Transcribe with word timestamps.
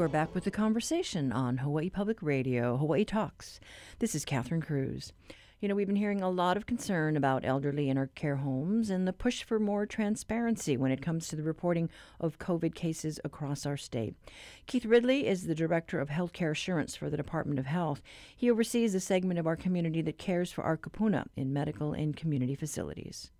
are 0.00 0.08
back 0.08 0.34
with 0.34 0.44
the 0.44 0.50
conversation 0.50 1.30
on 1.30 1.58
Hawaii 1.58 1.90
Public 1.90 2.22
Radio, 2.22 2.78
Hawaii 2.78 3.04
Talks. 3.04 3.60
This 3.98 4.14
is 4.14 4.24
Catherine 4.24 4.62
Cruz. 4.62 5.12
You 5.60 5.68
know, 5.68 5.74
we've 5.74 5.86
been 5.86 5.96
hearing 5.96 6.22
a 6.22 6.30
lot 6.30 6.56
of 6.56 6.64
concern 6.64 7.18
about 7.18 7.44
elderly 7.44 7.90
in 7.90 7.98
our 7.98 8.06
care 8.06 8.36
homes 8.36 8.88
and 8.88 9.06
the 9.06 9.12
push 9.12 9.42
for 9.42 9.58
more 9.58 9.84
transparency 9.84 10.78
when 10.78 10.90
it 10.90 11.02
comes 11.02 11.28
to 11.28 11.36
the 11.36 11.42
reporting 11.42 11.90
of 12.18 12.38
COVID 12.38 12.74
cases 12.74 13.20
across 13.24 13.66
our 13.66 13.76
state. 13.76 14.14
Keith 14.66 14.86
Ridley 14.86 15.26
is 15.26 15.46
the 15.46 15.54
Director 15.54 16.00
of 16.00 16.08
Healthcare 16.08 16.52
Assurance 16.52 16.96
for 16.96 17.10
the 17.10 17.18
Department 17.18 17.58
of 17.58 17.66
Health. 17.66 18.00
He 18.34 18.50
oversees 18.50 18.94
the 18.94 19.00
segment 19.00 19.38
of 19.38 19.46
our 19.46 19.56
community 19.56 20.00
that 20.00 20.16
cares 20.16 20.50
for 20.50 20.64
our 20.64 20.78
kupuna 20.78 21.26
in 21.36 21.52
medical 21.52 21.92
and 21.92 22.16
community 22.16 22.54
facilities. 22.54 23.30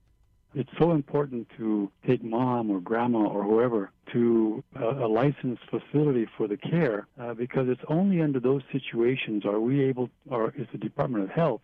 It's 0.53 0.71
so 0.79 0.91
important 0.91 1.48
to 1.59 1.91
take 2.05 2.25
mom 2.25 2.71
or 2.71 2.80
grandma 2.80 3.21
or 3.21 3.45
whoever 3.45 3.93
to 4.12 4.64
a, 4.75 4.85
a 4.85 5.09
licensed 5.09 5.62
facility 5.71 6.27
for 6.37 6.49
the 6.49 6.57
care 6.57 7.07
uh, 7.21 7.35
because 7.35 7.69
it's 7.69 7.82
only 7.87 8.21
under 8.21 8.41
those 8.41 8.63
situations 8.72 9.44
are 9.46 9.61
we 9.61 9.85
able, 9.85 10.11
or 10.29 10.53
is 10.57 10.67
the 10.72 10.79
Department 10.79 11.22
of 11.22 11.31
Health 11.31 11.61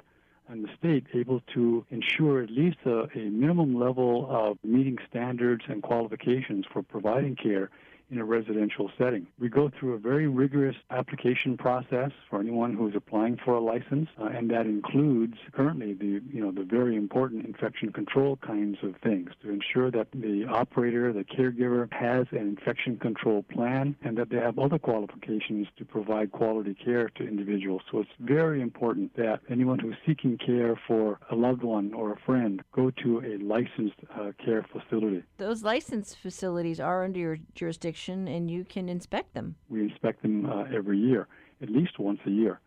and 0.48 0.64
the 0.64 0.68
state 0.78 1.04
able 1.14 1.42
to 1.54 1.84
ensure 1.90 2.42
at 2.42 2.50
least 2.50 2.78
a, 2.86 3.08
a 3.18 3.28
minimum 3.30 3.76
level 3.76 4.28
of 4.30 4.58
meeting 4.62 4.98
standards 5.10 5.64
and 5.68 5.82
qualifications 5.82 6.64
for 6.72 6.82
providing 6.82 7.34
care 7.34 7.70
in 8.10 8.18
a 8.18 8.24
residential 8.24 8.90
setting. 8.96 9.26
We 9.38 9.48
go 9.48 9.70
through 9.78 9.94
a 9.94 9.98
very 9.98 10.28
rigorous 10.28 10.76
application 10.90 11.56
process 11.56 12.10
for 12.30 12.40
anyone 12.40 12.74
who's 12.74 12.94
applying 12.94 13.38
for 13.44 13.54
a 13.54 13.60
license, 13.60 14.08
uh, 14.20 14.26
and 14.26 14.50
that 14.50 14.66
includes 14.66 15.34
currently 15.52 15.94
the 15.94 16.20
you 16.32 16.40
know 16.40 16.52
the 16.52 16.64
very 16.64 16.96
important 16.96 17.44
infection 17.44 17.92
control 17.92 18.36
kinds 18.36 18.78
of 18.82 18.94
things 19.02 19.30
to 19.42 19.50
ensure 19.50 19.90
that 19.90 20.08
the 20.12 20.44
operator, 20.48 21.12
the 21.12 21.24
caregiver, 21.24 21.92
has 21.92 22.26
an 22.30 22.38
infection 22.38 22.96
control 22.98 23.42
plan, 23.42 23.96
and 24.02 24.16
that 24.16 24.30
they 24.30 24.36
have 24.36 24.58
other 24.58 24.78
qualifications 24.78 25.66
to 25.76 25.84
provide 25.84 26.30
quality 26.32 26.74
care 26.74 27.08
to 27.16 27.26
individuals. 27.26 27.82
So 27.90 28.00
it's 28.00 28.10
very 28.20 28.60
important 28.60 29.16
that 29.16 29.40
anyone 29.50 29.78
who's 29.78 29.96
seeking 30.06 30.38
care 30.38 30.78
for 30.86 31.18
a 31.30 31.34
loved 31.34 31.62
one 31.62 31.92
or 31.92 32.12
a 32.12 32.18
friend 32.24 32.62
go 32.72 32.90
to 33.02 33.20
a 33.20 33.42
licensed 33.42 33.96
uh, 34.14 34.32
care 34.44 34.64
facility. 34.72 35.22
Those 35.38 35.62
licensed 35.62 36.18
facilities 36.18 36.78
are 36.78 37.04
under 37.04 37.18
your 37.18 37.38
jurisdiction 37.54 37.95
and 38.28 38.50
you 38.50 38.64
can 38.64 38.88
inspect 38.88 39.34
them. 39.34 39.56
We 39.68 39.80
inspect 39.82 40.22
them 40.22 40.46
uh, 40.46 40.64
every 40.74 40.98
year, 40.98 41.26
at 41.62 41.70
least 41.70 41.98
once 41.98 42.20
a 42.26 42.30
year. 42.30 42.60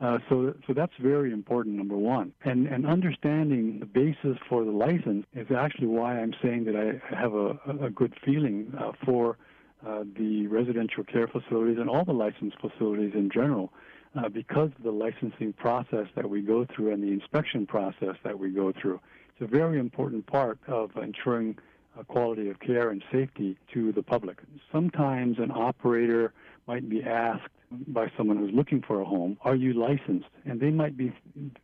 Uh, 0.00 0.18
so, 0.28 0.54
so 0.66 0.72
that's 0.72 0.92
very 1.00 1.32
important, 1.32 1.74
number 1.74 1.96
one. 1.96 2.32
And, 2.44 2.68
and 2.68 2.86
understanding 2.86 3.80
the 3.80 3.86
basis 3.86 4.38
for 4.48 4.64
the 4.64 4.70
license 4.70 5.26
is 5.34 5.48
actually 5.50 5.88
why 5.88 6.20
I'm 6.20 6.34
saying 6.40 6.64
that 6.66 6.76
I 6.76 7.16
have 7.16 7.34
a, 7.34 7.58
a 7.84 7.90
good 7.90 8.14
feeling 8.24 8.72
uh, 8.78 8.92
for 9.04 9.38
uh, 9.84 10.04
the 10.16 10.46
residential 10.46 11.02
care 11.04 11.26
facilities 11.26 11.78
and 11.78 11.90
all 11.90 12.04
the 12.04 12.12
licensed 12.12 12.56
facilities 12.60 13.12
in 13.14 13.30
general, 13.30 13.72
uh, 14.16 14.28
because 14.28 14.70
of 14.76 14.82
the 14.84 14.90
licensing 14.90 15.52
process 15.52 16.06
that 16.14 16.28
we 16.28 16.42
go 16.42 16.64
through 16.74 16.92
and 16.92 17.02
the 17.02 17.12
inspection 17.12 17.66
process 17.66 18.16
that 18.22 18.38
we 18.38 18.50
go 18.50 18.72
through. 18.80 19.00
It's 19.30 19.52
a 19.52 19.56
very 19.56 19.78
important 19.78 20.26
part 20.26 20.58
of 20.68 20.90
ensuring 20.96 21.58
quality 22.04 22.48
of 22.48 22.60
care 22.60 22.90
and 22.90 23.02
safety 23.10 23.56
to 23.72 23.92
the 23.92 24.02
public. 24.02 24.38
Sometimes 24.72 25.38
an 25.38 25.50
operator 25.50 26.32
might 26.66 26.88
be 26.88 27.02
asked 27.02 27.48
by 27.88 28.10
someone 28.16 28.36
who's 28.36 28.52
looking 28.52 28.82
for 28.82 29.00
a 29.00 29.04
home, 29.04 29.36
"Are 29.42 29.54
you 29.54 29.72
licensed?" 29.72 30.28
And 30.44 30.60
they 30.60 30.70
might 30.70 30.96
be, 30.96 31.12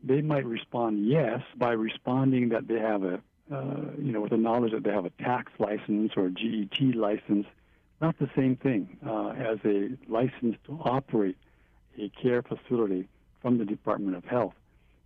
they 0.03 0.23
might 0.23 0.45
respond 0.45 1.07
yes 1.07 1.43
by 1.57 1.73
responding 1.73 2.51
that 2.51 2.69
they 2.69 2.79
have 2.79 3.05
a, 3.05 3.21
uh, 3.51 3.93
you 3.99 4.13
know, 4.13 4.21
with 4.21 4.31
the 4.31 4.37
knowledge 4.37 4.73
that 4.73 4.85
they 4.85 4.93
have 4.93 5.07
a 5.07 5.11
tax 5.11 5.53
license 5.59 6.13
or 6.17 6.27
a 6.27 6.31
GET 6.31 6.95
license. 6.95 7.47
Not 8.01 8.19
the 8.19 8.29
same 8.37 8.57
thing 8.57 8.99
uh, 9.07 9.29
as 9.29 9.59
a 9.65 9.91
license 10.09 10.57
to 10.67 10.79
operate 10.85 11.37
a 11.99 12.09
care 12.11 12.43
facility 12.43 13.09
from 13.41 13.59
the 13.59 13.65
Department 13.65 14.17
of 14.17 14.25
Health. 14.25 14.55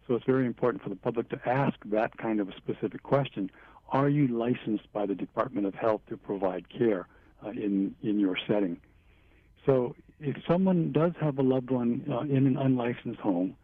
So 0.07 0.15
it's 0.15 0.25
very 0.25 0.47
important 0.47 0.83
for 0.83 0.89
the 0.89 0.97
public 0.97 1.29
to 1.29 1.49
ask 1.49 1.77
that 1.87 2.17
kind 2.17 2.41
of 2.41 2.49
a 2.49 2.57
specific 2.57 3.03
question 3.03 3.51
are 3.91 4.09
you 4.09 4.29
licensed 4.29 4.93
by 4.93 5.07
the 5.07 5.15
Department 5.15 5.67
of 5.67 5.75
Health 5.75 6.03
to 6.09 6.17
provide 6.17 6.67
care 6.69 7.07
uh, 7.45 7.51
in 7.51 7.95
in 8.03 8.19
your 8.19 8.37
setting? 8.47 8.81
So 9.67 9.95
if 10.21 10.37
someone 10.47 10.93
does 10.93 11.13
have 11.21 11.39
a 11.39 11.43
loved 11.43 11.71
one 11.71 12.05
uh, 12.11 12.21
in 12.21 12.47
an 12.47 12.57
unlicensed 12.57 13.21
home, 13.21 13.57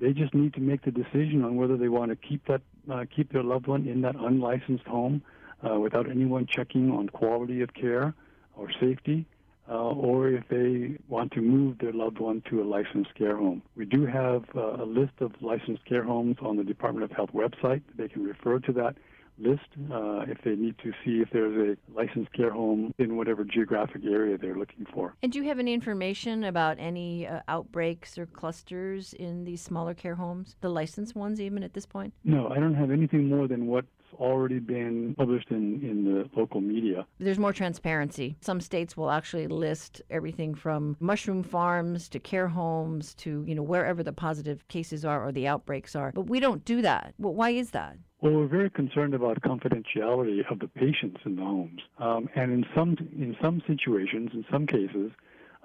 they 0.00 0.12
just 0.12 0.34
need 0.34 0.54
to 0.54 0.60
make 0.60 0.82
the 0.84 0.90
decision 0.90 1.42
on 1.44 1.56
whether 1.56 1.76
they 1.76 1.88
want 1.88 2.10
to 2.10 2.16
keep 2.16 2.46
that 2.46 2.62
uh, 2.90 3.04
keep 3.14 3.32
their 3.32 3.42
loved 3.42 3.66
one 3.66 3.86
in 3.86 4.02
that 4.02 4.14
unlicensed 4.16 4.86
home 4.86 5.22
uh, 5.68 5.78
without 5.78 6.08
anyone 6.08 6.46
checking 6.46 6.90
on 6.90 7.08
quality 7.08 7.60
of 7.62 7.72
care 7.74 8.14
or 8.56 8.70
safety, 8.80 9.26
uh, 9.68 9.72
or 9.74 10.28
if 10.28 10.44
they 10.48 10.96
want 11.08 11.32
to 11.32 11.40
move 11.40 11.78
their 11.78 11.92
loved 11.92 12.18
one 12.18 12.42
to 12.48 12.62
a 12.62 12.64
licensed 12.64 13.14
care 13.14 13.36
home. 13.36 13.62
We 13.74 13.84
do 13.84 14.06
have 14.06 14.44
uh, 14.54 14.82
a 14.82 14.86
list 14.86 15.14
of 15.20 15.32
licensed 15.40 15.84
care 15.84 16.04
homes 16.04 16.36
on 16.40 16.56
the 16.56 16.64
Department 16.64 17.04
of 17.04 17.16
Health 17.16 17.30
website. 17.34 17.82
They 17.96 18.08
can 18.08 18.22
refer 18.22 18.58
to 18.60 18.72
that 18.74 18.96
list 19.38 19.66
uh, 19.92 20.20
if 20.28 20.38
they 20.44 20.54
need 20.54 20.76
to 20.78 20.92
see 21.04 21.20
if 21.20 21.28
there's 21.32 21.76
a 21.76 21.92
licensed 21.94 22.32
care 22.32 22.50
home 22.50 22.94
in 22.98 23.16
whatever 23.16 23.44
geographic 23.44 24.02
area 24.04 24.38
they're 24.38 24.56
looking 24.56 24.86
for. 24.92 25.14
And 25.22 25.32
do 25.32 25.38
you 25.38 25.48
have 25.48 25.58
any 25.58 25.74
information 25.74 26.44
about 26.44 26.78
any 26.78 27.26
uh, 27.26 27.40
outbreaks 27.48 28.18
or 28.18 28.26
clusters 28.26 29.12
in 29.14 29.44
these 29.44 29.60
smaller 29.60 29.94
care 29.94 30.14
homes, 30.14 30.56
the 30.60 30.68
licensed 30.68 31.14
ones 31.14 31.40
even 31.40 31.62
at 31.62 31.74
this 31.74 31.86
point? 31.86 32.14
No, 32.24 32.48
I 32.48 32.58
don't 32.58 32.74
have 32.74 32.90
anything 32.90 33.28
more 33.28 33.48
than 33.48 33.66
what's 33.66 33.88
already 34.14 34.58
been 34.58 35.14
published 35.14 35.50
in, 35.50 35.80
in 35.82 36.04
the 36.04 36.28
local 36.38 36.60
media. 36.60 37.06
There's 37.18 37.38
more 37.38 37.52
transparency. 37.52 38.36
Some 38.40 38.60
states 38.60 38.96
will 38.96 39.10
actually 39.10 39.46
list 39.46 40.02
everything 40.10 40.54
from 40.54 40.96
mushroom 41.00 41.42
farms 41.42 42.08
to 42.10 42.18
care 42.18 42.48
homes 42.48 43.14
to, 43.16 43.44
you 43.46 43.54
know, 43.54 43.62
wherever 43.62 44.02
the 44.02 44.12
positive 44.12 44.66
cases 44.68 45.04
are 45.04 45.24
or 45.24 45.32
the 45.32 45.46
outbreaks 45.46 45.94
are. 45.94 46.12
But 46.12 46.28
we 46.28 46.40
don't 46.40 46.64
do 46.64 46.82
that. 46.82 47.14
Well, 47.18 47.34
why 47.34 47.50
is 47.50 47.70
that? 47.70 47.96
Well, 48.22 48.32
we're 48.32 48.46
very 48.46 48.70
concerned 48.70 49.14
about 49.14 49.42
confidentiality 49.42 50.50
of 50.50 50.58
the 50.58 50.68
patients 50.68 51.20
in 51.26 51.36
the 51.36 51.42
homes, 51.42 51.80
um, 51.98 52.28
and 52.34 52.50
in 52.50 52.64
some 52.74 52.96
in 52.98 53.36
some 53.42 53.62
situations, 53.66 54.30
in 54.32 54.44
some 54.50 54.66
cases, 54.66 55.12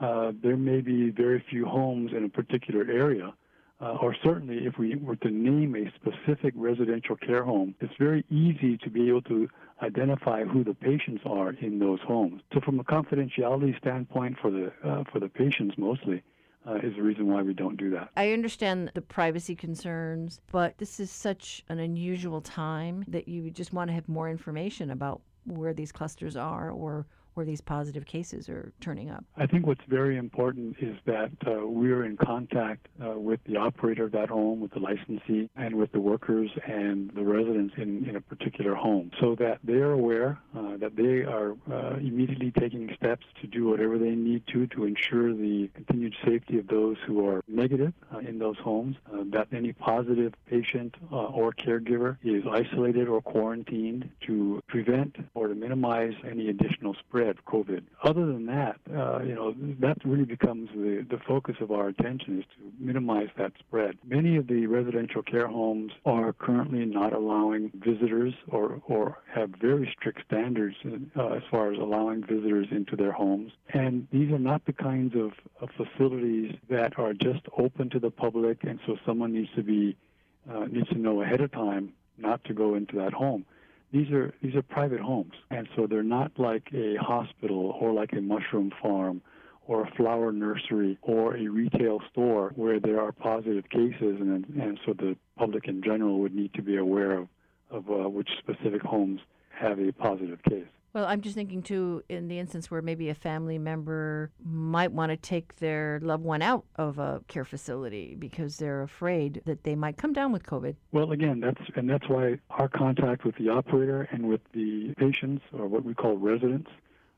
uh, 0.01 0.33
there 0.43 0.57
may 0.57 0.81
be 0.81 1.11
very 1.11 1.43
few 1.49 1.65
homes 1.65 2.11
in 2.15 2.25
a 2.25 2.29
particular 2.29 2.81
area, 2.91 3.33
uh, 3.81 3.97
or 4.01 4.15
certainly 4.23 4.65
if 4.65 4.77
we 4.77 4.95
were 4.95 5.15
to 5.17 5.29
name 5.29 5.75
a 5.75 5.91
specific 5.95 6.53
residential 6.55 7.15
care 7.15 7.43
home, 7.43 7.73
it's 7.79 7.93
very 7.97 8.23
easy 8.29 8.77
to 8.77 8.89
be 8.89 9.09
able 9.09 9.23
to 9.23 9.49
identify 9.81 10.43
who 10.43 10.63
the 10.63 10.75
patients 10.75 11.23
are 11.25 11.51
in 11.53 11.79
those 11.79 11.99
homes. 12.01 12.41
So, 12.53 12.61
from 12.61 12.79
a 12.79 12.83
confidentiality 12.83 13.77
standpoint, 13.79 14.37
for 14.41 14.51
the 14.51 14.71
uh, 14.83 15.03
for 15.11 15.19
the 15.19 15.29
patients 15.29 15.75
mostly, 15.77 16.21
uh, 16.67 16.75
is 16.75 16.95
the 16.95 17.01
reason 17.01 17.27
why 17.27 17.41
we 17.41 17.53
don't 17.53 17.77
do 17.77 17.89
that. 17.91 18.09
I 18.15 18.33
understand 18.33 18.91
the 18.93 19.01
privacy 19.01 19.55
concerns, 19.55 20.41
but 20.51 20.77
this 20.77 20.99
is 20.99 21.09
such 21.09 21.63
an 21.69 21.79
unusual 21.79 22.41
time 22.41 23.03
that 23.07 23.27
you 23.27 23.49
just 23.49 23.73
want 23.73 23.89
to 23.89 23.93
have 23.93 24.07
more 24.07 24.29
information 24.29 24.91
about 24.91 25.21
where 25.45 25.73
these 25.73 25.91
clusters 25.91 26.35
are 26.35 26.69
or 26.69 27.07
where 27.33 27.45
these 27.45 27.61
positive 27.61 28.05
cases 28.05 28.49
are 28.49 28.71
turning 28.81 29.09
up? 29.09 29.23
I 29.37 29.45
think 29.47 29.65
what's 29.65 29.83
very 29.87 30.17
important 30.17 30.75
is 30.81 30.97
that 31.05 31.31
uh, 31.47 31.65
we're 31.65 32.05
in 32.05 32.17
contact 32.17 32.87
uh, 33.03 33.17
with 33.17 33.39
the 33.45 33.57
operator 33.57 34.05
of 34.05 34.11
that 34.11 34.29
home, 34.29 34.59
with 34.59 34.71
the 34.71 34.79
licensee, 34.79 35.49
and 35.55 35.75
with 35.75 35.91
the 35.91 35.99
workers 35.99 36.49
and 36.67 37.11
the 37.15 37.23
residents 37.23 37.73
in, 37.77 38.07
in 38.07 38.15
a 38.15 38.21
particular 38.21 38.75
home 38.75 39.11
so 39.19 39.35
that 39.35 39.59
they're 39.63 39.91
aware 39.91 40.39
uh, 40.55 40.77
that 40.77 40.95
they 40.95 41.21
are 41.21 41.55
uh, 41.71 41.95
immediately 41.97 42.51
taking 42.59 42.93
steps 42.95 43.25
to 43.39 43.47
do 43.47 43.67
whatever 43.67 43.97
they 43.97 44.11
need 44.11 44.43
to 44.47 44.67
to 44.67 44.85
ensure 44.85 45.33
the 45.33 45.69
continued 45.73 46.15
safety 46.25 46.59
of 46.59 46.67
those 46.67 46.97
who 47.05 47.25
are 47.25 47.41
negative 47.47 47.93
uh, 48.13 48.19
in 48.19 48.39
those 48.39 48.57
homes, 48.57 48.95
uh, 49.13 49.23
that 49.31 49.47
any 49.53 49.71
positive 49.73 50.33
patient 50.47 50.95
or 51.11 51.51
caregiver 51.53 52.17
is 52.23 52.43
isolated 52.49 53.07
or 53.07 53.21
quarantined 53.21 54.09
to 54.25 54.61
prevent 54.67 55.15
or 55.33 55.47
to 55.47 55.55
minimize 55.55 56.13
any 56.29 56.49
additional 56.49 56.93
spread 56.95 57.20
spread 57.21 57.37
COVID. 57.45 57.83
Other 58.03 58.25
than 58.25 58.45
that, 58.47 58.79
uh, 58.89 59.21
you 59.23 59.35
know, 59.35 59.53
that 59.79 59.97
really 60.03 60.25
becomes 60.25 60.69
the, 60.73 61.05
the 61.09 61.19
focus 61.27 61.55
of 61.61 61.71
our 61.71 61.87
attention 61.87 62.39
is 62.39 62.45
to 62.57 62.71
minimize 62.83 63.29
that 63.37 63.53
spread. 63.59 63.97
Many 64.05 64.37
of 64.37 64.47
the 64.47 64.65
residential 64.67 65.21
care 65.21 65.47
homes 65.47 65.91
are 66.05 66.33
currently 66.33 66.85
not 66.85 67.13
allowing 67.13 67.71
visitors 67.75 68.33
or, 68.47 68.81
or 68.87 69.19
have 69.33 69.51
very 69.61 69.93
strict 69.97 70.21
standards 70.25 70.75
uh, 71.15 71.27
as 71.27 71.43
far 71.49 71.71
as 71.71 71.79
allowing 71.79 72.23
visitors 72.23 72.67
into 72.71 72.95
their 72.95 73.11
homes. 73.11 73.51
And 73.73 74.07
these 74.11 74.31
are 74.31 74.39
not 74.39 74.65
the 74.65 74.73
kinds 74.73 75.15
of, 75.15 75.33
of 75.59 75.69
facilities 75.77 76.55
that 76.69 76.97
are 76.97 77.13
just 77.13 77.41
open 77.57 77.89
to 77.91 77.99
the 77.99 78.11
public, 78.11 78.63
and 78.63 78.79
so 78.85 78.97
someone 79.05 79.33
needs 79.33 79.49
to 79.55 79.63
be 79.63 79.95
uh, 80.51 80.65
needs 80.65 80.89
to 80.89 80.97
know 80.97 81.21
ahead 81.21 81.39
of 81.39 81.51
time 81.51 81.93
not 82.17 82.43
to 82.45 82.53
go 82.53 82.73
into 82.73 82.95
that 82.95 83.13
home 83.13 83.45
these 83.91 84.09
are 84.11 84.33
these 84.41 84.55
are 84.55 84.61
private 84.61 85.01
homes, 85.01 85.33
and 85.49 85.67
so 85.75 85.87
they're 85.87 86.03
not 86.03 86.31
like 86.37 86.67
a 86.73 86.95
hospital 86.95 87.77
or 87.79 87.93
like 87.93 88.13
a 88.13 88.21
mushroom 88.21 88.71
farm 88.81 89.21
or 89.67 89.83
a 89.83 89.91
flower 89.95 90.31
nursery 90.31 90.97
or 91.01 91.37
a 91.37 91.47
retail 91.47 91.99
store 92.11 92.51
where 92.55 92.79
there 92.79 92.99
are 92.99 93.11
positive 93.11 93.69
cases, 93.69 94.19
and 94.19 94.45
and 94.59 94.79
so 94.85 94.93
the 94.93 95.15
public 95.37 95.67
in 95.67 95.81
general 95.83 96.19
would 96.19 96.33
need 96.33 96.53
to 96.53 96.61
be 96.61 96.77
aware 96.77 97.11
of 97.11 97.27
of 97.69 97.89
uh, 97.89 98.09
which 98.09 98.29
specific 98.39 98.81
homes 98.81 99.21
have 99.49 99.79
a 99.79 99.91
positive 99.93 100.41
case. 100.43 100.65
Well, 100.93 101.05
I'm 101.05 101.21
just 101.21 101.35
thinking 101.35 101.61
too, 101.61 102.03
in 102.09 102.27
the 102.27 102.37
instance 102.37 102.69
where 102.69 102.81
maybe 102.81 103.09
a 103.09 103.15
family 103.15 103.57
member 103.57 104.31
might 104.43 104.91
want 104.91 105.11
to 105.11 105.17
take 105.17 105.57
their 105.57 105.99
loved 106.03 106.23
one 106.23 106.41
out 106.41 106.65
of 106.75 106.99
a 106.99 107.21
care 107.27 107.45
facility 107.45 108.15
because 108.19 108.57
they're 108.57 108.83
afraid 108.83 109.41
that 109.45 109.63
they 109.63 109.75
might 109.75 109.95
come 109.97 110.11
down 110.11 110.33
with 110.33 110.43
COVID. 110.43 110.75
Well, 110.91 111.13
again, 111.13 111.39
that's 111.39 111.61
and 111.75 111.89
that's 111.89 112.09
why 112.09 112.39
our 112.49 112.67
contact 112.67 113.23
with 113.23 113.35
the 113.37 113.49
operator 113.49 114.07
and 114.11 114.27
with 114.27 114.41
the 114.53 114.93
patients, 114.97 115.43
or 115.53 115.67
what 115.67 115.85
we 115.85 115.93
call 115.93 116.17
residents, 116.17 116.69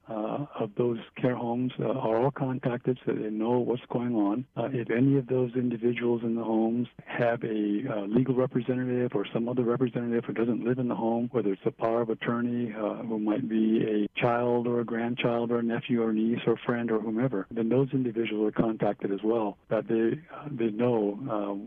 uh, 0.10 0.46
of 0.60 0.72
those 0.78 1.00
care 1.20 1.36
homes 1.36 1.72
uh, 1.80 1.86
are 1.86 2.24
all 2.24 2.32
contacted 2.32 3.00
so 3.06 3.14
they 3.14 3.30
know 3.30 3.60
what's 3.60 3.82
going 3.92 4.16
on. 4.16 4.46
Uh, 4.58 4.70
if 4.72 4.90
any 4.90 5.18
of 5.18 5.28
those 5.28 5.52
individuals 5.56 6.22
in 6.24 6.36
the 6.36 6.44
homes 6.44 6.88
have 7.06 7.44
a 7.44 7.84
uh, 7.90 8.06
legal 8.08 8.36
representative 8.36 9.12
or 9.16 9.26
some 9.34 9.48
other 9.48 9.64
representative 9.64 10.26
who 10.26 10.34
doesn't 10.34 10.64
live 10.64 10.80
in 10.80 10.88
the 10.88 10.96
home, 10.96 11.30
whether 11.32 11.54
it's 11.54 11.62
a 11.66 11.72
power 11.72 12.02
of 12.02 12.10
attorney 12.10 12.74
uh, 12.74 12.96
who 13.04 13.20
might 13.20 13.48
be 13.48 13.84
a 13.84 14.20
child 14.20 14.68
or 14.68 14.82
a 14.82 14.86
grandchild 14.86 15.52
or 15.52 15.60
a 15.60 15.64
nephew 15.64 16.04
or 16.04 16.12
niece 16.12 16.40
or 16.46 16.58
friend 16.66 16.92
or 16.92 17.00
whomever, 17.00 17.48
then 17.52 17.70
those 17.70 17.90
individuals 17.94 18.50
are 18.50 18.62
contacted 18.62 19.12
as 19.12 19.20
well. 19.24 19.58
That 19.70 19.88
they 19.88 20.20
uh, 20.36 20.50
they 20.52 20.72
know 20.72 21.20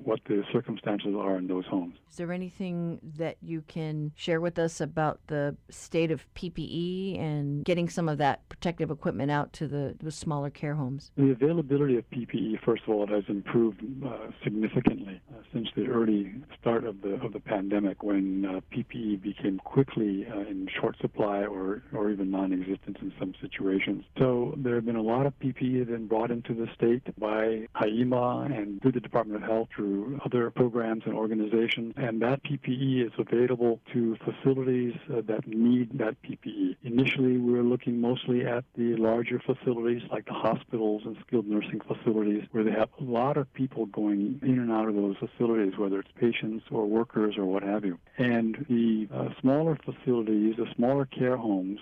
what 0.04 0.20
the 0.28 0.42
circumstances 0.52 1.14
are 1.16 1.36
in 1.36 1.46
those 1.46 1.64
homes. 1.66 1.94
Is 2.10 2.16
there 2.16 2.32
anything 2.32 2.98
that 3.18 3.36
you 3.42 3.62
can 3.66 4.12
share 4.16 4.40
with 4.40 4.58
us 4.58 4.80
about 4.80 5.20
the 5.26 5.56
state 5.70 6.10
of 6.10 6.24
PPE 6.34 7.20
and 7.20 7.64
getting 7.64 7.88
some 7.88 8.08
of 8.08 8.18
that? 8.18 8.25
That 8.26 8.48
protective 8.48 8.90
equipment 8.90 9.30
out 9.30 9.52
to 9.52 9.68
the, 9.68 9.94
the 10.02 10.10
smaller 10.10 10.50
care 10.50 10.74
homes? 10.74 11.12
The 11.16 11.30
availability 11.30 11.96
of 11.96 12.10
PPE, 12.10 12.60
first 12.64 12.82
of 12.82 12.88
all, 12.88 13.06
has 13.06 13.22
improved 13.28 13.80
uh, 14.04 14.32
significantly 14.42 15.20
uh, 15.32 15.42
since 15.52 15.68
the 15.76 15.86
early 15.86 16.34
start 16.60 16.84
of 16.84 17.02
the 17.02 17.14
of 17.24 17.32
the 17.32 17.38
pandemic, 17.38 18.02
when 18.02 18.44
uh, 18.44 18.60
PPE 18.74 19.22
became 19.22 19.58
quickly 19.58 20.26
uh, 20.28 20.40
in 20.40 20.68
short 20.80 20.96
supply 21.00 21.44
or 21.44 21.84
or 21.94 22.10
even 22.10 22.32
non-existent 22.32 22.96
in 23.00 23.12
some 23.20 23.32
situations. 23.40 24.04
So 24.18 24.54
there 24.56 24.74
have 24.74 24.86
been 24.86 24.96
a 24.96 25.08
lot 25.14 25.26
of 25.26 25.38
PPE 25.38 25.88
then 25.88 26.08
brought 26.08 26.32
into 26.32 26.52
the 26.52 26.66
state 26.74 27.04
by 27.18 27.68
HIEMA 27.80 28.50
and 28.58 28.82
through 28.82 28.92
the 28.92 29.00
Department 29.00 29.42
of 29.42 29.48
Health 29.48 29.68
through 29.74 30.18
other 30.24 30.50
programs 30.50 31.02
and 31.06 31.14
organizations, 31.14 31.94
and 31.96 32.20
that 32.22 32.42
PPE 32.42 33.06
is 33.06 33.12
available 33.18 33.80
to 33.92 34.16
facilities 34.24 34.94
uh, 35.12 35.20
that 35.28 35.46
need 35.46 35.96
that 35.98 36.16
PPE. 36.22 36.76
Initially, 36.82 37.38
we 37.38 37.52
were 37.52 37.62
looking 37.62 38.00
most 38.00 38.15
mostly 38.16 38.46
at 38.46 38.64
the 38.76 38.96
larger 38.96 39.40
facilities 39.44 40.02
like 40.10 40.24
the 40.26 40.32
hospitals 40.32 41.02
and 41.04 41.16
skilled 41.26 41.46
nursing 41.46 41.80
facilities 41.80 42.44
where 42.52 42.64
they 42.64 42.70
have 42.70 42.88
a 43.00 43.04
lot 43.04 43.36
of 43.36 43.52
people 43.52 43.86
going 43.86 44.38
in 44.42 44.58
and 44.58 44.72
out 44.72 44.88
of 44.88 44.94
those 44.94 45.16
facilities, 45.16 45.76
whether 45.78 46.00
it's 46.00 46.10
patients 46.18 46.64
or 46.70 46.86
workers 46.86 47.36
or 47.36 47.44
what 47.44 47.62
have 47.62 47.84
you. 47.84 47.98
And 48.18 48.64
the 48.68 49.08
uh, 49.12 49.28
smaller 49.40 49.78
facilities, 49.84 50.56
the 50.56 50.66
smaller 50.74 51.06
care 51.06 51.36
homes, 51.36 51.80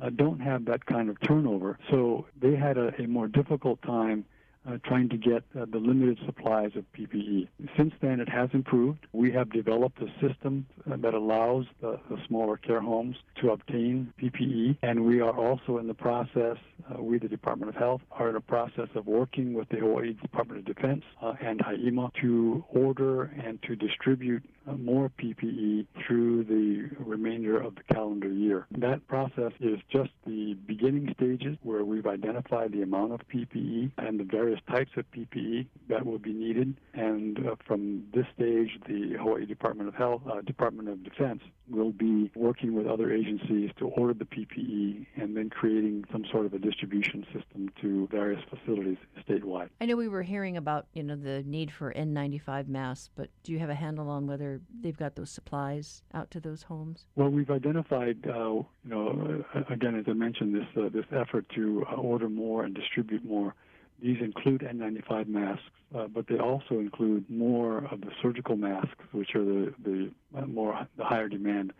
uh, 0.00 0.10
don't 0.10 0.40
have 0.40 0.64
that 0.66 0.84
kind 0.86 1.08
of 1.08 1.20
turnover. 1.20 1.78
So 1.90 2.26
they 2.40 2.56
had 2.56 2.76
a, 2.76 2.92
a 3.00 3.06
more 3.06 3.28
difficult 3.28 3.80
time 3.82 4.24
uh, 4.68 4.78
trying 4.84 5.08
to 5.08 5.16
get 5.16 5.44
uh, 5.58 5.64
the 5.70 5.78
limited 5.78 6.18
supplies 6.26 6.72
of 6.76 6.84
PPE. 6.92 7.48
Since 7.76 7.94
then, 8.00 8.20
it 8.20 8.28
has 8.28 8.48
improved. 8.52 9.06
We 9.12 9.32
have 9.32 9.50
developed 9.50 10.00
a 10.02 10.08
system 10.26 10.66
uh, 10.90 10.96
that 10.98 11.14
allows 11.14 11.66
the, 11.80 11.98
the, 12.10 12.16
smaller 12.26 12.56
care 12.56 12.80
homes 12.80 13.16
to 13.40 13.50
obtain 13.50 14.12
PPE, 14.20 14.78
and 14.82 15.04
we 15.04 15.20
are 15.20 15.36
also 15.36 15.78
in 15.78 15.86
the 15.86 15.94
process, 15.94 16.56
uh, 16.90 17.00
we, 17.00 17.18
the 17.18 17.28
Department 17.28 17.68
of 17.68 17.76
Health, 17.76 18.00
are 18.10 18.30
in 18.30 18.36
a 18.36 18.40
process 18.40 18.88
of 18.94 19.06
working 19.06 19.54
with 19.54 19.68
the 19.68 19.76
Hawaii 19.76 20.14
Department 20.14 20.60
of 20.60 20.74
Defense 20.74 21.04
uh, 21.22 21.34
and 21.40 21.60
HIEMA 21.60 22.10
to 22.20 22.64
order 22.68 23.24
and 23.44 23.62
to 23.62 23.76
distribute 23.76 24.42
more 24.74 25.10
PPE 25.20 25.86
through 26.06 26.44
the 26.44 26.88
remainder 27.02 27.60
of 27.60 27.74
the 27.76 27.94
calendar 27.94 28.28
year. 28.28 28.66
That 28.78 29.06
process 29.06 29.52
is 29.60 29.78
just 29.90 30.10
the 30.26 30.54
beginning 30.66 31.12
stages 31.16 31.56
where 31.62 31.84
we've 31.84 32.06
identified 32.06 32.72
the 32.72 32.82
amount 32.82 33.12
of 33.12 33.20
PPE 33.28 33.92
and 33.98 34.18
the 34.18 34.24
various 34.24 34.60
types 34.68 34.90
of 34.96 35.04
PPE 35.12 35.66
that 35.88 36.04
will 36.04 36.18
be 36.18 36.32
needed. 36.32 36.76
And 36.94 37.38
uh, 37.46 37.56
from 37.66 38.04
this 38.14 38.26
stage, 38.34 38.70
the 38.86 39.16
Hawaii 39.18 39.46
Department 39.46 39.88
of 39.88 39.94
Health, 39.94 40.22
uh, 40.30 40.40
Department 40.42 40.88
of 40.88 41.02
Defense 41.04 41.42
will 41.68 41.92
be 41.92 42.30
working 42.34 42.74
with 42.74 42.86
other 42.86 43.12
agencies 43.12 43.70
to 43.78 43.88
order 43.88 44.14
the 44.14 44.24
PPE 44.24 45.06
and 45.16 45.36
then 45.36 45.50
creating 45.50 46.04
some 46.12 46.24
sort 46.30 46.46
of 46.46 46.54
a 46.54 46.58
distribution 46.58 47.26
system 47.32 47.70
to 47.80 48.08
various 48.10 48.42
facilities 48.48 48.98
statewide. 49.28 49.68
I 49.80 49.86
know 49.86 49.96
we 49.96 50.08
were 50.08 50.22
hearing 50.22 50.56
about, 50.56 50.86
you 50.92 51.02
know, 51.02 51.16
the 51.16 51.42
need 51.44 51.72
for 51.72 51.92
N95 51.92 52.68
masks, 52.68 53.10
but 53.16 53.30
do 53.42 53.52
you 53.52 53.58
have 53.58 53.70
a 53.70 53.74
handle 53.74 54.08
on 54.08 54.26
whether 54.26 54.55
they've 54.82 54.96
got 54.96 55.14
those 55.14 55.30
supplies 55.30 56.02
out 56.14 56.30
to 56.32 56.40
those 56.40 56.62
homes? 56.62 57.04
Well, 57.16 57.28
we've 57.28 57.50
identified, 57.50 58.18
uh, 58.26 58.32
you 58.32 58.66
know, 58.84 59.44
uh, 59.54 59.60
again, 59.72 59.96
as 59.98 60.04
I 60.08 60.12
mentioned, 60.12 60.54
this 60.54 60.66
uh, 60.76 60.88
this 60.88 61.06
effort 61.12 61.46
to 61.54 61.84
uh, 61.90 61.94
order 61.94 62.28
more 62.28 62.64
and 62.64 62.74
distribute 62.74 63.24
more. 63.24 63.54
These 64.00 64.18
include 64.20 64.60
N95 64.60 65.26
masks, 65.26 65.62
uh, 65.94 66.06
but 66.06 66.26
they 66.28 66.38
also 66.38 66.78
include 66.78 67.28
more 67.30 67.78
of 67.90 68.02
the 68.02 68.10
surgical 68.20 68.56
masks, 68.56 69.04
which 69.12 69.34
are 69.34 69.44
the 69.44 69.74
the 69.82 70.10
uh, 70.36 70.46
more 70.46 70.86
the 70.96 71.04
higher 71.04 71.28
demand 71.28 71.72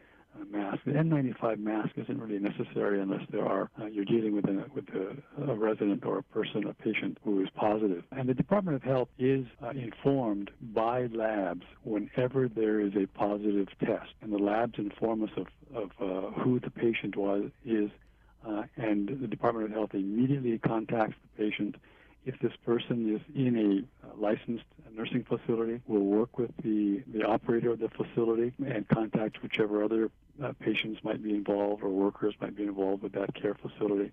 mask. 0.51 0.79
The 0.85 0.93
N95 0.93 1.59
mask 1.59 1.91
isn't 1.97 2.21
really 2.21 2.39
necessary 2.39 3.01
unless 3.01 3.23
there 3.31 3.47
are 3.47 3.71
uh, 3.81 3.87
you're 3.87 4.05
dealing 4.05 4.35
with 4.35 4.47
a 4.47 4.65
with 4.75 4.85
a, 4.91 5.51
a, 5.51 5.55
resident 5.55 6.05
or 6.05 6.19
a 6.19 6.23
person, 6.23 6.67
a 6.67 6.75
patient 6.75 7.19
who 7.25 7.43
is 7.43 7.49
positive. 7.55 8.05
And 8.13 8.29
the 8.29 8.35
Department 8.35 8.77
of 8.77 8.83
Health 8.83 9.09
is 9.19 9.47
uh, 9.63 9.71
informed 9.71 10.51
by 10.61 11.07
labs 11.07 11.65
whenever 11.85 12.49
there 12.49 12.81
is 12.81 12.93
a 12.97 13.07
positive 13.07 13.69
test, 13.81 14.13
and 14.23 14.33
the 14.33 14.39
labs 14.39 14.75
inform 14.79 15.25
us 15.25 15.31
of 15.37 15.47
of 15.75 15.91
uh, 16.01 16.31
who 16.41 16.61
the 16.61 16.71
patient 16.71 17.17
was 17.17 17.51
is, 17.65 17.91
uh, 18.47 18.63
and 18.77 19.09
the 19.21 19.27
Department 19.27 19.67
of 19.67 19.73
Health 19.73 19.91
immediately 19.95 20.59
contacts 20.59 21.17
the 21.23 21.45
patient 21.45 21.77
if 22.27 22.39
this 22.41 22.53
person 22.65 23.15
is 23.15 23.21
in 23.35 23.57
a 23.57 24.07
uh, 24.07 24.11
licensed 24.19 24.65
nursing 24.93 25.25
facility, 25.25 25.81
we'll 25.87 26.01
work 26.01 26.39
with 26.39 26.51
the, 26.63 27.03
the 27.13 27.23
operator 27.23 27.71
of 27.71 27.79
the 27.79 27.89
facility 27.89 28.53
and 28.67 28.87
contact 28.89 29.43
whichever 29.43 29.85
other 29.85 30.11
uh, 30.43 30.53
patients 30.61 30.99
might 31.05 31.23
be 31.23 31.31
involved 31.31 31.83
or 31.83 31.89
workers 31.89 32.35
might 32.41 32.57
be 32.57 32.65
involved 32.65 33.03
with 33.03 33.13
that 33.13 33.33
care 33.35 33.55
facility. 33.55 34.11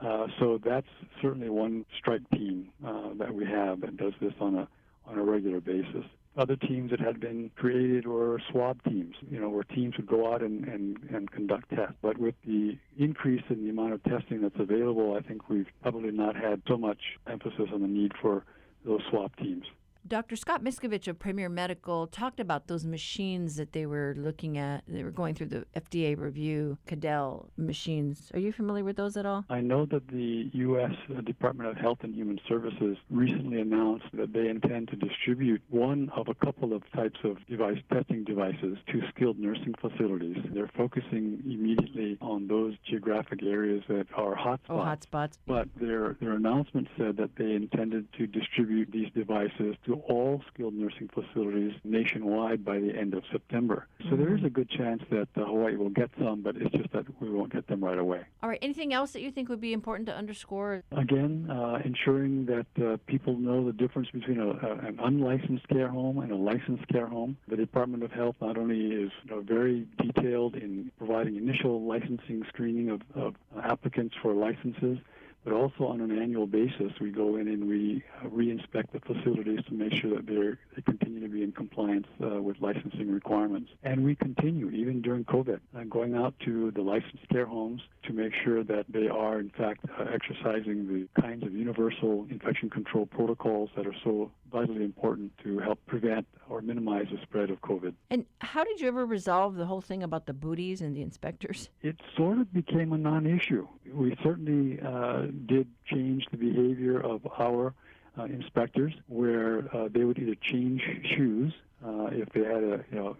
Uh, 0.00 0.26
so 0.38 0.60
that's 0.62 0.86
certainly 1.22 1.48
one 1.48 1.86
strike 1.98 2.28
team 2.30 2.68
uh, 2.86 3.14
that 3.14 3.34
we 3.34 3.46
have 3.46 3.80
that 3.80 3.96
does 3.96 4.12
this 4.20 4.34
on 4.40 4.54
a 4.54 4.68
on 5.06 5.18
a 5.18 5.22
regular 5.22 5.60
basis 5.60 6.04
other 6.36 6.56
teams 6.56 6.90
that 6.90 7.00
had 7.00 7.20
been 7.20 7.50
created 7.56 8.06
or 8.06 8.40
swab 8.50 8.82
teams, 8.84 9.14
you 9.30 9.40
know, 9.40 9.48
where 9.48 9.64
teams 9.64 9.96
would 9.96 10.06
go 10.06 10.32
out 10.32 10.42
and, 10.42 10.64
and, 10.64 10.98
and 11.12 11.30
conduct 11.30 11.70
tests. 11.70 11.94
But 12.02 12.18
with 12.18 12.34
the 12.46 12.78
increase 12.98 13.42
in 13.48 13.64
the 13.64 13.70
amount 13.70 13.94
of 13.94 14.02
testing 14.04 14.42
that's 14.42 14.58
available, 14.58 15.16
I 15.16 15.26
think 15.26 15.48
we've 15.48 15.68
probably 15.82 16.10
not 16.10 16.36
had 16.36 16.62
so 16.68 16.76
much 16.76 16.98
emphasis 17.26 17.68
on 17.72 17.80
the 17.80 17.88
need 17.88 18.12
for 18.20 18.44
those 18.84 19.00
swab 19.10 19.34
teams. 19.36 19.64
Dr. 20.06 20.36
Scott 20.36 20.62
Miscovich 20.62 21.08
of 21.08 21.18
Premier 21.18 21.48
Medical 21.48 22.06
talked 22.06 22.38
about 22.38 22.68
those 22.68 22.84
machines 22.86 23.56
that 23.56 23.72
they 23.72 23.86
were 23.86 24.14
looking 24.16 24.56
at. 24.56 24.84
They 24.86 25.02
were 25.02 25.10
going 25.10 25.34
through 25.34 25.46
the 25.48 25.66
FDA 25.76 26.16
review, 26.16 26.78
Quidel 26.86 27.48
machines. 27.56 28.30
Are 28.32 28.38
you 28.38 28.52
familiar 28.52 28.84
with 28.84 28.96
those 28.96 29.16
at 29.16 29.26
all? 29.26 29.44
I 29.50 29.60
know 29.60 29.84
that 29.86 30.06
the 30.08 30.50
U.S. 30.52 30.92
Uh, 31.10 31.22
Department 31.22 31.70
of 31.70 31.76
Health 31.76 31.98
and 32.02 32.14
Human 32.14 32.38
Services 32.48 32.96
recently 33.10 33.60
announced 33.60 34.06
that 34.12 34.32
they 34.32 34.48
intend 34.48 34.88
to 34.88 34.96
distribute 34.96 35.62
one 35.70 36.10
of 36.14 36.28
a 36.28 36.34
couple 36.34 36.72
of 36.72 36.82
types 36.92 37.18
of 37.24 37.38
device 37.46 37.78
testing 37.92 38.22
devices 38.24 38.78
to 38.92 39.02
skilled 39.14 39.38
nursing 39.38 39.74
facilities. 39.80 40.36
They're 40.52 40.70
focusing 40.76 41.42
immediately 41.44 42.18
on 42.20 42.46
those 42.46 42.74
geographic 42.88 43.42
areas 43.42 43.82
that 43.88 44.06
are 44.14 44.36
hotspots. 44.36 44.58
Oh, 44.68 44.76
hotspots. 44.76 45.38
But 45.46 45.68
their 45.80 46.16
their 46.20 46.32
announcement 46.32 46.88
said 46.96 47.16
that 47.16 47.30
they 47.36 47.52
intended 47.52 48.06
to 48.18 48.26
distribute 48.26 48.90
these 48.92 49.10
devices 49.14 49.74
to 49.86 49.95
all 50.06 50.42
skilled 50.52 50.74
nursing 50.74 51.08
facilities 51.12 51.72
nationwide 51.84 52.64
by 52.64 52.78
the 52.78 52.94
end 52.96 53.14
of 53.14 53.22
September. 53.32 53.86
So 54.00 54.06
mm-hmm. 54.06 54.16
there 54.16 54.36
is 54.36 54.44
a 54.44 54.50
good 54.50 54.68
chance 54.70 55.02
that 55.10 55.28
uh, 55.36 55.44
Hawaii 55.44 55.76
will 55.76 55.90
get 55.90 56.10
some, 56.18 56.42
but 56.42 56.56
it's 56.56 56.74
just 56.74 56.92
that 56.92 57.04
we 57.20 57.30
won't 57.30 57.52
get 57.52 57.66
them 57.66 57.82
right 57.82 57.98
away. 57.98 58.22
All 58.42 58.48
right. 58.48 58.58
Anything 58.62 58.92
else 58.92 59.12
that 59.12 59.22
you 59.22 59.30
think 59.30 59.48
would 59.48 59.60
be 59.60 59.72
important 59.72 60.06
to 60.08 60.14
underscore? 60.14 60.82
Again, 60.92 61.48
uh, 61.50 61.78
ensuring 61.84 62.46
that 62.46 62.66
uh, 62.84 62.96
people 63.06 63.36
know 63.36 63.64
the 63.64 63.72
difference 63.72 64.08
between 64.10 64.40
a, 64.40 64.48
a, 64.48 64.72
an 64.86 64.98
unlicensed 65.02 65.68
care 65.68 65.88
home 65.88 66.18
and 66.18 66.32
a 66.32 66.36
licensed 66.36 66.86
care 66.88 67.06
home. 67.06 67.36
The 67.48 67.56
Department 67.56 68.02
of 68.02 68.12
Health 68.12 68.36
not 68.40 68.56
only 68.56 68.86
is 68.86 69.10
you 69.24 69.30
know, 69.30 69.40
very 69.40 69.86
detailed 69.98 70.54
in 70.56 70.90
providing 70.98 71.36
initial 71.36 71.82
licensing 71.86 72.42
screening 72.48 72.90
of, 72.90 73.02
of 73.14 73.34
applicants 73.62 74.14
for 74.22 74.32
licenses, 74.34 74.98
but 75.46 75.54
also 75.54 75.86
on 75.86 76.00
an 76.00 76.10
annual 76.10 76.48
basis, 76.48 76.90
we 77.00 77.12
go 77.12 77.36
in 77.36 77.46
and 77.46 77.68
we 77.68 78.02
uh, 78.20 78.28
re-inspect 78.30 78.92
the 78.92 78.98
facilities 78.98 79.60
to 79.68 79.74
make 79.74 79.94
sure 79.94 80.16
that 80.16 80.26
they're, 80.26 80.58
they 80.74 80.82
continue 80.82 81.20
to 81.20 81.28
be 81.28 81.44
in 81.44 81.52
compliance 81.52 82.08
uh, 82.20 82.42
with 82.42 82.56
licensing 82.60 83.12
requirements. 83.12 83.70
And 83.84 84.04
we 84.04 84.16
continue, 84.16 84.70
even 84.70 85.02
during 85.02 85.24
COVID, 85.24 85.60
uh, 85.76 85.84
going 85.84 86.16
out 86.16 86.34
to 86.46 86.72
the 86.72 86.82
licensed 86.82 87.28
care 87.30 87.46
homes 87.46 87.80
to 88.06 88.12
make 88.12 88.32
sure 88.44 88.64
that 88.64 88.86
they 88.88 89.06
are, 89.06 89.38
in 89.38 89.50
fact, 89.50 89.84
uh, 89.84 90.06
exercising 90.12 90.88
the 90.88 91.22
kinds 91.22 91.44
of 91.44 91.54
universal 91.54 92.26
infection 92.28 92.68
control 92.68 93.06
protocols 93.06 93.70
that 93.76 93.86
are 93.86 93.94
so 94.02 94.32
vitally 94.50 94.84
important 94.84 95.30
to 95.44 95.60
help 95.60 95.78
prevent 95.86 96.26
or 96.48 96.60
minimize 96.60 97.06
the 97.12 97.18
spread 97.22 97.50
of 97.50 97.60
COVID. 97.60 97.94
And 98.10 98.24
how 98.40 98.64
did 98.64 98.80
you 98.80 98.88
ever 98.88 99.06
resolve 99.06 99.54
the 99.54 99.66
whole 99.66 99.80
thing 99.80 100.02
about 100.02 100.26
the 100.26 100.32
booties 100.32 100.80
and 100.80 100.96
the 100.96 101.02
inspectors? 101.02 101.68
It 101.82 102.00
sort 102.16 102.38
of 102.38 102.52
became 102.52 102.92
a 102.92 102.98
non 102.98 103.26
issue. 103.26 103.66
We 103.96 104.14
certainly 104.22 104.78
uh, 104.80 105.26
did 105.46 105.68
change 105.86 106.26
the 106.30 106.36
behavior 106.36 107.00
of 107.00 107.26
our 107.38 107.72
uh, 108.18 108.24
inspectors, 108.24 108.92
where 109.08 109.74
uh, 109.74 109.88
they 109.90 110.04
would 110.04 110.18
either 110.18 110.34
change 110.34 110.82
shoes 111.16 111.54
uh, 111.84 112.08
if 112.12 112.28
they 112.34 112.40
had 112.40 112.62
a 112.62 112.84
you 112.90 112.98
know 112.98 113.16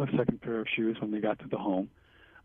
a 0.00 0.06
second 0.16 0.40
pair 0.40 0.60
of 0.60 0.68
shoes 0.68 0.96
when 1.00 1.10
they 1.10 1.18
got 1.20 1.40
to 1.40 1.48
the 1.48 1.58
home, 1.58 1.90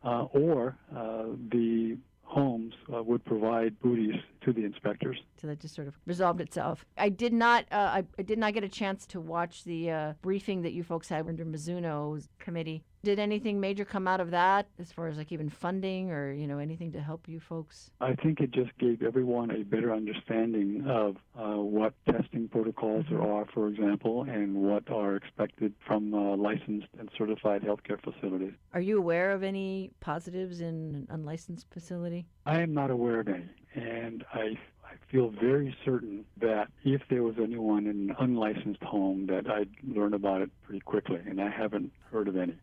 uh, 0.04 0.24
or 0.34 0.76
uh, 0.96 1.26
the 1.52 1.96
homes 2.24 2.74
uh, 2.92 3.04
would 3.04 3.24
provide 3.26 3.80
booties 3.82 4.16
to 4.42 4.54
the 4.54 4.64
inspectors. 4.64 5.18
So 5.40 5.48
that 5.48 5.60
just 5.60 5.76
sort 5.76 5.88
of 5.88 5.98
resolved 6.06 6.42
itself. 6.42 6.86
I 6.98 7.10
did 7.10 7.34
not. 7.34 7.66
Uh, 7.72 7.76
I, 7.76 8.04
I, 8.18 8.22
did 8.22 8.38
not 8.38 8.54
get 8.54 8.64
a 8.64 8.70
chance 8.70 9.06
to 9.08 9.20
watch 9.20 9.64
the 9.64 9.92
uh, 9.92 10.14
briefing 10.22 10.62
that 10.64 10.74
you 10.74 10.84
folks 10.84 11.10
had 11.10 11.28
under 11.28 11.46
Mizuno's 11.46 12.28
committee. 12.40 12.84
Did 13.02 13.18
anything 13.18 13.62
major 13.62 13.86
come 13.86 14.10
out 14.10 14.20
of 14.20 14.32
that, 14.32 14.68
as 14.78 14.92
far 14.92 15.08
as 15.08 15.18
like 15.18 15.32
even 15.32 15.50
funding 15.50 16.12
or 16.12 16.34
you 16.34 16.48
know 16.48 16.58
anything 16.58 16.92
to 16.92 17.02
help 17.02 17.30
you 17.30 17.40
folks? 17.40 17.92
I 18.02 18.14
think 18.14 18.42
it 18.42 18.52
just 18.52 18.78
gave 18.78 19.02
everyone 19.02 19.52
a 19.52 19.64
better 19.64 19.94
understanding 19.94 20.84
of 20.86 21.16
uh, 21.38 21.62
what 21.62 21.94
testing 22.12 22.50
protocols 22.50 23.06
there 23.10 23.22
are, 23.22 23.46
for 23.54 23.70
example, 23.70 24.24
and 24.24 24.54
what 24.56 24.92
are 24.92 25.16
expected 25.16 25.74
from 25.88 26.14
uh, 26.14 26.36
licensed 26.36 26.88
and 27.00 27.10
certified 27.18 27.62
healthcare 27.62 28.02
facilities. 28.04 28.54
Are 28.74 28.82
you 28.82 28.98
aware 28.98 29.32
of 29.32 29.44
any 29.44 29.92
positives 30.02 30.60
in 30.60 30.68
an 30.68 31.08
unlicensed 31.10 31.68
facility? 31.72 32.28
I 32.46 32.62
am 32.62 32.74
not 32.74 32.92
aware 32.92 33.20
of 33.20 33.28
any, 33.28 33.50
and 33.76 34.24
I 34.34 34.58
I 34.90 35.12
feel 35.12 35.30
very 35.30 35.76
certain 35.86 36.26
that 36.42 36.70
if 36.84 37.02
there 37.10 37.22
was 37.24 37.36
anyone 37.38 37.86
in 37.86 38.10
an 38.10 38.16
unlicensed 38.20 38.82
home, 38.84 39.28
that 39.28 39.50
I'd 39.50 39.70
learn 39.84 40.14
about 40.14 40.42
it 40.42 40.50
pretty 40.64 40.80
quickly, 40.80 41.20
and 41.26 41.40
I 41.40 41.50
haven't 41.50 41.92
heard 42.12 42.28
of 42.28 42.36
any. 42.36 42.56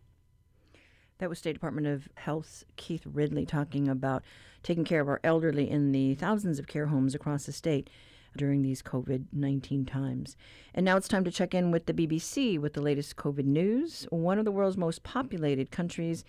That 1.18 1.28
was 1.28 1.38
State 1.38 1.54
Department 1.54 1.86
of 1.86 2.08
Health's 2.16 2.64
Keith 2.76 3.04
Ridley 3.06 3.46
talking 3.46 3.88
about 3.88 4.22
taking 4.62 4.84
care 4.84 5.00
of 5.00 5.08
our 5.08 5.20
elderly 5.22 5.70
in 5.70 5.92
the 5.92 6.14
thousands 6.14 6.58
of 6.58 6.66
care 6.66 6.86
homes 6.86 7.14
across 7.14 7.46
the 7.46 7.52
state 7.52 7.88
during 8.36 8.62
these 8.62 8.82
COVID 8.82 9.26
19 9.32 9.86
times. 9.86 10.36
And 10.74 10.84
now 10.84 10.96
it's 10.96 11.08
time 11.08 11.24
to 11.24 11.30
check 11.30 11.54
in 11.54 11.70
with 11.70 11.86
the 11.86 11.94
BBC 11.94 12.58
with 12.58 12.74
the 12.74 12.82
latest 12.82 13.16
COVID 13.16 13.44
news. 13.44 14.06
One 14.10 14.38
of 14.38 14.44
the 14.44 14.52
world's 14.52 14.76
most 14.76 15.04
populated 15.04 15.70
countries 15.70 16.24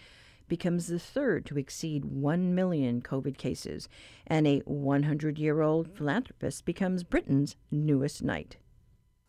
becomes 0.47 0.87
the 0.87 0.99
third 0.99 1.45
to 1.45 1.57
exceed 1.57 2.05
1 2.05 2.55
million 2.55 3.01
COVID 3.01 3.37
cases, 3.37 3.87
and 4.25 4.47
a 4.47 4.59
100 4.59 5.37
year 5.37 5.61
old 5.61 5.95
philanthropist 5.95 6.65
becomes 6.65 7.03
Britain's 7.03 7.55
newest 7.71 8.23
knight. 8.23 8.57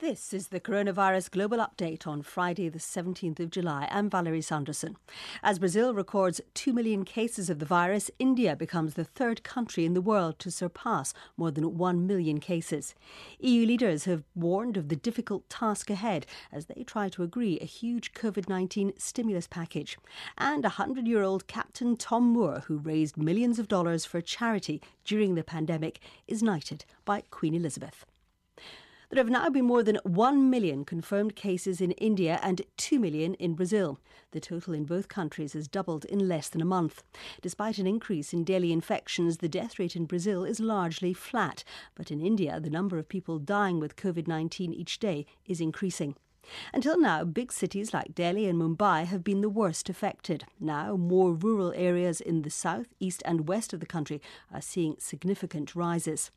This 0.01 0.33
is 0.33 0.47
the 0.49 0.61
Coronavirus 0.61 1.33
Global 1.33 1.59
Update 1.59 2.07
on 2.07 2.23
Friday, 2.23 2.69
the 2.69 2.79
17th 2.79 3.41
of 3.41 3.51
July. 3.51 3.89
I'm 3.91 4.09
Valerie 4.09 4.41
Sanderson. 4.41 4.97
As 5.43 5.59
Brazil 5.59 5.93
records 5.93 6.41
2 6.55 6.73
million 6.73 7.05
cases 7.05 7.51
of 7.51 7.59
the 7.59 7.67
virus, 7.67 8.09
India 8.21 8.55
becomes 8.55 8.95
the 8.95 9.03
third 9.03 9.43
country 9.43 9.85
in 9.85 9.95
the 9.95 10.01
world 10.01 10.39
to 10.39 10.53
surpass 10.53 11.15
more 11.37 11.51
than 11.51 11.77
1 11.77 12.07
million 12.07 12.39
cases. 12.39 12.95
EU 13.41 13.67
leaders 13.67 14.05
have 14.05 14.23
warned 14.37 14.77
of 14.77 14.89
the 14.89 14.95
difficult 14.95 15.51
task 15.51 15.91
ahead 15.91 16.27
as 16.53 16.67
they 16.67 16.85
try 16.85 17.09
to 17.09 17.25
agree 17.25 17.59
a 17.59 17.65
huge 17.65 18.13
COVID 18.13 18.49
19 18.49 18.93
stimulus 18.99 19.49
package. 19.49 19.99
And 20.37 20.63
100 20.63 21.09
year 21.09 21.25
old 21.25 21.49
Captain 21.49 21.97
Tom 21.97 22.23
Moore, 22.23 22.63
who 22.69 22.79
raised 22.79 23.17
millions 23.17 23.59
of 23.59 23.67
dollars 23.67 24.05
for 24.05 24.21
charity 24.21 24.81
during 25.05 25.35
the 25.35 25.43
pandemic, 25.43 25.99
is 26.29 26.41
knighted 26.41 26.85
by 27.05 27.25
Queen 27.33 27.57
Elizabeth. 27.57 28.07
There 29.11 29.25
have 29.25 29.31
now 29.31 29.49
been 29.49 29.65
more 29.65 29.83
than 29.83 29.99
1 30.05 30.51
million 30.51 30.85
confirmed 30.85 31.35
cases 31.35 31.81
in 31.81 31.93
India 31.93 32.39
and 32.43 32.61
2 32.77 32.99
million 32.99 33.33
in 33.35 33.55
Brazil. 33.55 33.99
The 34.33 34.41
total 34.41 34.75
in 34.75 34.85
both 34.85 35.09
countries 35.09 35.55
has 35.55 35.67
doubled 35.67 36.05
in 36.05 36.29
less 36.29 36.51
than 36.51 36.61
a 36.61 36.67
month. 36.67 37.03
Despite 37.41 37.79
an 37.79 37.87
increase 37.87 38.35
in 38.35 38.45
daily 38.45 38.71
infections, 38.71 39.39
the 39.39 39.49
death 39.49 39.79
rate 39.79 39.97
in 39.97 40.05
Brazil 40.05 40.45
is 40.45 40.61
largely 40.61 41.15
flat. 41.15 41.65
But 41.95 42.11
in 42.11 42.21
India, 42.21 42.61
the 42.61 42.69
number 42.69 42.99
of 42.99 43.09
people 43.09 43.39
dying 43.39 43.81
with 43.81 43.97
COVID 43.97 44.29
19 44.29 44.75
each 44.75 44.99
day 44.99 45.25
is 45.47 45.59
increasing. 45.59 46.15
Until 46.73 46.99
now, 46.99 47.25
big 47.25 47.53
cities 47.53 47.93
like 47.93 48.15
Delhi 48.15 48.47
and 48.47 48.61
Mumbai 48.61 49.05
have 49.07 49.25
been 49.25 49.41
the 49.41 49.49
worst 49.49 49.89
affected. 49.89 50.45
Now, 50.61 50.97
more 50.97 51.33
rural 51.33 51.73
areas 51.75 52.21
in 52.21 52.43
the 52.43 52.51
south, 52.51 52.87
east, 53.01 53.23
and 53.25 53.49
west 53.49 53.73
of 53.73 53.81
the 53.81 53.87
country 53.87 54.21
are 54.53 54.61
seeing 54.61 54.97
significant 54.99 55.75
rises. 55.75 56.31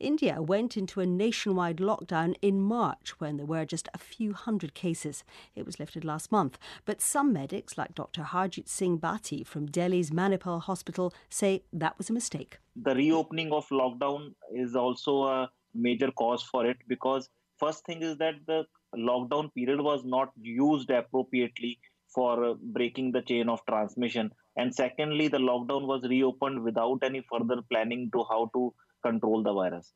India 0.00 0.42
went 0.42 0.76
into 0.76 1.00
a 1.00 1.06
nationwide 1.06 1.76
lockdown 1.76 2.34
in 2.42 2.60
March 2.60 3.20
when 3.20 3.36
there 3.36 3.46
were 3.46 3.64
just 3.64 3.88
a 3.94 3.98
few 3.98 4.32
hundred 4.32 4.74
cases. 4.74 5.24
It 5.54 5.64
was 5.64 5.78
lifted 5.78 6.04
last 6.04 6.32
month, 6.32 6.58
but 6.84 7.00
some 7.00 7.32
medics, 7.32 7.78
like 7.78 7.94
Dr. 7.94 8.22
Harjit 8.22 8.68
Singh 8.68 8.98
Bhati 8.98 9.46
from 9.46 9.66
Delhi's 9.66 10.10
Manipal 10.10 10.62
Hospital, 10.62 11.14
say 11.30 11.62
that 11.72 11.96
was 11.98 12.10
a 12.10 12.12
mistake. 12.12 12.58
The 12.76 12.94
reopening 12.94 13.52
of 13.52 13.68
lockdown 13.68 14.34
is 14.52 14.74
also 14.74 15.22
a 15.24 15.50
major 15.74 16.10
cause 16.10 16.42
for 16.42 16.66
it 16.66 16.78
because 16.88 17.28
first 17.58 17.84
thing 17.86 18.02
is 18.02 18.18
that 18.18 18.34
the 18.46 18.64
lockdown 18.96 19.52
period 19.54 19.80
was 19.80 20.04
not 20.04 20.30
used 20.40 20.90
appropriately 20.90 21.78
for 22.14 22.44
uh, 22.44 22.54
breaking 22.62 23.12
the 23.12 23.22
chain 23.22 23.48
of 23.48 23.64
transmission. 23.66 24.30
And 24.56 24.74
secondly 24.74 25.28
the 25.28 25.38
lockdown 25.38 25.86
was 25.86 26.02
reopened 26.08 26.62
without 26.62 26.98
any 27.02 27.24
further 27.30 27.62
planning 27.70 28.10
to 28.12 28.24
how 28.30 28.50
to 28.54 28.74
control 29.02 29.42
the 29.42 29.52
virus 29.52 29.92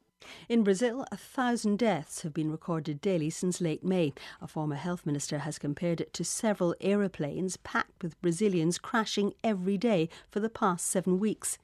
in 0.48 0.62
Brazil, 0.62 1.04
a 1.10 1.16
thousand 1.16 1.78
deaths 1.78 2.22
have 2.22 2.32
been 2.32 2.50
recorded 2.50 3.00
daily 3.00 3.30
since 3.30 3.60
late 3.60 3.84
May. 3.84 4.12
A 4.40 4.46
former 4.46 4.76
health 4.76 5.04
minister 5.04 5.38
has 5.38 5.58
compared 5.58 6.00
it 6.00 6.12
to 6.14 6.24
several 6.24 6.74
aeroplanes 6.80 7.56
packed 7.56 8.02
with 8.02 8.20
Brazilians 8.22 8.78
crashing 8.78 9.34
every 9.42 9.76
day 9.76 10.08
for 10.30 10.38
the 10.40 10.48
past 10.48 10.86
seven 10.86 11.18
weeks. 11.18 11.58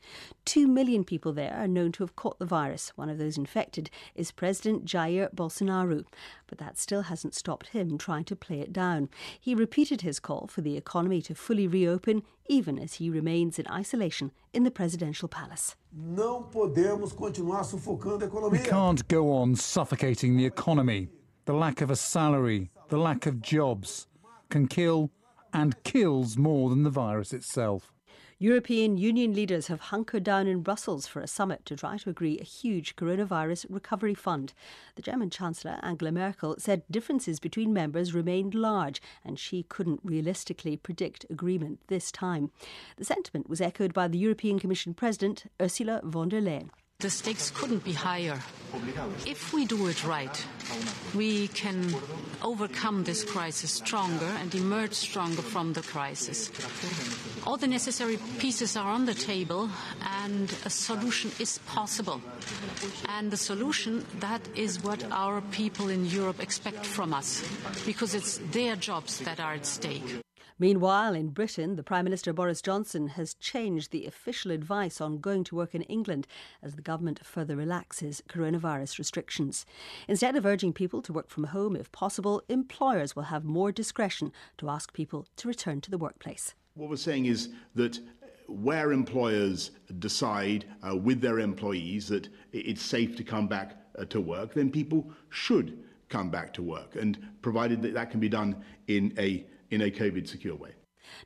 Two 0.45 0.67
million 0.67 1.05
people 1.05 1.33
there 1.33 1.55
are 1.55 1.69
known 1.69 1.93
to 1.93 2.03
have 2.03 2.17
caught 2.17 2.39
the 2.39 2.45
virus. 2.45 2.93
One 2.97 3.09
of 3.09 3.19
those 3.19 3.39
infected 3.39 3.89
is 4.15 4.33
President 4.33 4.85
Jair 4.85 5.33
Bolsonaro. 5.33 6.05
But 6.49 6.59
that 6.59 6.77
still 6.77 7.03
hasn't 7.03 7.35
stopped 7.35 7.69
him 7.69 7.97
trying 7.97 8.25
to 8.25 8.37
play 8.37 8.61
it 8.61 8.73
down. 8.73 9.09
He 9.41 9.55
repeated 9.55 10.01
his 10.01 10.19
call 10.19 10.49
for 10.49 10.61
the 10.61 10.77
economy 10.77 11.23
to 11.23 11.35
fully 11.35 11.67
reopen, 11.67 12.25
even 12.49 12.79
as 12.79 12.95
he 12.95 13.11
remains 13.11 13.59
in 13.59 13.67
isolation 13.69 14.31
in 14.53 14.65
the 14.65 14.71
presidential 14.71 15.29
palace. 15.29 15.77
Não 15.93 16.43
podemos 16.43 17.13
continuar 17.13 17.65
sufocando 17.65 18.25
a 18.25 18.29
economia. 18.29 18.61
We 18.61 18.69
can't 18.69 19.07
go 19.09 19.31
on 19.31 19.55
suffocating 19.57 20.37
the 20.37 20.47
economy. 20.47 21.09
The 21.45 21.55
lack 21.55 21.81
of 21.81 21.91
a 21.91 21.97
salary, 21.97 22.71
the 22.89 22.99
lack 22.99 23.27
of 23.27 23.41
jobs 23.41 24.07
can 24.49 24.67
kill 24.67 25.11
and 25.53 25.75
kills 25.83 26.37
more 26.37 26.71
than 26.71 26.83
the 26.83 26.91
virus 26.91 27.33
itself. 27.33 27.93
European 28.43 28.99
Union 28.99 29.33
leaders 29.33 29.69
have 29.69 29.81
hunkered 29.81 30.25
down 30.25 30.49
in 30.49 30.63
Brussels 30.63 31.07
for 31.07 31.21
a 31.21 31.29
summit 31.29 31.65
to 31.65 31.77
try 31.77 31.97
to 31.97 32.11
agree 32.11 32.41
a 32.41 32.45
huge 32.45 32.97
coronavirus 32.97 33.67
recovery 33.69 34.15
fund. 34.15 34.53
The 34.97 35.03
German 35.03 35.31
Chancellor, 35.31 35.79
Angela 35.81 36.11
Merkel, 36.11 36.57
said 36.59 36.83
differences 36.91 37.39
between 37.39 37.73
members 37.73 38.13
remained 38.13 38.57
large 38.57 39.01
and 39.25 39.39
she 39.39 39.63
couldn't 39.63 40.01
realistically 40.03 40.77
predict 40.77 41.25
agreement 41.31 41.83
this 41.87 42.11
time. 42.11 42.51
The 42.97 43.05
sentiment 43.05 43.49
was 43.49 43.61
echoed 43.61 43.95
by 43.95 44.09
the 44.09 44.19
European 44.19 44.59
Commission 44.59 44.93
President, 44.93 45.45
Ursula 45.61 46.01
von 46.03 46.29
der 46.29 46.41
Leyen. 46.41 46.71
The 47.03 47.11
stakes 47.11 47.51
couldn't 47.51 47.83
be 47.83 47.93
higher. 47.93 48.39
If 49.27 49.53
we 49.53 49.67
do 49.67 49.89
it 49.89 50.07
right, 50.07 50.47
we 51.15 51.49
can 51.49 51.95
overcome 52.43 53.03
this 53.03 53.25
crisis 53.25 53.73
stronger 53.73 54.31
and 54.41 54.55
emerge 54.55 54.95
stronger 54.95 55.43
from 55.43 55.73
the 55.73 55.83
crisis. 55.83 56.49
All 57.45 57.57
the 57.57 57.67
necessary 57.67 58.19
pieces 58.39 58.77
are 58.77 58.89
on 58.89 59.05
the 59.05 59.15
table 59.15 59.69
and 60.23 60.49
a 60.65 60.71
solution 60.71 61.33
is 61.41 61.59
possible. 61.67 62.21
And 63.09 63.31
the 63.33 63.37
solution, 63.37 64.07
that 64.21 64.41
is 64.55 64.83
what 64.83 65.05
our 65.11 65.41
people 65.51 65.91
in 65.91 66.07
Europe 66.07 66.41
expect 66.41 66.87
from 66.87 67.13
us, 67.13 67.43
because 67.85 68.15
it's 68.15 68.39
their 68.53 68.77
jobs 68.77 69.19
that 69.27 69.41
are 69.41 69.55
at 69.55 69.67
stake. 69.67 70.23
Meanwhile, 70.59 71.15
in 71.15 71.29
Britain, 71.29 71.77
the 71.77 71.83
Prime 71.83 72.05
Minister 72.05 72.33
Boris 72.33 72.63
Johnson 72.63 73.09
has 73.09 73.35
changed 73.35 73.91
the 73.91 74.07
official 74.07 74.51
advice 74.51 75.01
on 75.01 75.19
going 75.19 75.45
to 75.45 75.57
work 75.57 75.75
in 75.75 75.83
England 75.83 76.27
as 76.63 76.75
the 76.75 76.83
government 76.83 77.25
further 77.25 77.57
relaxes 77.57 78.23
coronavirus 78.29 78.99
restrictions. 78.99 79.67
Instead 80.09 80.37
of 80.37 80.47
urging 80.47 80.73
people 80.73 81.03
to 81.03 81.13
work 81.13 81.29
from 81.29 81.45
home 81.45 81.77
if 81.77 81.91
possible, 81.93 82.43
employers 82.49 83.17
will 83.17 83.25
have 83.25 83.45
more 83.45 83.73
discretion 83.73 84.33
to 84.59 84.69
ask 84.69 84.93
people 84.93 85.27
to 85.37 85.49
return 85.49 85.81
to 85.81 85.91
the 85.91 85.99
workplace. 85.99 86.55
What 86.75 86.91
we're 86.91 86.97
saying 86.97 87.27
is 87.27 87.51
that 87.75 87.99
where 88.49 88.93
employers 88.93 89.71
decide 89.99 90.67
uh, 90.87 90.97
with 90.97 91.21
their 91.21 91.41
employees 91.41 92.09
that 92.09 92.29
it's 92.53 92.83
safe 92.83 93.17
to 93.17 93.25
come 93.25 93.47
back 93.47 93.77
uh, 93.99 94.05
to 94.07 94.21
work, 94.21 94.55
then 94.55 94.71
people 94.71 95.11
should 95.31 95.83
come 96.09 96.31
back 96.31 96.53
to 96.53 96.63
work, 96.63 96.95
and 96.95 97.19
provided 97.41 97.81
that 97.83 97.95
that 97.95 98.11
can 98.11 98.21
be 98.21 98.29
done 98.29 98.63
in 98.87 99.15
a 99.19 99.47
in 99.73 99.81
a 99.81 99.91
COVID 99.91 100.29
secure 100.29 100.55
way. 100.55 100.73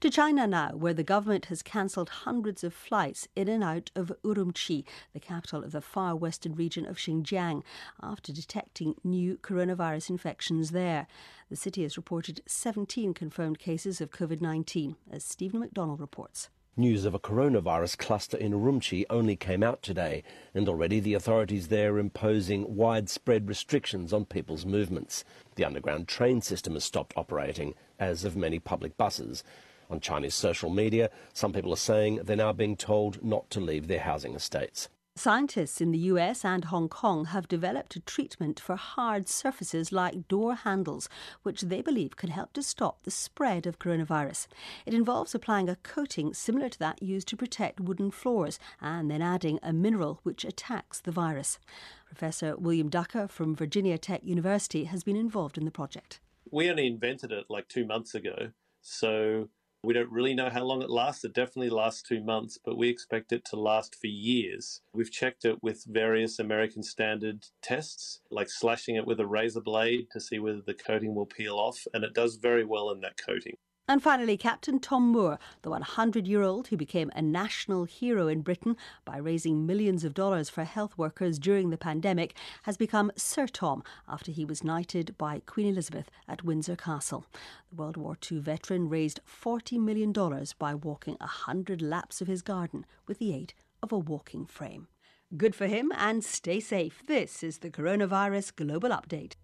To 0.00 0.08
China 0.08 0.46
now, 0.46 0.70
where 0.70 0.94
the 0.94 1.02
government 1.02 1.46
has 1.46 1.62
cancelled 1.62 2.08
hundreds 2.08 2.64
of 2.64 2.72
flights 2.72 3.28
in 3.34 3.48
and 3.48 3.62
out 3.62 3.90
of 3.94 4.12
Urumqi, 4.24 4.84
the 5.12 5.20
capital 5.20 5.64
of 5.64 5.72
the 5.72 5.80
far 5.80 6.16
western 6.16 6.54
region 6.54 6.86
of 6.86 6.96
Xinjiang, 6.96 7.62
after 8.02 8.32
detecting 8.32 8.94
new 9.04 9.36
coronavirus 9.36 10.10
infections 10.10 10.70
there. 10.70 11.06
The 11.50 11.56
city 11.56 11.82
has 11.82 11.96
reported 11.96 12.40
17 12.46 13.14
confirmed 13.14 13.58
cases 13.58 14.00
of 14.00 14.10
COVID 14.10 14.40
19, 14.40 14.96
as 15.10 15.24
Stephen 15.24 15.62
McDonell 15.62 15.98
reports. 15.98 16.48
News 16.78 17.06
of 17.06 17.14
a 17.14 17.18
coronavirus 17.18 17.96
cluster 17.96 18.36
in 18.36 18.52
Urumqi 18.52 19.06
only 19.08 19.34
came 19.34 19.62
out 19.62 19.82
today, 19.82 20.22
and 20.54 20.68
already 20.68 21.00
the 21.00 21.14
authorities 21.14 21.68
there 21.68 21.94
are 21.94 21.98
imposing 21.98 22.76
widespread 22.76 23.48
restrictions 23.48 24.12
on 24.12 24.26
people's 24.26 24.66
movements. 24.66 25.24
The 25.56 25.64
underground 25.64 26.06
train 26.06 26.42
system 26.42 26.74
has 26.74 26.84
stopped 26.84 27.14
operating, 27.16 27.74
as 27.98 28.22
have 28.22 28.36
many 28.36 28.58
public 28.58 28.96
buses. 28.96 29.42
On 29.90 30.00
Chinese 30.00 30.34
social 30.34 30.70
media, 30.70 31.10
some 31.32 31.52
people 31.52 31.72
are 31.72 31.76
saying 31.76 32.20
they're 32.22 32.36
now 32.36 32.52
being 32.52 32.76
told 32.76 33.24
not 33.24 33.48
to 33.50 33.60
leave 33.60 33.88
their 33.88 34.00
housing 34.00 34.34
estates. 34.34 34.88
Scientists 35.18 35.80
in 35.80 35.92
the 35.92 36.10
US 36.12 36.44
and 36.44 36.66
Hong 36.66 36.90
Kong 36.90 37.24
have 37.24 37.48
developed 37.48 37.96
a 37.96 38.00
treatment 38.00 38.60
for 38.60 38.76
hard 38.76 39.30
surfaces 39.30 39.90
like 39.90 40.28
door 40.28 40.54
handles, 40.54 41.08
which 41.42 41.62
they 41.62 41.80
believe 41.80 42.16
can 42.16 42.28
help 42.28 42.52
to 42.52 42.62
stop 42.62 43.02
the 43.02 43.10
spread 43.10 43.66
of 43.66 43.78
coronavirus. 43.78 44.46
It 44.84 44.92
involves 44.92 45.34
applying 45.34 45.70
a 45.70 45.76
coating 45.76 46.34
similar 46.34 46.68
to 46.68 46.78
that 46.80 47.02
used 47.02 47.28
to 47.28 47.36
protect 47.36 47.80
wooden 47.80 48.10
floors 48.10 48.58
and 48.78 49.10
then 49.10 49.22
adding 49.22 49.58
a 49.62 49.72
mineral 49.72 50.20
which 50.22 50.44
attacks 50.44 51.00
the 51.00 51.12
virus. 51.12 51.58
Professor 52.04 52.54
William 52.54 52.90
Ducker 52.90 53.26
from 53.26 53.56
Virginia 53.56 53.96
Tech 53.96 54.22
University 54.22 54.84
has 54.84 55.02
been 55.02 55.16
involved 55.16 55.56
in 55.56 55.64
the 55.64 55.70
project. 55.70 56.20
We 56.50 56.68
only 56.68 56.86
invented 56.86 57.32
it 57.32 57.46
like 57.48 57.68
two 57.68 57.86
months 57.86 58.14
ago, 58.14 58.50
so 58.82 59.48
we 59.82 59.94
don't 59.94 60.10
really 60.10 60.34
know 60.34 60.50
how 60.50 60.64
long 60.64 60.82
it 60.82 60.90
lasts. 60.90 61.24
It 61.24 61.32
definitely 61.32 61.70
lasts 61.70 62.02
two 62.02 62.22
months, 62.22 62.58
but 62.62 62.76
we 62.76 62.88
expect 62.88 63.32
it 63.32 63.44
to 63.46 63.56
last 63.56 63.94
for 63.94 64.08
years. 64.08 64.80
We've 64.92 65.10
checked 65.10 65.44
it 65.44 65.62
with 65.62 65.84
various 65.86 66.38
American 66.38 66.82
standard 66.82 67.46
tests, 67.62 68.20
like 68.30 68.50
slashing 68.50 68.96
it 68.96 69.06
with 69.06 69.20
a 69.20 69.26
razor 69.26 69.60
blade 69.60 70.08
to 70.12 70.20
see 70.20 70.38
whether 70.38 70.60
the 70.60 70.74
coating 70.74 71.14
will 71.14 71.26
peel 71.26 71.56
off, 71.56 71.86
and 71.94 72.04
it 72.04 72.14
does 72.14 72.36
very 72.36 72.64
well 72.64 72.90
in 72.90 73.00
that 73.00 73.16
coating. 73.16 73.56
And 73.88 74.02
finally, 74.02 74.36
Captain 74.36 74.80
Tom 74.80 75.12
Moore, 75.12 75.38
the 75.62 75.70
100 75.70 76.26
year 76.26 76.42
old 76.42 76.68
who 76.68 76.76
became 76.76 77.12
a 77.14 77.22
national 77.22 77.84
hero 77.84 78.26
in 78.26 78.40
Britain 78.40 78.76
by 79.04 79.16
raising 79.16 79.64
millions 79.64 80.02
of 80.02 80.12
dollars 80.12 80.48
for 80.48 80.64
health 80.64 80.98
workers 80.98 81.38
during 81.38 81.70
the 81.70 81.78
pandemic, 81.78 82.34
has 82.64 82.76
become 82.76 83.12
Sir 83.14 83.46
Tom 83.46 83.84
after 84.08 84.32
he 84.32 84.44
was 84.44 84.64
knighted 84.64 85.16
by 85.16 85.40
Queen 85.46 85.68
Elizabeth 85.68 86.10
at 86.26 86.42
Windsor 86.42 86.74
Castle. 86.74 87.26
The 87.70 87.76
World 87.76 87.96
War 87.96 88.18
II 88.28 88.40
veteran 88.40 88.88
raised 88.88 89.20
$40 89.24 89.78
million 89.78 90.12
by 90.58 90.74
walking 90.74 91.14
100 91.20 91.80
laps 91.80 92.20
of 92.20 92.26
his 92.26 92.42
garden 92.42 92.86
with 93.06 93.20
the 93.20 93.32
aid 93.32 93.54
of 93.84 93.92
a 93.92 93.98
walking 93.98 94.46
frame. 94.46 94.88
Good 95.36 95.54
for 95.54 95.68
him 95.68 95.92
and 95.96 96.24
stay 96.24 96.58
safe. 96.58 97.04
This 97.06 97.44
is 97.44 97.58
the 97.58 97.70
Coronavirus 97.70 98.56
Global 98.56 98.90
Update. 98.90 99.34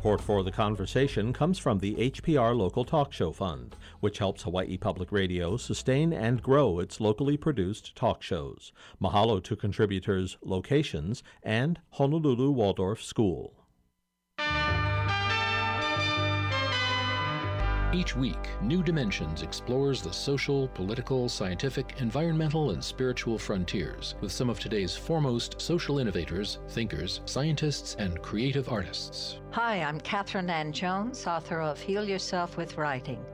Support 0.00 0.22
for 0.22 0.42
the 0.42 0.50
conversation 0.50 1.34
comes 1.34 1.58
from 1.58 1.80
the 1.80 1.94
HPR 1.96 2.56
Local 2.56 2.86
Talk 2.86 3.12
Show 3.12 3.32
Fund, 3.32 3.76
which 4.00 4.16
helps 4.16 4.44
Hawaii 4.44 4.78
Public 4.78 5.12
Radio 5.12 5.58
sustain 5.58 6.10
and 6.10 6.42
grow 6.42 6.78
its 6.78 7.02
locally 7.02 7.36
produced 7.36 7.94
talk 7.94 8.22
shows. 8.22 8.72
Mahalo 8.98 9.44
to 9.44 9.54
contributors 9.54 10.38
Locations 10.42 11.22
and 11.42 11.80
Honolulu 11.90 12.50
Waldorf 12.50 13.02
School. 13.02 13.59
Each 17.92 18.14
week, 18.14 18.38
New 18.62 18.84
Dimensions 18.84 19.42
explores 19.42 20.00
the 20.00 20.12
social, 20.12 20.68
political, 20.68 21.28
scientific, 21.28 21.96
environmental, 21.98 22.70
and 22.70 22.82
spiritual 22.82 23.36
frontiers 23.36 24.14
with 24.20 24.30
some 24.30 24.48
of 24.48 24.60
today's 24.60 24.94
foremost 24.94 25.60
social 25.60 25.98
innovators, 25.98 26.60
thinkers, 26.68 27.20
scientists, 27.24 27.96
and 27.98 28.22
creative 28.22 28.68
artists. 28.68 29.40
Hi, 29.50 29.82
I'm 29.82 30.00
Catherine 30.02 30.48
Ann 30.50 30.72
Jones, 30.72 31.26
author 31.26 31.60
of 31.60 31.80
Heal 31.80 32.08
Yourself 32.08 32.56
with 32.56 32.78
Writing. 32.78 33.24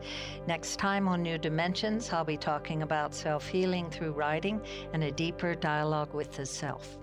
Next 0.46 0.78
time 0.78 1.06
on 1.06 1.22
New 1.22 1.36
Dimensions, 1.36 2.10
I'll 2.10 2.24
be 2.24 2.38
talking 2.38 2.80
about 2.80 3.14
self 3.14 3.46
healing 3.46 3.90
through 3.90 4.12
writing 4.12 4.62
and 4.94 5.04
a 5.04 5.12
deeper 5.12 5.54
dialogue 5.54 6.14
with 6.14 6.32
the 6.32 6.46
self. 6.46 6.96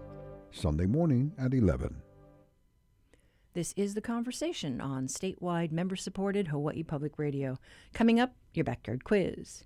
Sunday 0.50 0.88
morning 0.88 1.32
at 1.38 1.54
11. 1.54 2.03
This 3.56 3.72
is 3.78 3.94
The 3.94 4.02
Conversation 4.02 4.82
on 4.82 5.06
statewide 5.06 5.72
member 5.72 5.96
supported 5.96 6.48
Hawaii 6.48 6.82
Public 6.82 7.20
Radio. 7.20 7.60
Coming 7.94 8.20
up, 8.20 8.34
your 8.56 8.64
backyard 8.64 9.04
quiz. 9.04 9.64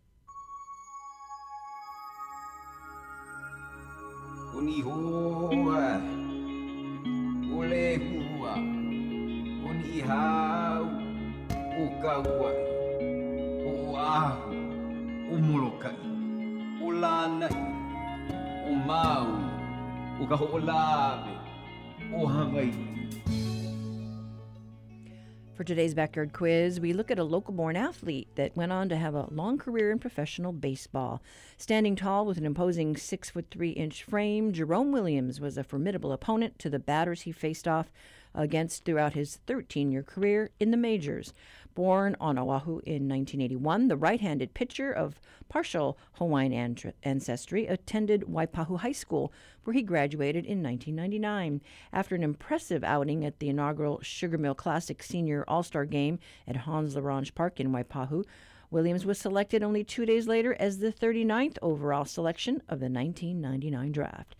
For 25.57 25.63
today's 25.63 25.95
backyard 25.95 26.33
quiz, 26.33 26.79
we 26.79 26.93
look 26.93 27.09
at 27.09 27.17
a 27.17 27.23
local 27.23 27.51
born 27.51 27.75
athlete 27.75 28.27
that 28.35 28.55
went 28.55 28.71
on 28.71 28.89
to 28.89 28.95
have 28.95 29.15
a 29.15 29.25
long 29.33 29.57
career 29.57 29.89
in 29.89 29.97
professional 29.97 30.53
baseball. 30.53 31.19
Standing 31.57 31.95
tall 31.95 32.27
with 32.27 32.37
an 32.37 32.45
imposing 32.45 32.95
six 32.95 33.31
foot 33.31 33.47
three 33.49 33.71
inch 33.71 34.03
frame, 34.03 34.53
Jerome 34.53 34.91
Williams 34.91 35.41
was 35.41 35.57
a 35.57 35.63
formidable 35.63 36.11
opponent 36.11 36.59
to 36.59 36.69
the 36.69 36.77
batters 36.77 37.21
he 37.21 37.31
faced 37.31 37.67
off 37.67 37.91
against 38.33 38.85
throughout 38.85 39.13
his 39.13 39.39
13 39.47 39.91
year 39.91 40.03
career 40.03 40.49
in 40.59 40.71
the 40.71 40.77
majors. 40.77 41.33
Born 41.75 42.15
on 42.19 42.39
Oahu 42.39 42.79
in 42.85 43.07
1981, 43.07 43.87
the 43.87 43.97
right 43.97 44.19
handed 44.19 44.55
pitcher 44.55 44.91
of 44.91 45.19
partial 45.47 45.97
Hawaiian 46.13 46.75
ancestry 47.03 47.67
attended 47.67 48.21
Waipahu 48.23 48.79
High 48.79 48.93
School, 48.93 49.31
where 49.63 49.75
he 49.75 49.83
graduated 49.83 50.45
in 50.45 50.63
1999. 50.63 51.61
After 51.93 52.15
an 52.15 52.23
impressive 52.23 52.83
outing 52.83 53.23
at 53.23 53.39
the 53.39 53.49
inaugural 53.49 53.99
Sugar 54.01 54.37
Mill 54.37 54.55
Classic 54.55 55.01
Senior 55.03 55.45
All 55.47 55.61
Star 55.61 55.85
Game 55.85 56.17
at 56.47 56.55
Hans 56.55 56.95
L'Orange 56.95 57.35
Park 57.35 57.59
in 57.59 57.71
Waipahu, 57.71 58.25
Williams 58.69 59.05
was 59.05 59.17
selected 59.17 59.63
only 59.63 59.83
two 59.83 60.05
days 60.05 60.27
later 60.27 60.55
as 60.59 60.79
the 60.79 60.91
39th 60.91 61.57
overall 61.61 62.05
selection 62.05 62.55
of 62.67 62.79
the 62.79 62.89
1999 62.89 63.91
draft. 63.91 64.35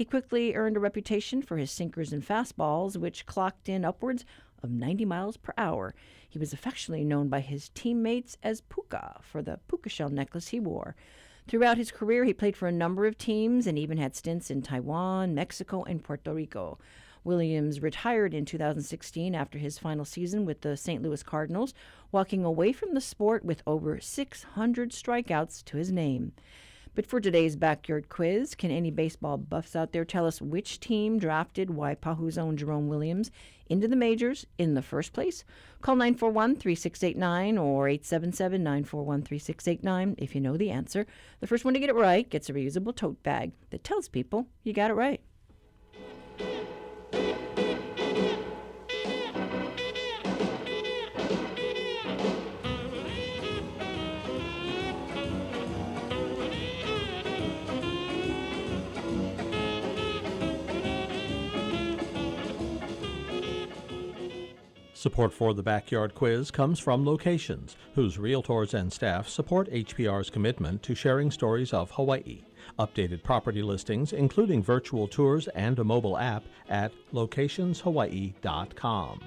He 0.00 0.06
quickly 0.06 0.54
earned 0.54 0.78
a 0.78 0.80
reputation 0.80 1.42
for 1.42 1.58
his 1.58 1.70
sinkers 1.70 2.10
and 2.10 2.26
fastballs, 2.26 2.96
which 2.96 3.26
clocked 3.26 3.68
in 3.68 3.84
upwards 3.84 4.24
of 4.62 4.70
90 4.70 5.04
miles 5.04 5.36
per 5.36 5.52
hour. 5.58 5.94
He 6.26 6.38
was 6.38 6.54
affectionately 6.54 7.04
known 7.04 7.28
by 7.28 7.40
his 7.40 7.68
teammates 7.74 8.38
as 8.42 8.62
Puka 8.62 9.20
for 9.20 9.42
the 9.42 9.60
puka 9.68 9.90
shell 9.90 10.08
necklace 10.08 10.48
he 10.48 10.58
wore. 10.58 10.96
Throughout 11.46 11.76
his 11.76 11.90
career, 11.90 12.24
he 12.24 12.32
played 12.32 12.56
for 12.56 12.66
a 12.66 12.72
number 12.72 13.04
of 13.04 13.18
teams 13.18 13.66
and 13.66 13.78
even 13.78 13.98
had 13.98 14.16
stints 14.16 14.50
in 14.50 14.62
Taiwan, 14.62 15.34
Mexico, 15.34 15.84
and 15.84 16.02
Puerto 16.02 16.32
Rico. 16.32 16.78
Williams 17.22 17.82
retired 17.82 18.32
in 18.32 18.46
2016 18.46 19.34
after 19.34 19.58
his 19.58 19.78
final 19.78 20.06
season 20.06 20.46
with 20.46 20.62
the 20.62 20.78
St. 20.78 21.02
Louis 21.02 21.22
Cardinals, 21.22 21.74
walking 22.10 22.42
away 22.42 22.72
from 22.72 22.94
the 22.94 23.02
sport 23.02 23.44
with 23.44 23.62
over 23.66 24.00
600 24.00 24.92
strikeouts 24.92 25.62
to 25.66 25.76
his 25.76 25.92
name. 25.92 26.32
But 26.94 27.06
for 27.06 27.20
today's 27.20 27.54
backyard 27.54 28.08
quiz, 28.08 28.56
can 28.56 28.72
any 28.72 28.90
baseball 28.90 29.38
buffs 29.38 29.76
out 29.76 29.92
there 29.92 30.04
tell 30.04 30.26
us 30.26 30.42
which 30.42 30.80
team 30.80 31.18
drafted 31.18 31.68
Waipahu's 31.68 32.36
own 32.36 32.56
Jerome 32.56 32.88
Williams 32.88 33.30
into 33.68 33.86
the 33.86 33.94
majors 33.94 34.44
in 34.58 34.74
the 34.74 34.82
first 34.82 35.12
place? 35.12 35.44
Call 35.82 35.94
941 35.94 36.56
3689 36.56 37.58
or 37.58 37.88
877 37.88 38.62
941 38.62 39.22
3689 39.22 40.16
if 40.18 40.34
you 40.34 40.40
know 40.40 40.56
the 40.56 40.70
answer. 40.70 41.06
The 41.38 41.46
first 41.46 41.64
one 41.64 41.74
to 41.74 41.80
get 41.80 41.90
it 41.90 41.94
right 41.94 42.28
gets 42.28 42.50
a 42.50 42.52
reusable 42.52 42.94
tote 42.94 43.22
bag 43.22 43.52
that 43.70 43.84
tells 43.84 44.08
people 44.08 44.48
you 44.64 44.72
got 44.72 44.90
it 44.90 44.94
right. 44.94 45.20
Support 65.00 65.32
for 65.32 65.54
the 65.54 65.62
Backyard 65.62 66.14
Quiz 66.14 66.50
comes 66.50 66.78
from 66.78 67.06
Locations, 67.06 67.74
whose 67.94 68.18
realtors 68.18 68.74
and 68.74 68.92
staff 68.92 69.30
support 69.30 69.70
HPR's 69.70 70.28
commitment 70.28 70.82
to 70.82 70.94
sharing 70.94 71.30
stories 71.30 71.72
of 71.72 71.90
Hawaii. 71.92 72.42
Updated 72.78 73.22
property 73.22 73.62
listings, 73.62 74.12
including 74.12 74.62
virtual 74.62 75.08
tours 75.08 75.48
and 75.54 75.78
a 75.78 75.84
mobile 75.84 76.18
app, 76.18 76.44
at 76.68 76.92
locationshawaii.com. 77.14 79.20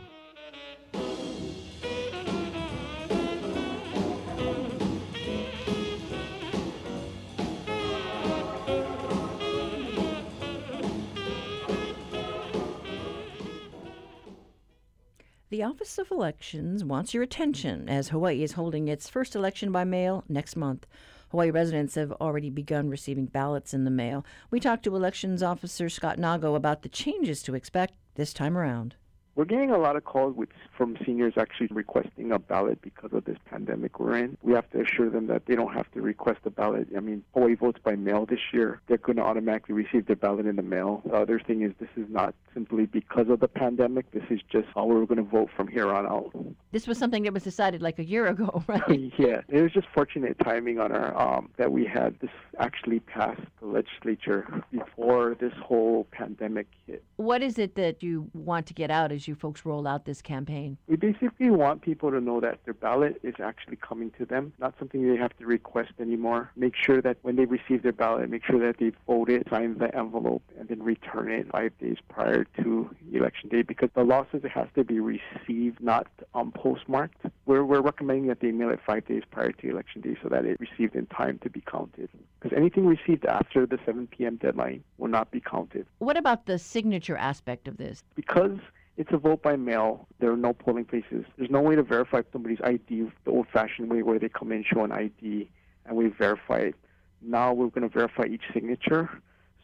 The 15.54 15.62
Office 15.62 16.00
of 16.00 16.10
Elections 16.10 16.84
wants 16.84 17.14
your 17.14 17.22
attention 17.22 17.88
as 17.88 18.10
Hawaii 18.10 18.42
is 18.42 18.54
holding 18.54 18.88
its 18.88 19.08
first 19.08 19.36
election 19.36 19.72
by 19.72 19.84
mail 19.84 20.24
next 20.28 20.56
month. 20.56 20.88
Hawaii 21.30 21.52
residents 21.52 21.94
have 21.94 22.12
already 22.14 22.50
begun 22.50 22.90
receiving 22.90 23.28
ballots 23.28 23.72
in 23.72 23.84
the 23.84 23.92
mail. 23.92 24.26
We 24.50 24.60
talked 24.60 24.84
to 24.86 24.96
Elections 24.96 25.44
Officer 25.44 25.90
Scott 25.90 26.18
Nago 26.18 26.56
about 26.56 26.82
the 26.82 26.90
changes 26.90 27.44
to 27.44 27.54
expect 27.54 27.94
this 28.16 28.34
time 28.34 28.58
around. 28.58 28.96
We're 29.36 29.46
getting 29.46 29.72
a 29.72 29.80
lot 29.80 29.96
of 29.96 30.04
calls 30.06 30.36
with, 30.36 30.50
from 30.78 30.96
seniors 31.04 31.34
actually 31.38 31.68
requesting 31.72 32.32
a 32.32 32.38
ballot 32.38 32.82
because 32.84 33.14
of 33.14 33.26
this 33.26 33.38
pandemic 33.46 34.00
we're 34.00 34.18
in. 34.18 34.38
We 34.44 34.54
have 34.54 34.70
to 34.72 34.82
assure 34.82 35.10
them 35.10 35.26
that 35.28 35.48
they 35.48 35.56
don't 35.56 35.74
have 35.74 35.92
to 35.94 36.02
request 36.02 36.42
a 36.46 36.52
ballot. 36.52 36.88
I 36.96 37.00
mean, 37.00 37.24
Hawaii 37.34 37.56
votes 37.56 37.80
by 37.84 37.96
mail 37.96 38.28
this 38.28 38.40
year. 38.52 38.80
They're 38.88 38.98
going 38.98 39.16
to 39.16 39.24
automatically 39.24 39.74
receive 39.74 40.06
their 40.06 40.16
ballot 40.16 40.46
in 40.46 40.56
the 40.56 40.62
mail. 40.62 41.02
The 41.06 41.16
other 41.16 41.40
thing 41.40 41.64
is 41.64 41.72
this 41.80 41.90
is 41.98 42.06
not 42.10 42.36
simply 42.54 42.86
because 42.86 43.28
of 43.30 43.40
the 43.40 43.48
pandemic. 43.48 44.12
This 44.12 44.24
is 44.30 44.40
just 44.52 44.68
how 44.76 44.86
we're 44.86 45.06
going 45.06 45.18
to 45.18 45.24
vote 45.24 45.50
from 45.56 45.68
here 45.68 45.92
on 45.92 46.06
out. 46.06 46.32
This 46.72 46.86
was 46.86 47.00
something 47.00 47.24
that 47.24 47.34
was 47.34 47.44
decided 47.44 47.82
like 47.82 47.98
a 47.98 48.06
year 48.06 48.28
ago, 48.28 48.64
right? 48.68 48.84
yeah, 49.18 49.42
it 49.48 49.62
was 49.64 49.72
just 49.72 49.88
fortunate 49.96 50.38
timing 50.44 50.80
on 50.80 50.92
our 50.92 51.20
um, 51.20 51.50
that 51.58 51.72
we 51.72 51.86
had 51.86 52.20
this 52.20 52.30
actually 52.60 53.00
pass 53.00 53.38
the 53.60 53.66
legislature 53.66 54.64
before 54.72 55.36
this 55.40 55.54
whole 55.64 56.06
pandemic 56.12 56.68
hit. 56.86 57.04
What 57.16 57.42
is 57.42 57.58
it 57.58 57.74
that 57.76 58.04
you 58.04 58.30
want 58.34 58.68
to 58.68 58.74
get 58.76 58.92
out 58.92 59.12
as 59.12 59.23
you 59.28 59.36
folks 59.36 59.66
roll 59.66 59.88
out 59.88 60.06
this 60.06 60.22
campaign? 60.22 60.78
We 60.88 60.96
basically 60.96 61.50
want 61.50 61.82
people 61.82 62.12
to 62.12 62.22
know 62.22 62.40
that 62.42 62.60
their 62.66 62.74
ballot 62.74 63.20
is 63.24 63.36
actually 63.42 63.78
coming 63.78 64.12
to 64.18 64.26
them, 64.26 64.54
not 64.60 64.74
something 64.80 65.08
they 65.08 65.18
have 65.18 65.36
to 65.38 65.46
request 65.46 65.92
anymore. 66.00 66.52
Make 66.56 66.76
sure 66.76 67.02
that 67.02 67.18
when 67.22 67.36
they 67.36 67.46
receive 67.46 67.84
their 67.84 67.92
ballot, 67.92 68.30
make 68.30 68.46
sure 68.46 68.60
that 68.60 68.78
they 68.80 68.92
vote 69.08 69.30
it, 69.30 69.48
sign 69.50 69.78
the 69.78 69.96
envelope, 69.96 70.44
and 70.60 70.70
then 70.70 70.84
return 70.84 71.32
it 71.32 71.50
five 71.52 71.78
days 71.80 71.98
prior 72.10 72.46
to 72.62 72.90
election 73.12 73.50
day 73.50 73.62
because 73.62 73.90
the 73.96 74.04
law 74.04 74.26
says 74.32 74.42
it 74.44 74.52
has 74.52 74.68
to 74.76 74.84
be 74.84 75.00
received, 75.00 75.82
not 75.82 76.08
um, 76.34 76.52
postmarked. 76.52 77.26
We're, 77.46 77.64
we're 77.64 77.82
recommending 77.82 78.28
that 78.28 78.40
they 78.40 78.52
mail 78.52 78.70
it 78.70 78.80
five 78.86 79.06
days 79.08 79.24
prior 79.30 79.52
to 79.52 79.70
election 79.70 80.02
day 80.02 80.18
so 80.22 80.30
that 80.30 80.46
it 80.46 80.60
received 80.60 80.96
in 80.96 81.06
time 81.08 81.40
to 81.44 81.50
be 81.50 81.62
counted. 81.62 82.10
Because 82.40 82.56
anything 82.58 82.86
received 82.86 83.26
after 83.26 83.66
the 83.66 83.80
7 83.86 84.08
p.m. 84.08 84.38
deadline 84.38 84.84
will 84.98 85.10
not 85.10 85.32
be 85.32 85.40
counted. 85.40 85.86
What 86.00 86.18
about 86.18 86.46
the 86.46 86.60
signature 86.60 87.18
aspect 87.18 87.68
of 87.68 87.78
this? 87.78 88.04
Because 88.16 88.58
it's 88.98 89.12
a 89.12 89.18
vote 89.18 89.42
by 89.42 89.56
mail. 89.56 90.08
There 90.20 90.32
are 90.32 90.38
no 90.38 90.54
polling 90.54 90.86
places. 90.86 91.26
There's 91.38 91.50
no 91.50 91.62
way 91.62 91.76
to 91.76 91.84
verify 91.84 92.22
somebody's 92.32 92.62
ID 92.64 93.10
the 93.26 93.32
old 93.32 93.48
fashioned 93.52 93.90
way 93.90 94.04
where 94.04 94.20
they 94.20 94.30
come 94.30 94.52
in, 94.52 94.64
show 94.64 94.84
an 94.84 94.92
ID, 94.92 95.50
and 95.86 95.98
we 95.98 96.08
verify 96.08 96.58
it. 96.58 96.76
Now 97.22 97.54
we're 97.54 97.68
going 97.68 97.90
to 97.90 97.94
verify 97.94 98.26
each 98.26 98.44
signature. 98.54 99.10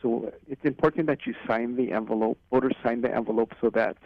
So 0.02 0.32
it's 0.48 0.64
important 0.64 1.08
that 1.08 1.26
you 1.26 1.36
sign 1.48 1.76
the 1.76 1.92
envelope, 1.92 2.40
voters 2.50 2.76
sign 2.84 3.02
the 3.02 3.14
envelope 3.14 3.54
so 3.62 3.70
that 3.72 3.98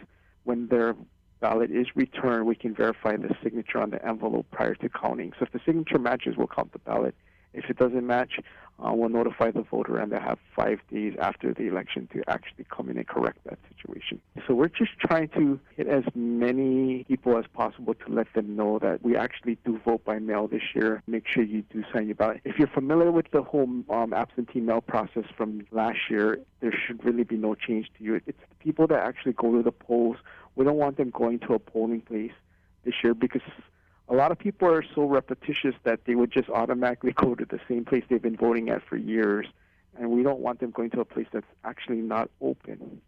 when 0.42 0.66
their 0.66 0.96
ballot 1.40 1.70
is 1.70 1.86
returned, 1.94 2.46
we 2.46 2.54
can 2.54 2.74
verify 2.74 3.16
the 3.16 3.34
signature 3.42 3.78
on 3.78 3.90
the 3.90 4.04
envelope 4.06 4.46
prior 4.50 4.74
to 4.74 4.88
counting. 4.88 5.32
So 5.38 5.44
if 5.44 5.52
the 5.52 5.60
signature 5.64 5.98
matches, 5.98 6.36
we'll 6.36 6.48
count 6.48 6.72
the 6.72 6.78
ballot. 6.80 7.14
If 7.52 7.70
it 7.70 7.78
doesn't 7.78 8.06
match, 8.06 8.40
uh, 8.78 8.92
we'll 8.92 9.08
notify 9.08 9.50
the 9.50 9.62
voter 9.62 9.98
and 9.98 10.10
they 10.10 10.18
have 10.18 10.38
five 10.54 10.80
days 10.90 11.14
after 11.20 11.54
the 11.54 11.66
election 11.66 12.08
to 12.12 12.22
actually 12.28 12.66
come 12.70 12.88
in 12.90 12.96
and 12.96 13.06
correct 13.06 13.38
that 13.44 13.58
situation. 13.76 14.20
So 14.46 14.54
we're 14.54 14.68
just 14.68 14.98
trying 14.98 15.28
to 15.28 15.60
hit 15.76 15.86
as 15.86 16.04
many 16.14 17.04
people 17.04 17.38
as 17.38 17.44
possible 17.52 17.94
to 17.94 18.12
let 18.12 18.32
them 18.34 18.56
know 18.56 18.78
that 18.80 19.02
we 19.02 19.16
actually 19.16 19.58
do 19.64 19.80
vote 19.84 20.04
by 20.04 20.18
mail 20.18 20.48
this 20.48 20.62
year. 20.74 21.02
Make 21.06 21.24
sure 21.28 21.44
you 21.44 21.62
do 21.72 21.84
sign 21.92 22.06
your 22.06 22.16
ballot. 22.16 22.40
If 22.44 22.58
you're 22.58 22.68
familiar 22.68 23.12
with 23.12 23.30
the 23.30 23.42
whole 23.42 23.68
um, 23.90 24.12
absentee 24.12 24.60
mail 24.60 24.80
process 24.80 25.24
from 25.36 25.66
last 25.70 25.98
year, 26.10 26.40
there 26.60 26.74
should 26.86 27.04
really 27.04 27.24
be 27.24 27.36
no 27.36 27.54
change 27.54 27.90
to 27.98 28.04
you. 28.04 28.14
It's 28.26 28.38
the 28.48 28.54
people 28.58 28.86
that 28.88 29.06
actually 29.06 29.34
go 29.34 29.56
to 29.56 29.62
the 29.62 29.72
polls. 29.72 30.16
We 30.56 30.64
don't 30.64 30.76
want 30.76 30.96
them 30.96 31.10
going 31.10 31.38
to 31.40 31.54
a 31.54 31.58
polling 31.58 32.00
place 32.00 32.32
this 32.84 32.94
year 33.02 33.14
because 33.14 33.42
a 34.08 34.14
lot 34.14 34.30
of 34.30 34.38
people 34.38 34.68
are 34.68 34.84
so 34.94 35.04
repetitious 35.04 35.74
that 35.84 36.04
they 36.04 36.14
would 36.14 36.30
just 36.30 36.48
automatically 36.50 37.12
go 37.12 37.34
to 37.34 37.44
the 37.44 37.58
same 37.68 37.84
place 37.84 38.04
they've 38.08 38.20
been 38.20 38.36
voting 38.36 38.68
at 38.68 38.82
for 38.86 38.96
years. 38.96 39.46
And 39.98 40.10
we 40.10 40.22
don't 40.22 40.40
want 40.40 40.60
them 40.60 40.72
going 40.72 40.90
to 40.90 41.00
a 41.00 41.04
place 41.04 41.26
that's 41.32 41.46
actually 41.64 41.98
not 41.98 42.30
open. 42.40 43.00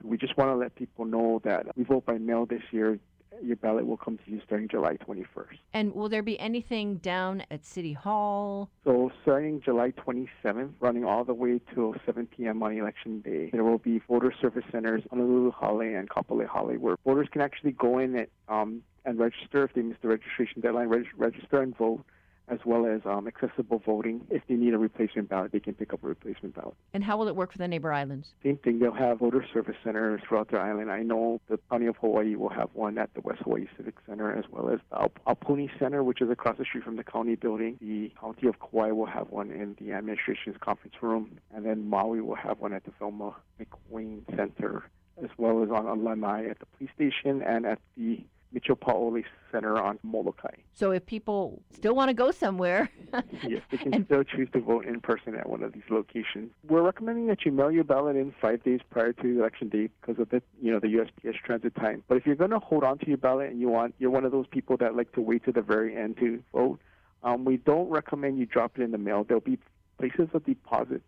So 0.00 0.08
we 0.08 0.18
just 0.18 0.36
want 0.36 0.50
to 0.50 0.56
let 0.56 0.74
people 0.74 1.04
know 1.04 1.40
that 1.44 1.76
we 1.76 1.84
vote 1.84 2.04
by 2.04 2.18
mail 2.18 2.44
this 2.44 2.62
year. 2.72 2.98
Your 3.42 3.56
ballot 3.56 3.86
will 3.86 3.96
come 3.96 4.18
to 4.18 4.30
you 4.30 4.40
starting 4.44 4.68
July 4.68 4.96
21st. 4.96 5.58
And 5.72 5.94
will 5.94 6.08
there 6.08 6.22
be 6.22 6.38
anything 6.40 6.96
down 6.96 7.44
at 7.50 7.64
City 7.64 7.92
Hall? 7.92 8.68
So 8.84 9.12
starting 9.22 9.60
July 9.60 9.92
27th, 9.92 10.72
running 10.80 11.04
all 11.04 11.24
the 11.24 11.34
way 11.34 11.60
till 11.74 11.94
7 12.04 12.26
p.m. 12.26 12.62
on 12.62 12.72
election 12.76 13.20
day, 13.20 13.50
there 13.52 13.64
will 13.64 13.78
be 13.78 14.00
voter 14.08 14.32
service 14.40 14.64
centers 14.72 15.02
on 15.12 15.18
Honolulu 15.18 15.52
Hale 15.60 15.98
and 15.98 16.08
Kapolei 16.08 16.48
Hale 16.48 16.78
where 16.78 16.96
voters 17.04 17.28
can 17.30 17.40
actually 17.42 17.72
go 17.72 17.98
in 17.98 18.16
and, 18.16 18.26
um, 18.48 18.82
and 19.04 19.18
register 19.18 19.64
if 19.64 19.72
they 19.74 19.82
miss 19.82 19.96
the 20.02 20.08
registration 20.08 20.60
deadline, 20.60 20.88
reg- 20.88 21.06
register 21.16 21.62
and 21.62 21.76
vote, 21.76 22.04
as 22.50 22.58
well 22.64 22.86
as 22.86 23.00
um, 23.04 23.28
accessible 23.28 23.82
voting. 23.84 24.26
If 24.30 24.42
they 24.48 24.54
need 24.54 24.74
a 24.74 24.78
replacement 24.78 25.28
ballot, 25.28 25.52
they 25.52 25.60
can 25.60 25.74
pick 25.74 25.92
up 25.92 26.02
a 26.02 26.06
replacement 26.06 26.54
ballot. 26.54 26.74
And 26.94 27.04
how 27.04 27.16
will 27.16 27.28
it 27.28 27.36
work 27.36 27.52
for 27.52 27.58
the 27.58 27.68
neighbor 27.68 27.92
islands? 27.92 28.28
Same 28.42 28.56
thing. 28.58 28.78
They'll 28.78 28.92
have 28.92 29.18
voter 29.18 29.44
service 29.52 29.76
centers 29.84 30.20
throughout 30.26 30.50
their 30.50 30.60
island. 30.60 30.90
I 30.90 31.02
know 31.02 31.40
the 31.48 31.58
County 31.70 31.86
of 31.86 31.96
Hawaii 31.96 32.34
will 32.36 32.48
have 32.48 32.70
one 32.72 32.98
at 32.98 33.12
the 33.14 33.20
West 33.20 33.42
Hawaii 33.42 33.66
Civic 33.76 33.94
Center, 34.06 34.32
as 34.32 34.44
well 34.50 34.70
as 34.70 34.80
the 34.90 35.10
Aupuni 35.26 35.70
Center, 35.78 36.02
which 36.02 36.20
is 36.20 36.30
across 36.30 36.56
the 36.58 36.64
street 36.64 36.84
from 36.84 36.96
the 36.96 37.04
county 37.04 37.34
building. 37.34 37.78
The 37.80 38.12
County 38.20 38.48
of 38.48 38.58
Kauai 38.60 38.90
will 38.90 39.06
have 39.06 39.30
one 39.30 39.50
in 39.50 39.76
the 39.80 39.92
administration's 39.92 40.56
conference 40.60 40.94
room, 41.02 41.38
and 41.54 41.64
then 41.64 41.88
Maui 41.88 42.20
will 42.20 42.36
have 42.36 42.60
one 42.60 42.72
at 42.72 42.84
the 42.84 42.92
Velma 42.98 43.34
McWayne 43.60 44.24
Center, 44.36 44.84
as 45.22 45.30
well 45.36 45.62
as 45.62 45.70
on, 45.70 46.04
Lanai 46.04 46.48
at 46.48 46.58
the 46.58 46.66
police 46.66 46.90
station 46.94 47.42
and 47.42 47.66
at 47.66 47.78
the 47.96 48.24
Mitchell 48.52 48.76
Pauole 48.76 49.22
Center 49.52 49.78
on 49.78 49.98
Molokai. 50.02 50.54
So 50.72 50.90
if 50.90 51.04
people 51.06 51.62
still 51.72 51.94
want 51.94 52.08
to 52.08 52.14
go 52.14 52.30
somewhere, 52.30 52.90
yes, 53.42 53.62
they 53.70 53.76
can 53.76 54.04
still 54.04 54.24
choose 54.24 54.48
to 54.52 54.60
vote 54.60 54.86
in 54.86 55.00
person 55.00 55.34
at 55.34 55.48
one 55.48 55.62
of 55.62 55.72
these 55.72 55.82
locations. 55.90 56.50
We're 56.66 56.82
recommending 56.82 57.26
that 57.28 57.44
you 57.44 57.52
mail 57.52 57.70
your 57.70 57.84
ballot 57.84 58.16
in 58.16 58.34
five 58.40 58.62
days 58.62 58.80
prior 58.90 59.12
to 59.12 59.22
the 59.22 59.40
election 59.40 59.68
day 59.68 59.90
because 60.00 60.20
of 60.20 60.30
the 60.30 60.42
you 60.60 60.72
know 60.72 60.80
the 60.80 60.88
USPS 60.88 61.34
transit 61.44 61.74
time. 61.74 62.02
But 62.08 62.16
if 62.16 62.26
you're 62.26 62.36
going 62.36 62.50
to 62.50 62.58
hold 62.58 62.84
on 62.84 62.98
to 62.98 63.06
your 63.06 63.18
ballot 63.18 63.50
and 63.50 63.60
you 63.60 63.68
want 63.68 63.94
you're 63.98 64.10
one 64.10 64.24
of 64.24 64.32
those 64.32 64.46
people 64.46 64.76
that 64.78 64.96
like 64.96 65.12
to 65.12 65.20
wait 65.20 65.44
to 65.44 65.52
the 65.52 65.62
very 65.62 65.96
end 65.96 66.16
to 66.18 66.42
vote, 66.52 66.80
um, 67.22 67.44
we 67.44 67.56
don't 67.56 67.88
recommend 67.88 68.38
you 68.38 68.46
drop 68.46 68.78
it 68.78 68.82
in 68.82 68.90
the 68.90 68.98
mail. 68.98 69.24
There'll 69.24 69.40
be 69.40 69.58
places 69.98 70.28
of 70.32 70.44
deposits 70.44 71.04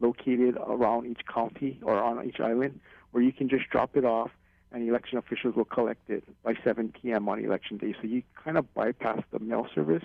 located 0.00 0.56
around 0.64 1.06
each 1.06 1.26
county 1.32 1.80
or 1.82 2.00
on 2.00 2.24
each 2.26 2.40
island 2.40 2.80
where 3.10 3.22
you 3.22 3.32
can 3.32 3.48
just 3.48 3.68
drop 3.70 3.96
it 3.96 4.04
off 4.04 4.30
and 4.72 4.88
election 4.88 5.18
officials 5.18 5.54
will 5.56 5.64
collect 5.64 6.08
it 6.10 6.24
by 6.42 6.54
7 6.64 6.92
p.m. 7.00 7.28
on 7.28 7.44
election 7.44 7.76
day. 7.78 7.94
So 8.00 8.06
you 8.06 8.22
kind 8.42 8.58
of 8.58 8.72
bypass 8.74 9.22
the 9.30 9.38
mail 9.38 9.66
service. 9.74 10.04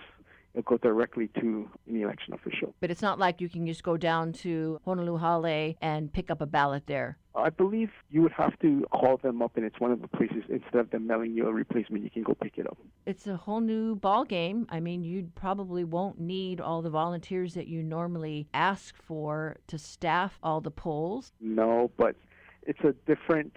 It'll 0.54 0.64
go 0.64 0.78
directly 0.78 1.30
to 1.40 1.68
an 1.88 1.96
election 2.02 2.34
official. 2.34 2.76
But 2.80 2.92
it's 2.92 3.02
not 3.02 3.18
like 3.18 3.42
you 3.42 3.50
can 3.50 3.66
just 3.66 3.82
go 3.82 3.98
down 3.98 4.34
to 4.34 4.80
Honolulu 4.86 5.18
Hale 5.18 5.76
and 5.82 6.14
pick 6.14 6.30
up 6.30 6.42
a 6.42 6.46
ballot 6.46 6.84
there. 6.86 7.18
I 7.36 7.50
believe 7.50 7.90
you 8.12 8.22
would 8.22 8.34
have 8.34 8.60
to 8.60 8.86
call 8.92 9.18
them 9.18 9.42
up, 9.42 9.58
and 9.58 9.66
it's 9.66 9.80
one 9.80 9.92
of 9.92 10.02
the 10.02 10.08
places 10.08 10.44
instead 10.50 10.76
of 10.76 10.92
them 10.92 11.08
mailing 11.08 11.34
you 11.34 11.48
a 11.48 11.52
replacement, 11.52 12.04
you 12.04 12.12
can 12.12 12.22
go 12.22 12.36
pick 12.36 12.60
it 12.60 12.68
up. 12.68 12.78
It's 13.08 13.26
a 13.26 13.36
whole 13.36 13.62
new 13.62 13.96
ball 13.96 14.24
game. 14.24 14.68
I 14.70 14.80
mean, 14.80 15.04
you 15.04 15.32
probably 15.34 15.84
won't 15.84 16.20
need 16.20 16.62
all 16.62 16.84
the 16.84 16.92
volunteers 16.92 17.56
that 17.56 17.66
you 17.66 17.82
normally 17.82 18.48
ask 18.54 18.96
for 18.96 19.58
to 19.68 19.80
staff 19.80 20.38
all 20.44 20.62
the 20.62 20.70
polls. 20.70 21.32
No, 21.42 21.90
but 21.98 22.16
it's 22.62 22.82
a 22.82 22.94
different 23.08 23.54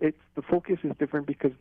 it's 0.00 0.18
the 0.34 0.42
focus 0.42 0.78
is 0.84 0.92
different 0.98 1.26
because 1.26 1.52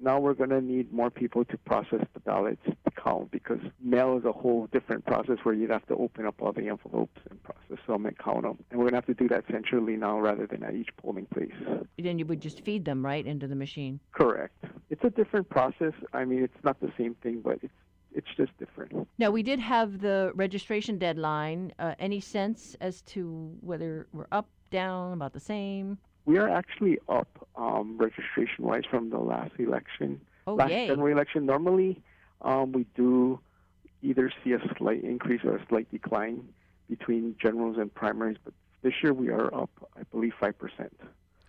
now 0.00 0.18
we're 0.18 0.34
going 0.34 0.50
to 0.50 0.60
need 0.60 0.92
more 0.92 1.10
people 1.10 1.44
to 1.44 1.56
process 1.58 2.04
the 2.12 2.20
ballots 2.20 2.60
to 2.64 2.90
count 3.02 3.30
because 3.30 3.60
mail 3.80 4.18
is 4.18 4.24
a 4.24 4.32
whole 4.32 4.66
different 4.72 5.04
process 5.06 5.38
where 5.44 5.54
you'd 5.54 5.70
have 5.70 5.86
to 5.86 5.94
open 5.94 6.26
up 6.26 6.34
all 6.40 6.52
the 6.52 6.68
envelopes 6.68 7.20
and 7.30 7.40
process 7.42 7.78
them 7.86 8.04
and 8.06 8.18
count 8.18 8.42
them. 8.42 8.58
And 8.70 8.80
we're 8.80 8.90
going 8.90 9.00
to 9.00 9.06
have 9.06 9.06
to 9.06 9.14
do 9.14 9.28
that 9.28 9.44
centrally 9.50 9.96
now 9.96 10.18
rather 10.18 10.46
than 10.46 10.64
at 10.64 10.74
each 10.74 10.88
polling 10.96 11.26
place. 11.26 11.52
Then 11.98 12.18
you 12.18 12.26
would 12.26 12.40
just 12.40 12.62
feed 12.62 12.84
them 12.84 13.04
right 13.04 13.24
into 13.24 13.46
the 13.46 13.54
machine. 13.54 14.00
Correct. 14.12 14.64
It's 14.90 15.04
a 15.04 15.10
different 15.10 15.48
process. 15.48 15.92
I 16.12 16.24
mean, 16.24 16.42
it's 16.42 16.64
not 16.64 16.80
the 16.80 16.92
same 16.98 17.14
thing, 17.22 17.40
but 17.40 17.58
it's 17.62 17.72
it's 18.14 18.28
just 18.36 18.54
different. 18.58 19.08
Now, 19.16 19.30
we 19.30 19.42
did 19.42 19.58
have 19.58 20.02
the 20.02 20.32
registration 20.34 20.98
deadline. 20.98 21.72
Uh, 21.78 21.94
any 21.98 22.20
sense 22.20 22.76
as 22.78 23.00
to 23.02 23.56
whether 23.62 24.06
we're 24.12 24.26
up, 24.30 24.48
down, 24.70 25.12
about 25.12 25.32
the 25.32 25.40
same? 25.40 25.98
We 26.24 26.38
are 26.38 26.48
actually 26.48 26.98
up 27.08 27.28
um, 27.56 27.98
registration 27.98 28.64
wise 28.64 28.84
from 28.88 29.10
the 29.10 29.18
last 29.18 29.52
election. 29.58 30.20
Oh, 30.46 30.54
last 30.54 30.70
yay. 30.70 30.86
general 30.86 31.08
election, 31.08 31.46
normally 31.46 32.00
um, 32.42 32.72
we 32.72 32.86
do 32.94 33.40
either 34.02 34.32
see 34.42 34.52
a 34.52 34.58
slight 34.76 35.04
increase 35.04 35.40
or 35.44 35.56
a 35.56 35.66
slight 35.68 35.90
decline 35.90 36.48
between 36.88 37.36
generals 37.40 37.76
and 37.78 37.92
primaries, 37.94 38.36
but 38.44 38.52
this 38.82 38.94
year 39.02 39.12
we 39.12 39.28
are 39.28 39.52
up, 39.54 39.70
I 39.96 40.02
believe, 40.10 40.32
5%. 40.40 40.54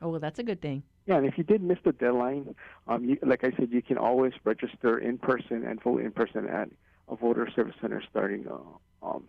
Oh, 0.02 0.10
well, 0.10 0.20
that's 0.20 0.40
a 0.40 0.44
good 0.44 0.62
thing. 0.62 0.84
Yeah, 1.06 1.18
and 1.18 1.26
if 1.26 1.38
you 1.38 1.44
did 1.44 1.62
miss 1.62 1.80
the 1.84 1.92
deadline, 1.92 2.56
um, 2.88 3.04
you, 3.04 3.18
like 3.24 3.44
I 3.44 3.52
said, 3.58 3.70
you 3.72 3.82
can 3.82 3.98
always 3.98 4.34
register 4.44 4.98
in 4.98 5.18
person 5.18 5.66
and 5.66 5.82
vote 5.82 6.02
in 6.02 6.12
person 6.12 6.48
at 6.48 6.70
a 7.10 7.16
voter 7.16 7.50
service 7.56 7.76
center 7.82 8.02
starting 8.10 8.48
uh, 8.48 9.06
um, 9.06 9.24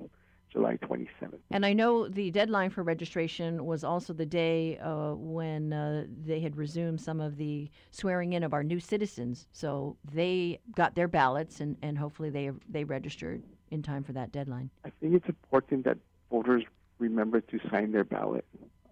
July 0.54 0.76
27th. 0.76 1.40
And 1.50 1.66
I 1.66 1.72
know 1.72 2.08
the 2.08 2.30
deadline 2.30 2.70
for 2.70 2.82
registration 2.84 3.66
was 3.66 3.82
also 3.82 4.12
the 4.12 4.24
day 4.24 4.78
uh, 4.78 5.14
when 5.14 5.72
uh, 5.72 6.06
they 6.24 6.40
had 6.40 6.56
resumed 6.56 7.00
some 7.00 7.20
of 7.20 7.36
the 7.36 7.68
swearing 7.90 8.34
in 8.34 8.44
of 8.44 8.54
our 8.54 8.62
new 8.62 8.78
citizens. 8.78 9.48
So 9.52 9.96
they 10.12 10.60
got 10.76 10.94
their 10.94 11.08
ballots, 11.08 11.60
and, 11.60 11.76
and 11.82 11.98
hopefully 11.98 12.30
they 12.30 12.52
they 12.68 12.84
registered 12.84 13.42
in 13.70 13.82
time 13.82 14.04
for 14.04 14.12
that 14.12 14.30
deadline. 14.30 14.70
I 14.84 14.90
think 15.00 15.14
it's 15.14 15.28
important 15.28 15.84
that 15.84 15.98
voters 16.30 16.62
remember 16.98 17.40
to 17.40 17.58
sign 17.70 17.90
their 17.90 18.04
ballot. 18.04 18.44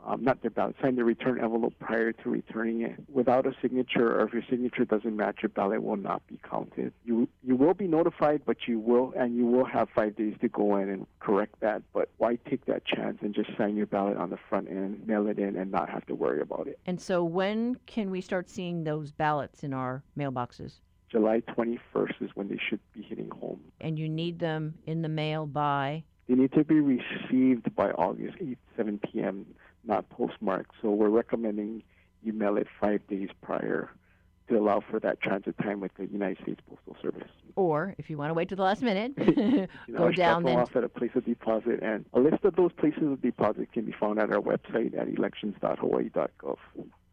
Um, 0.05 0.25
not 0.25 0.43
their 0.43 0.51
ballot, 0.51 0.75
sign 0.83 0.97
the 0.97 1.05
return 1.05 1.39
envelope 1.41 1.75
prior 1.79 2.13
to 2.13 2.31
returning 2.31 2.83
it. 2.83 2.97
Without 3.13 3.47
a 3.47 3.53
signature, 3.63 4.19
or 4.19 4.27
if 4.27 4.33
your 4.33 4.43
signature 4.51 4.85
doesn't 4.85 5.17
match, 5.17 5.39
your 5.43 5.51
ballot 5.51 5.83
will 5.83 5.97
not 5.97 6.27
be 6.27 6.41
counted. 6.49 6.93
You 7.05 7.29
you 7.45 7.57
will 7.57 7.75
be 7.75 7.87
notified, 7.87 8.43
but 8.45 8.57
you 8.67 8.81
will 8.81 9.13
and 9.17 9.37
you 9.37 9.47
will 9.47 9.65
have 9.65 9.89
five 9.95 10.17
days 10.17 10.35
to 10.41 10.49
go 10.49 10.77
in 10.77 10.89
and 10.89 11.07
correct 11.21 11.61
that. 11.61 11.83
But 11.93 12.09
why 12.19 12.37
take 12.49 12.67
that 12.67 12.85
chance 12.85 13.19
and 13.23 13.35
just 13.35 13.51
sign 13.57 13.77
your 13.77 13.87
ballot 13.87 14.17
on 14.17 14.31
the 14.31 14.39
front 14.49 14.69
end, 14.69 15.07
mail 15.07 15.29
it 15.29 15.39
in, 15.39 15.57
and 15.57 15.71
not 15.71 15.89
have 15.89 16.05
to 16.07 16.15
worry 16.15 16.41
about 16.41 16.67
it? 16.67 16.79
And 16.87 17.01
so 17.01 17.23
when 17.23 17.77
can 17.87 18.11
we 18.11 18.21
start 18.21 18.51
seeing 18.51 18.85
those 18.85 19.13
ballots 19.13 19.63
in 19.63 19.73
our 19.73 20.03
mailboxes? 20.19 20.81
July 21.11 21.43
21st 21.57 22.23
is 22.23 22.31
when 22.35 22.49
they 22.49 22.59
should 22.69 22.81
be 22.95 23.03
hitting 23.03 23.29
home. 23.29 23.61
And 23.81 23.99
you 23.99 24.09
need 24.09 24.39
them 24.39 24.75
in 24.87 25.03
the 25.03 25.11
mail 25.11 25.45
by 25.47 26.05
They 26.27 26.35
need 26.35 26.53
to 26.53 26.65
be 26.65 26.81
received 26.81 27.75
by 27.77 27.91
August 27.91 28.39
8, 28.41 28.59
7 28.77 28.99
p.m., 28.99 29.45
not 29.85 30.09
postmarked. 30.11 30.73
So 30.81 30.91
we're 30.91 31.09
recommending 31.09 31.83
you 32.23 32.33
mail 32.33 32.57
it 32.57 32.67
five 32.81 33.07
days 33.09 33.29
prior 33.43 33.91
to 34.49 34.59
allow 34.59 34.81
for 34.91 34.99
that 35.01 35.21
transit 35.21 35.57
time 35.59 35.81
with 35.81 35.93
the 35.97 36.07
United 36.07 36.39
States 36.43 36.61
Postal 36.69 36.97
Service. 37.01 37.29
or 37.57 37.95
if 37.99 38.11
you 38.11 38.19
want 38.19 38.31
to 38.31 38.35
wait 38.35 38.49
to 38.49 38.57
the 38.57 38.63
last 38.63 38.83
minute, 38.83 39.13
You 39.19 39.67
know, 39.89 39.99
go 39.99 40.13
down 40.13 40.43
then. 40.45 40.59
off 40.59 40.75
at 40.77 40.85
a 40.85 40.89
place 40.89 41.11
of 41.15 41.25
deposit. 41.25 41.81
And 41.83 42.05
a 42.13 42.21
list 42.21 42.45
of 42.45 42.57
those 42.57 42.73
places 42.73 43.03
of 43.05 43.23
deposit 43.23 43.73
can 43.73 43.85
be 43.85 43.93
found 43.93 44.19
at 44.19 44.31
our 44.31 44.41
website 44.41 44.99
at 44.99 45.09
elections.hawaii.gov. 45.09 46.57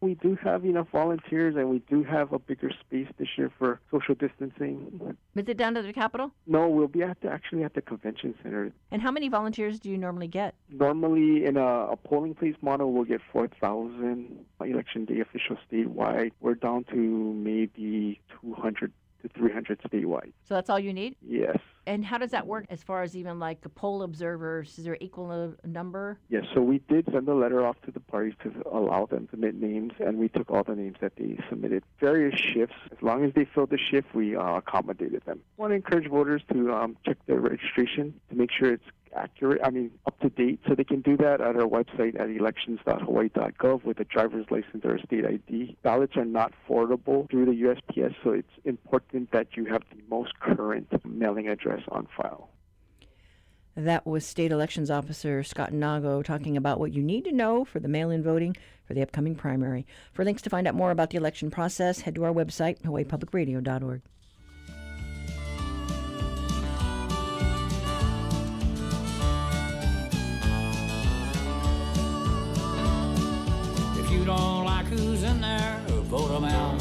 We 0.00 0.14
do 0.14 0.36
have 0.42 0.64
enough 0.64 0.88
volunteers, 0.90 1.56
and 1.56 1.68
we 1.68 1.80
do 1.90 2.02
have 2.04 2.32
a 2.32 2.38
bigger 2.38 2.70
space 2.80 3.08
this 3.18 3.28
year 3.36 3.52
for 3.58 3.80
social 3.90 4.14
distancing. 4.14 5.14
Is 5.36 5.44
it 5.46 5.58
down 5.58 5.74
to 5.74 5.82
the 5.82 5.92
Capitol? 5.92 6.32
No, 6.46 6.68
we'll 6.68 6.88
be 6.88 7.02
at 7.02 7.20
the, 7.20 7.28
actually 7.28 7.64
at 7.64 7.74
the 7.74 7.82
convention 7.82 8.34
center. 8.42 8.72
And 8.90 9.02
how 9.02 9.10
many 9.10 9.28
volunteers 9.28 9.78
do 9.78 9.90
you 9.90 9.98
normally 9.98 10.28
get? 10.28 10.54
Normally, 10.70 11.44
in 11.44 11.58
a, 11.58 11.92
a 11.92 11.96
polling 11.96 12.34
place 12.34 12.56
model, 12.62 12.92
we'll 12.92 13.04
get 13.04 13.20
4,000 13.30 14.44
election 14.60 15.04
day 15.04 15.20
officials 15.20 15.58
statewide. 15.70 16.32
We're 16.40 16.54
down 16.54 16.84
to 16.84 16.96
maybe 16.96 18.20
200 18.40 18.92
to 19.22 19.28
300 19.28 19.80
statewide. 19.82 20.32
So 20.44 20.54
that's 20.54 20.70
all 20.70 20.78
you 20.78 20.92
need? 20.92 21.16
Yes. 21.22 21.58
And 21.86 22.04
how 22.04 22.18
does 22.18 22.30
that 22.30 22.46
work 22.46 22.66
as 22.70 22.82
far 22.82 23.02
as 23.02 23.16
even 23.16 23.38
like 23.38 23.62
the 23.62 23.68
poll 23.68 24.02
observers? 24.02 24.78
Is 24.78 24.84
there 24.84 24.98
equal 25.00 25.54
number? 25.64 26.18
Yes, 26.28 26.44
so 26.54 26.60
we 26.60 26.78
did 26.88 27.08
send 27.12 27.28
a 27.28 27.34
letter 27.34 27.66
off 27.66 27.80
to 27.82 27.90
the 27.90 28.00
parties 28.00 28.34
to 28.42 28.52
allow 28.70 29.06
them 29.06 29.26
to 29.26 29.30
submit 29.32 29.54
names, 29.54 29.92
and 29.98 30.18
we 30.18 30.28
took 30.28 30.50
all 30.50 30.62
the 30.62 30.74
names 30.74 30.96
that 31.00 31.16
they 31.16 31.38
submitted. 31.48 31.82
Various 31.98 32.38
shifts, 32.38 32.76
as 32.92 33.02
long 33.02 33.24
as 33.24 33.32
they 33.34 33.44
filled 33.44 33.70
the 33.70 33.78
shift, 33.78 34.14
we 34.14 34.36
uh, 34.36 34.56
accommodated 34.56 35.22
them. 35.24 35.40
I 35.58 35.62
want 35.62 35.70
to 35.72 35.76
encourage 35.76 36.08
voters 36.08 36.42
to 36.52 36.72
um, 36.72 36.96
check 37.04 37.16
their 37.26 37.40
registration 37.40 38.14
to 38.28 38.36
make 38.36 38.50
sure 38.52 38.72
it's 38.72 38.84
accurate, 39.14 39.60
I 39.64 39.70
mean, 39.70 39.90
up 40.06 40.18
to 40.20 40.28
date. 40.28 40.60
So 40.68 40.74
they 40.74 40.84
can 40.84 41.00
do 41.00 41.16
that 41.18 41.40
at 41.40 41.56
our 41.56 41.68
website 41.68 42.18
at 42.20 42.30
elections.hawaii.gov 42.30 43.84
with 43.84 44.00
a 44.00 44.04
driver's 44.04 44.46
license 44.50 44.84
or 44.84 44.96
a 44.96 45.02
state 45.02 45.24
ID. 45.24 45.76
Ballots 45.82 46.16
are 46.16 46.24
not 46.24 46.52
forwardable 46.68 47.28
through 47.30 47.46
the 47.46 47.62
USPS, 47.62 48.14
so 48.22 48.30
it's 48.30 48.48
important 48.64 49.32
that 49.32 49.48
you 49.56 49.66
have 49.66 49.82
the 49.90 50.02
most 50.08 50.38
current 50.40 50.88
mailing 51.04 51.48
address 51.48 51.82
on 51.90 52.06
file. 52.16 52.50
That 53.76 54.04
was 54.04 54.26
State 54.26 54.50
Elections 54.50 54.90
Officer 54.90 55.42
Scott 55.42 55.72
Nago 55.72 56.24
talking 56.24 56.56
about 56.56 56.80
what 56.80 56.92
you 56.92 57.02
need 57.02 57.24
to 57.24 57.32
know 57.32 57.64
for 57.64 57.78
the 57.78 57.88
mail 57.88 58.10
in 58.10 58.22
voting 58.22 58.56
for 58.84 58.94
the 58.94 59.02
upcoming 59.02 59.36
primary. 59.36 59.86
For 60.12 60.24
links 60.24 60.42
to 60.42 60.50
find 60.50 60.66
out 60.66 60.74
more 60.74 60.90
about 60.90 61.10
the 61.10 61.16
election 61.16 61.50
process, 61.50 62.00
head 62.00 62.16
to 62.16 62.24
our 62.24 62.32
website, 62.32 62.82
hawaiipublicradio.org. 62.82 64.02
don't 74.30 74.64
like 74.64 74.86
who's 74.86 75.22
in 75.24 75.40
there, 75.40 75.82
vote 75.88 76.28
them 76.28 76.44
out. 76.44 76.78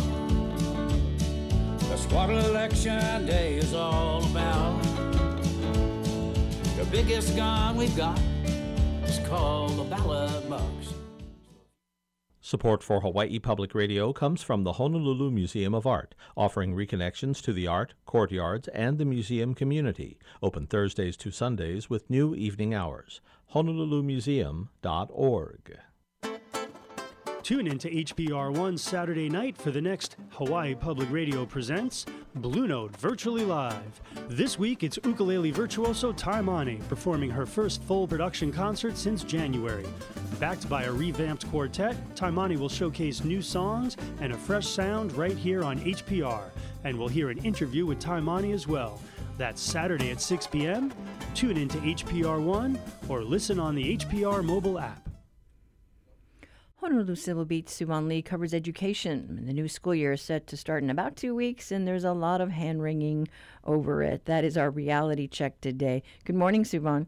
That's 1.89 2.05
what 2.11 2.29
election 2.29 3.25
day 3.25 3.55
is 3.55 3.73
all 3.73 4.23
about. 4.23 4.83
The 6.77 6.85
biggest 6.91 7.35
gun 7.35 7.75
we've 7.75 7.97
got 7.97 8.21
is 9.05 9.17
called 9.27 9.79
the 9.79 9.83
ballot 9.83 10.47
box. 10.47 10.93
Support 12.39 12.83
for 12.83 13.01
Hawaii 13.01 13.39
Public 13.39 13.73
Radio 13.73 14.13
comes 14.13 14.43
from 14.43 14.63
the 14.63 14.73
Honolulu 14.73 15.31
Museum 15.31 15.73
of 15.73 15.87
Art, 15.87 16.13
offering 16.37 16.75
reconnections 16.75 17.41
to 17.41 17.51
the 17.51 17.65
art, 17.65 17.95
courtyards, 18.05 18.67
and 18.67 18.99
the 18.99 19.05
museum 19.05 19.55
community. 19.55 20.19
Open 20.43 20.67
Thursdays 20.67 21.17
to 21.17 21.31
Sundays 21.31 21.89
with 21.89 22.11
new 22.11 22.35
evening 22.35 22.75
hours. 22.75 23.21
HonoluluMuseum.org. 23.55 25.79
Tune 27.49 27.65
in 27.65 27.79
to 27.79 27.89
HPR 27.89 28.55
One 28.55 28.77
Saturday 28.77 29.27
night 29.27 29.57
for 29.57 29.71
the 29.71 29.81
next 29.81 30.17
Hawaii 30.29 30.75
Public 30.75 31.09
Radio 31.09 31.47
Presents 31.47 32.05
Blue 32.35 32.67
Note 32.67 32.95
Virtually 32.97 33.43
Live. 33.43 34.01
This 34.27 34.59
week 34.59 34.83
it's 34.83 34.99
ukulele 35.03 35.49
virtuoso 35.49 36.13
Taimane 36.13 36.87
performing 36.87 37.31
her 37.31 37.47
first 37.47 37.81
full 37.81 38.07
production 38.07 38.51
concert 38.51 38.95
since 38.95 39.23
January. 39.23 39.87
Backed 40.39 40.69
by 40.69 40.83
a 40.83 40.93
revamped 40.93 41.49
quartet, 41.49 41.95
Taimane 42.13 42.59
will 42.59 42.69
showcase 42.69 43.23
new 43.23 43.41
songs 43.41 43.97
and 44.21 44.31
a 44.31 44.37
fresh 44.37 44.67
sound 44.67 45.13
right 45.13 45.35
here 45.35 45.63
on 45.63 45.79
HPR. 45.79 46.51
And 46.83 46.99
we'll 46.99 47.07
hear 47.07 47.31
an 47.31 47.39
interview 47.39 47.87
with 47.87 47.97
Taimane 47.97 48.53
as 48.53 48.67
well. 48.67 49.01
That's 49.39 49.59
Saturday 49.59 50.11
at 50.11 50.21
6 50.21 50.45
p.m. 50.45 50.93
Tune 51.33 51.57
in 51.57 51.67
to 51.69 51.79
HPR 51.79 52.43
One 52.43 52.79
or 53.07 53.23
listen 53.23 53.59
on 53.59 53.73
the 53.73 53.97
HPR 53.97 54.43
mobile 54.43 54.77
app. 54.77 55.08
Honolulu 56.89 57.13
Civil 57.13 57.45
Beat 57.45 57.67
Suevon 57.67 58.07
Lee 58.07 58.23
covers 58.23 58.51
education. 58.51 59.45
The 59.45 59.53
new 59.53 59.67
school 59.67 59.93
year 59.93 60.13
is 60.13 60.23
set 60.23 60.47
to 60.47 60.57
start 60.57 60.81
in 60.81 60.89
about 60.89 61.15
two 61.15 61.35
weeks, 61.35 61.71
and 61.71 61.87
there's 61.87 62.03
a 62.03 62.13
lot 62.13 62.41
of 62.41 62.49
hand 62.49 62.81
wringing 62.81 63.27
over 63.63 64.01
it. 64.01 64.25
That 64.25 64.43
is 64.43 64.57
our 64.57 64.71
reality 64.71 65.27
check 65.27 65.61
today. 65.61 66.01
Good 66.25 66.35
morning, 66.35 66.63
Suevon. 66.63 67.05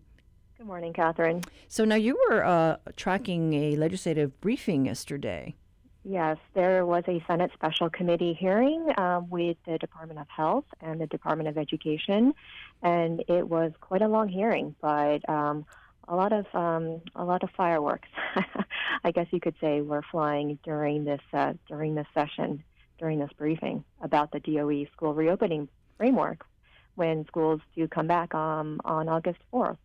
Good 0.60 0.68
morning, 0.68 0.94
Catherine. 0.94 1.42
So 1.68 1.84
now 1.84 1.96
you 1.96 2.16
were 2.30 2.46
uh, 2.46 2.78
tracking 2.96 3.54
a 3.54 3.76
legislative 3.76 4.40
briefing 4.40 4.86
yesterday. 4.86 5.56
Yes, 6.04 6.38
there 6.54 6.86
was 6.86 7.04
a 7.08 7.24
Senate 7.26 7.50
Special 7.56 7.90
Committee 7.90 8.38
hearing 8.40 8.88
uh, 9.00 9.22
with 9.32 9.58
the 9.66 9.80
Department 9.80 10.20
of 10.20 10.28
Health 10.30 10.66
and 10.82 11.02
the 11.02 11.08
Department 11.08 11.50
of 11.50 11.58
Education, 11.58 12.36
and 12.84 13.24
it 13.28 13.50
was 13.50 13.72
quite 13.82 14.04
a 14.04 14.08
long 14.08 14.28
hearing, 14.28 14.76
but 14.80 15.28
um, 15.28 15.66
a 16.08 16.16
lot 16.16 16.34
of 16.34 16.46
um, 16.54 17.02
a 17.16 17.24
lot 17.24 17.44
of 17.44 17.50
fireworks, 17.52 18.10
I 19.04 19.12
guess 19.12 19.28
you 19.32 19.40
could 19.40 19.56
say, 19.62 19.82
were 19.82 20.04
flying 20.12 20.60
during 20.64 21.04
this 21.04 21.22
uh, 21.34 21.54
during 21.68 21.96
this 21.96 22.08
session, 22.14 22.64
during 22.98 23.20
this 23.20 23.32
briefing 23.38 23.84
about 24.02 24.32
the 24.32 24.40
DOE 24.40 24.86
school 24.94 25.14
reopening 25.14 25.68
framework 25.98 26.46
when 26.96 27.26
schools 27.28 27.62
do 27.76 27.88
come 27.88 28.08
back 28.08 28.34
um, 28.36 28.80
on 28.84 29.08
August 29.08 29.40
fourth. 29.50 29.78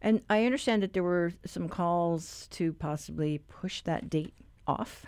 And 0.00 0.20
I 0.28 0.44
understand 0.44 0.82
that 0.82 0.92
there 0.92 1.02
were 1.02 1.32
some 1.46 1.68
calls 1.68 2.46
to 2.52 2.72
possibly 2.74 3.38
push 3.38 3.80
that 3.82 4.10
date 4.10 4.34
off. 4.66 5.06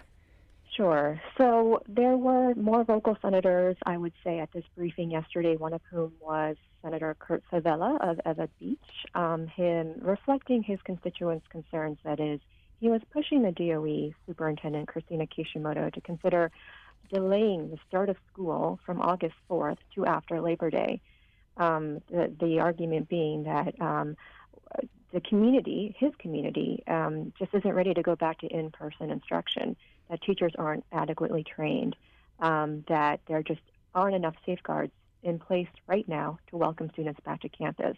Sure. 0.77 1.19
So 1.39 1.81
there 1.89 2.19
were 2.19 2.55
more 2.55 2.85
vocal 2.85 3.17
senators, 3.23 3.77
I 3.87 3.97
would 3.97 4.13
say, 4.23 4.41
at 4.41 4.53
this 4.53 4.65
briefing 4.77 5.11
yesterday, 5.11 5.57
one 5.57 5.73
of 5.73 5.81
whom 5.91 6.13
was 6.21 6.57
Senator 6.83 7.17
Kurt 7.19 7.43
Fevella 7.51 7.99
of 8.07 8.21
Ewa 8.27 8.49
Beach, 8.61 8.79
um, 9.15 9.47
him 9.47 9.95
reflecting 10.03 10.63
his 10.63 10.79
constituents' 10.83 11.47
concerns. 11.49 11.97
That 12.05 12.21
is, 12.21 12.41
he 12.79 12.91
was 12.91 13.01
pushing 13.11 13.43
the 13.43 13.53
DOE 13.53 14.13
Superintendent 14.27 14.89
Christina 14.89 15.27
Kishimoto 15.27 15.89
to 15.89 16.01
consider 16.03 16.51
delaying 17.11 17.71
the 17.71 17.79
start 17.89 18.11
of 18.11 18.17
school 18.31 18.79
from 18.85 19.01
August 19.01 19.37
4th 19.49 19.79
to 19.95 20.05
after 20.05 20.43
Labor 20.43 20.69
Day. 20.69 21.01
Um, 21.57 22.03
the, 22.11 22.31
the 22.39 22.61
argument 22.61 23.09
being 23.09 23.45
that 23.45 23.81
um, 23.81 24.15
the 25.13 25.23
community, 25.23 25.97
his 25.99 26.13
community, 26.19 26.83
um, 26.87 27.33
just 27.39 27.55
isn't 27.55 27.73
ready 27.73 27.95
to 27.95 28.03
go 28.03 28.15
back 28.15 28.41
to 28.41 28.47
in-person 28.47 29.11
instruction. 29.11 29.75
That 30.11 30.23
teachers 30.23 30.53
aren't 30.59 30.85
adequately 30.93 31.45
trained. 31.45 31.97
Um, 32.39 32.85
that 32.89 33.21
they're 33.27 33.43
just 33.43 33.63
aren't 33.95 34.15
enough 34.15 34.35
safeguards 34.45 34.93
in 35.23 35.39
place 35.39 35.69
right 35.87 36.07
now 36.07 36.39
to 36.49 36.57
welcome 36.57 36.91
students 36.93 37.19
back 37.25 37.41
to 37.41 37.49
campus. 37.49 37.97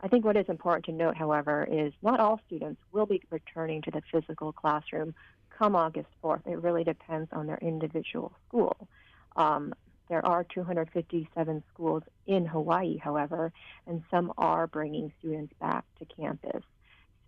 I 0.00 0.08
think 0.08 0.24
what 0.24 0.36
is 0.36 0.48
important 0.48 0.84
to 0.86 0.92
note, 0.92 1.16
however, 1.16 1.66
is 1.70 1.92
not 2.02 2.20
all 2.20 2.40
students 2.46 2.80
will 2.92 3.06
be 3.06 3.22
returning 3.30 3.82
to 3.82 3.90
the 3.90 4.02
physical 4.10 4.52
classroom 4.52 5.14
come 5.56 5.76
August 5.76 6.08
4th. 6.22 6.46
It 6.46 6.62
really 6.62 6.84
depends 6.84 7.28
on 7.32 7.46
their 7.46 7.58
individual 7.58 8.32
school. 8.46 8.88
Um, 9.36 9.74
there 10.08 10.24
are 10.26 10.44
257 10.44 11.62
schools 11.72 12.02
in 12.26 12.44
Hawaii, 12.46 12.98
however, 12.98 13.52
and 13.86 14.02
some 14.10 14.32
are 14.36 14.66
bringing 14.66 15.12
students 15.20 15.54
back 15.60 15.84
to 15.98 16.04
campus. 16.04 16.62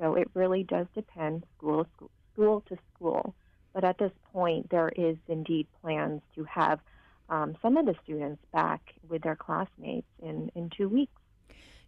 So 0.00 0.14
it 0.14 0.28
really 0.34 0.64
does 0.64 0.86
depend 0.94 1.44
school, 1.56 1.86
school 2.32 2.62
to 2.68 2.76
school. 2.94 3.34
But 3.74 3.84
at 3.84 3.98
this 3.98 4.12
point, 4.32 4.70
there 4.70 4.88
is 4.88 5.16
indeed 5.28 5.66
plans 5.82 6.22
to 6.36 6.44
have 6.44 6.80
um, 7.28 7.56
some 7.60 7.76
of 7.76 7.86
the 7.86 7.94
students 8.04 8.40
back 8.52 8.94
with 9.08 9.22
their 9.22 9.36
classmates 9.36 10.06
in, 10.22 10.50
in 10.54 10.70
two 10.70 10.88
weeks. 10.88 11.12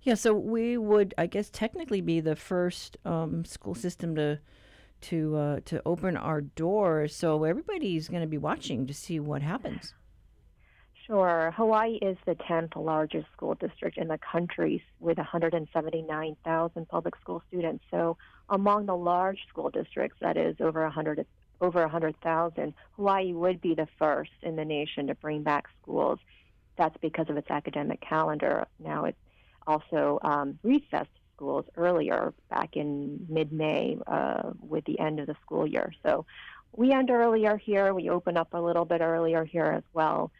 Yeah, 0.02 0.14
so 0.14 0.34
we 0.34 0.76
would, 0.76 1.14
I 1.16 1.26
guess, 1.26 1.48
technically 1.48 2.00
be 2.00 2.20
the 2.20 2.36
first 2.36 2.96
um, 3.04 3.44
school 3.44 3.74
system 3.74 4.14
to 4.16 4.38
to 5.02 5.36
uh, 5.36 5.60
to 5.66 5.82
open 5.84 6.16
our 6.16 6.40
doors. 6.40 7.14
So 7.14 7.44
everybody's 7.44 8.08
going 8.08 8.22
to 8.22 8.28
be 8.28 8.38
watching 8.38 8.86
to 8.86 8.94
see 8.94 9.20
what 9.20 9.42
happens. 9.42 9.94
Sure. 11.06 11.52
Hawaii 11.56 11.98
is 12.02 12.16
the 12.26 12.34
10th 12.34 12.74
largest 12.74 13.26
school 13.32 13.54
district 13.54 13.96
in 13.96 14.08
the 14.08 14.18
country 14.18 14.82
with 14.98 15.18
179,000 15.18 16.88
public 16.88 17.14
school 17.20 17.42
students. 17.46 17.84
So 17.92 18.16
among 18.48 18.86
the 18.86 18.96
large 18.96 19.38
school 19.48 19.70
districts, 19.70 20.18
that 20.20 20.36
is 20.36 20.56
over 20.60 20.82
100 20.82 21.24
over 21.60 21.80
100,000, 21.80 22.74
Hawaii 22.96 23.32
would 23.32 23.60
be 23.60 23.74
the 23.74 23.88
first 23.98 24.32
in 24.42 24.56
the 24.56 24.64
nation 24.64 25.06
to 25.06 25.14
bring 25.14 25.42
back 25.42 25.66
schools. 25.82 26.18
That's 26.76 26.96
because 27.00 27.28
of 27.28 27.36
its 27.36 27.50
academic 27.50 28.00
calendar. 28.00 28.66
Now 28.78 29.06
it 29.06 29.16
also 29.66 30.18
um, 30.22 30.58
recessed 30.62 31.10
schools 31.34 31.64
earlier, 31.76 32.32
back 32.50 32.76
in 32.76 33.26
mid-May, 33.28 33.98
uh, 34.06 34.52
with 34.60 34.84
the 34.84 34.98
end 34.98 35.20
of 35.20 35.26
the 35.26 35.36
school 35.44 35.66
year. 35.66 35.92
So 36.02 36.26
we 36.72 36.92
end 36.92 37.10
earlier 37.10 37.56
here. 37.56 37.92
We 37.94 38.10
open 38.10 38.36
up 38.36 38.52
a 38.52 38.60
little 38.60 38.84
bit 38.84 39.00
earlier 39.00 39.44
here 39.44 39.66
as 39.66 39.82
well. 39.92 40.30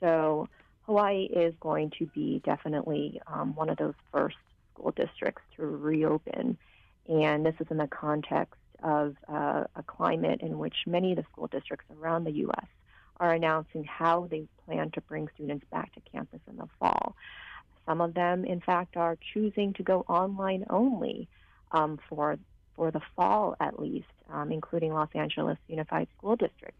So 0.00 0.48
Hawaii 0.84 1.24
is 1.24 1.54
going 1.60 1.90
to 1.98 2.06
be 2.06 2.40
definitely 2.44 3.20
um, 3.26 3.54
one 3.54 3.68
of 3.68 3.76
those 3.76 3.94
first 4.12 4.36
school 4.72 4.92
districts 4.92 5.42
to 5.56 5.66
reopen, 5.66 6.56
and 7.08 7.44
this 7.44 7.54
is 7.60 7.66
in 7.70 7.78
the 7.78 7.88
context 7.88 8.54
of 8.82 9.16
uh, 9.28 9.64
a 9.74 9.82
climate 9.82 10.40
in 10.40 10.58
which 10.58 10.74
many 10.86 11.12
of 11.12 11.16
the 11.16 11.24
school 11.32 11.46
districts 11.46 11.86
around 12.00 12.24
the 12.24 12.32
U.S. 12.32 12.66
are 13.18 13.32
announcing 13.32 13.84
how 13.84 14.26
they 14.30 14.46
plan 14.64 14.90
to 14.92 15.00
bring 15.02 15.28
students 15.34 15.64
back 15.70 15.92
to 15.94 16.00
campus 16.12 16.40
in 16.48 16.56
the 16.56 16.68
fall. 16.78 17.16
Some 17.86 18.00
of 18.00 18.14
them, 18.14 18.44
in 18.44 18.60
fact, 18.60 18.96
are 18.96 19.16
choosing 19.32 19.72
to 19.74 19.82
go 19.82 20.04
online 20.08 20.66
only 20.70 21.28
um, 21.72 21.98
for 22.08 22.38
for 22.74 22.90
the 22.90 23.00
fall, 23.14 23.56
at 23.58 23.80
least, 23.80 24.06
um, 24.30 24.52
including 24.52 24.92
Los 24.92 25.08
Angeles 25.14 25.56
Unified 25.66 26.08
School 26.18 26.36
District, 26.36 26.76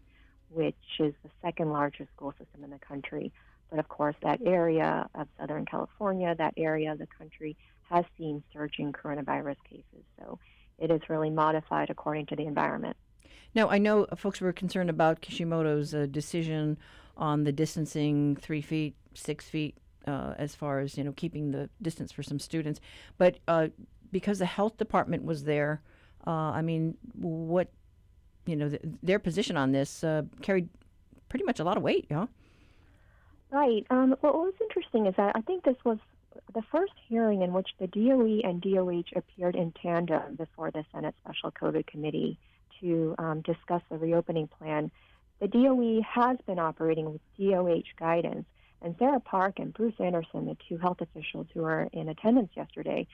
which 0.51 0.75
is 0.99 1.13
the 1.23 1.29
second 1.41 1.71
largest 1.71 2.11
school 2.15 2.33
system 2.37 2.63
in 2.63 2.69
the 2.69 2.77
country. 2.77 3.31
But 3.71 3.79
of 3.79 3.89
course, 3.89 4.15
that 4.21 4.39
area 4.45 5.09
of 5.15 5.27
Southern 5.39 5.65
California, 5.65 6.35
that 6.35 6.53
area 6.55 6.91
of 6.91 6.99
the 6.99 7.07
country, 7.17 7.57
has 7.89 8.05
seen 8.17 8.43
surging 8.53 8.93
coronavirus 8.93 9.57
cases. 9.69 10.03
So 10.19 10.39
it 10.77 10.91
is 10.91 11.01
really 11.09 11.29
modified 11.29 11.89
according 11.89 12.25
to 12.27 12.35
the 12.35 12.45
environment. 12.45 12.95
Now, 13.55 13.69
I 13.69 13.77
know 13.77 14.05
folks 14.15 14.41
were 14.41 14.53
concerned 14.53 14.89
about 14.89 15.21
Kishimoto's 15.21 15.93
uh, 15.93 16.07
decision 16.09 16.77
on 17.15 17.43
the 17.43 17.51
distancing 17.51 18.35
three 18.35 18.61
feet, 18.61 18.95
six 19.13 19.49
feet, 19.49 19.77
uh, 20.05 20.35
as 20.37 20.53
far 20.55 20.79
as 20.79 20.97
you 20.97 21.03
know 21.03 21.13
keeping 21.13 21.51
the 21.51 21.69
distance 21.81 22.11
for 22.11 22.23
some 22.23 22.39
students. 22.39 22.79
But 23.17 23.39
uh, 23.47 23.69
because 24.11 24.39
the 24.39 24.45
health 24.45 24.77
department 24.77 25.25
was 25.25 25.43
there, 25.43 25.81
uh, 26.25 26.51
I 26.51 26.61
mean, 26.61 26.97
what 27.13 27.69
you 28.47 28.55
know, 28.55 28.69
th- 28.69 28.81
their 29.03 29.19
position 29.19 29.57
on 29.57 29.71
this 29.71 30.03
uh, 30.03 30.23
carried 30.41 30.69
pretty 31.29 31.45
much 31.45 31.59
a 31.59 31.63
lot 31.63 31.77
of 31.77 31.83
weight, 31.83 32.07
yeah. 32.09 32.25
Right. 33.51 33.85
Um, 33.89 34.15
what 34.21 34.33
was 34.33 34.53
interesting 34.61 35.05
is 35.05 35.15
that 35.17 35.35
I 35.35 35.41
think 35.41 35.63
this 35.63 35.77
was 35.85 35.99
the 36.53 36.61
first 36.71 36.93
hearing 37.07 37.41
in 37.41 37.53
which 37.53 37.69
the 37.79 37.87
DOE 37.87 38.41
and 38.43 38.61
DOH 38.61 39.15
appeared 39.15 39.55
in 39.55 39.71
tandem 39.71 40.35
before 40.35 40.71
the 40.71 40.85
Senate 40.93 41.15
Special 41.23 41.51
COVID 41.51 41.87
Committee 41.87 42.37
to 42.81 43.15
um, 43.17 43.41
discuss 43.41 43.81
the 43.89 43.97
reopening 43.97 44.47
plan. 44.47 44.91
The 45.39 45.47
DOE 45.47 46.01
has 46.01 46.37
been 46.45 46.59
operating 46.59 47.11
with 47.11 47.21
DOH 47.39 47.83
guidance, 47.99 48.45
and 48.81 48.95
Sarah 48.99 49.19
Park 49.19 49.59
and 49.59 49.73
Bruce 49.73 49.99
Anderson, 49.99 50.45
the 50.45 50.57
two 50.67 50.77
health 50.77 51.01
officials 51.01 51.47
who 51.53 51.61
were 51.61 51.87
in 51.93 52.09
attendance 52.09 52.51
yesterday, 52.55 53.07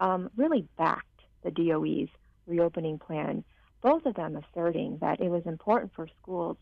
um, 0.00 0.30
really 0.36 0.66
backed 0.76 1.06
the 1.42 1.50
DOE's 1.50 2.08
reopening 2.46 2.98
plan. 2.98 3.44
Both 3.80 4.06
of 4.06 4.14
them 4.14 4.36
asserting 4.36 4.98
that 4.98 5.20
it 5.20 5.28
was 5.28 5.46
important 5.46 5.92
for 5.94 6.08
schools, 6.20 6.56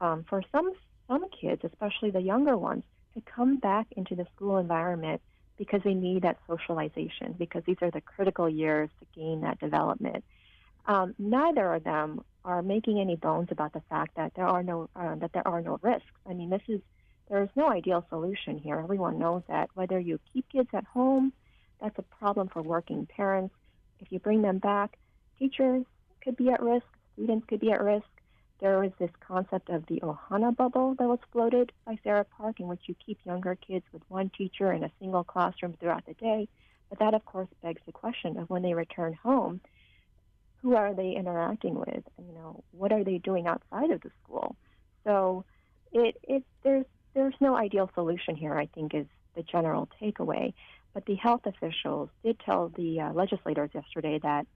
um, 0.00 0.24
for 0.28 0.42
some 0.52 0.72
some 1.08 1.24
kids, 1.30 1.62
especially 1.64 2.10
the 2.10 2.20
younger 2.20 2.56
ones, 2.56 2.84
to 3.14 3.20
come 3.22 3.56
back 3.56 3.88
into 3.96 4.14
the 4.14 4.26
school 4.36 4.58
environment 4.58 5.20
because 5.60 5.82
they 5.84 5.92
need 5.92 6.22
that 6.22 6.38
socialization. 6.46 7.34
Because 7.38 7.62
these 7.66 7.76
are 7.82 7.90
the 7.90 8.00
critical 8.00 8.48
years 8.48 8.88
to 8.98 9.06
gain 9.14 9.42
that 9.42 9.60
development. 9.60 10.24
Um, 10.86 11.14
neither 11.18 11.74
of 11.74 11.84
them 11.84 12.24
are 12.46 12.62
making 12.62 12.98
any 12.98 13.14
bones 13.14 13.48
about 13.50 13.74
the 13.74 13.82
fact 13.90 14.16
that 14.16 14.32
there 14.34 14.46
are 14.46 14.62
no 14.62 14.88
uh, 14.96 15.16
that 15.16 15.34
there 15.34 15.46
are 15.46 15.60
no 15.60 15.78
risks. 15.82 16.08
I 16.26 16.32
mean, 16.32 16.48
this 16.48 16.62
is 16.66 16.80
there 17.28 17.42
is 17.42 17.50
no 17.54 17.68
ideal 17.68 18.06
solution 18.08 18.56
here. 18.56 18.80
Everyone 18.80 19.18
knows 19.18 19.42
that. 19.48 19.68
Whether 19.74 20.00
you 20.00 20.18
keep 20.32 20.48
kids 20.48 20.70
at 20.72 20.84
home, 20.84 21.34
that's 21.78 21.98
a 21.98 22.06
problem 22.18 22.48
for 22.48 22.62
working 22.62 23.04
parents. 23.04 23.54
If 23.98 24.10
you 24.10 24.18
bring 24.18 24.40
them 24.40 24.60
back, 24.60 24.96
teachers 25.38 25.84
could 26.24 26.38
be 26.38 26.48
at 26.48 26.62
risk, 26.62 26.86
students 27.12 27.44
could 27.46 27.60
be 27.60 27.70
at 27.70 27.82
risk. 27.82 28.08
There 28.60 28.78
was 28.78 28.92
this 28.98 29.10
concept 29.26 29.70
of 29.70 29.86
the 29.86 30.00
Ohana 30.00 30.54
bubble 30.54 30.94
that 30.98 31.08
was 31.08 31.18
floated 31.32 31.72
by 31.86 31.98
Sarah 32.04 32.24
Park, 32.24 32.60
in 32.60 32.68
which 32.68 32.82
you 32.86 32.94
keep 32.94 33.18
younger 33.24 33.54
kids 33.54 33.86
with 33.90 34.02
one 34.08 34.30
teacher 34.36 34.70
in 34.70 34.84
a 34.84 34.90
single 35.00 35.24
classroom 35.24 35.74
throughout 35.80 36.04
the 36.06 36.14
day. 36.14 36.46
But 36.90 36.98
that, 36.98 37.14
of 37.14 37.24
course, 37.24 37.48
begs 37.62 37.80
the 37.86 37.92
question 37.92 38.36
of 38.36 38.50
when 38.50 38.62
they 38.62 38.74
return 38.74 39.14
home, 39.14 39.60
who 40.60 40.76
are 40.76 40.92
they 40.92 41.12
interacting 41.12 41.74
with? 41.74 42.04
You 42.18 42.34
know, 42.34 42.62
what 42.72 42.92
are 42.92 43.02
they 43.02 43.16
doing 43.16 43.46
outside 43.46 43.90
of 43.90 44.02
the 44.02 44.10
school? 44.22 44.56
So, 45.04 45.46
it, 45.92 46.16
it 46.22 46.44
there's 46.62 46.84
there's 47.14 47.34
no 47.40 47.56
ideal 47.56 47.90
solution 47.94 48.36
here, 48.36 48.54
I 48.54 48.66
think, 48.66 48.94
is 48.94 49.06
the 49.34 49.42
general 49.42 49.88
takeaway. 50.00 50.52
But 50.92 51.06
the 51.06 51.14
health 51.14 51.46
officials 51.46 52.10
did 52.22 52.38
tell 52.40 52.68
the 52.68 53.00
uh, 53.00 53.12
legislators 53.12 53.70
yesterday 53.72 54.18
that, 54.22 54.46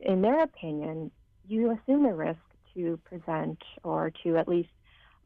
in 0.00 0.22
their 0.22 0.42
opinion, 0.42 1.10
you 1.46 1.70
assume 1.70 2.02
the 2.02 2.14
risk 2.14 2.40
to 2.74 2.98
present 3.04 3.62
or 3.82 4.12
to 4.24 4.36
at 4.36 4.48
least 4.48 4.70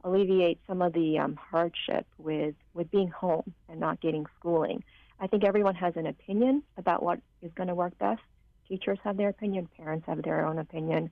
alleviate 0.05 0.61
some 0.67 0.83
of 0.83 0.93
the 0.93 1.19
um, 1.19 1.37
hardship 1.37 2.07
with, 2.19 2.55
with 2.75 2.91
being 2.91 3.09
home 3.09 3.53
and 3.69 3.81
not 3.81 4.01
getting 4.01 4.25
schooling. 4.39 4.85
I 5.19 5.27
think 5.27 5.45
everyone 5.45 5.75
has 5.77 5.97
an 5.97 6.07
opinion 6.07 6.63
about 6.77 7.03
what 7.03 7.21
is 7.43 7.51
going 7.55 7.69
to 7.69 7.75
work 7.75 7.97
best. 7.99 8.21
Teachers 8.69 8.99
have 9.05 9.17
their 9.17 9.31
opinion, 9.31 9.69
parents 9.77 10.07
have 10.07 10.23
their 10.23 10.47
own 10.47 10.59
opinion 10.59 11.11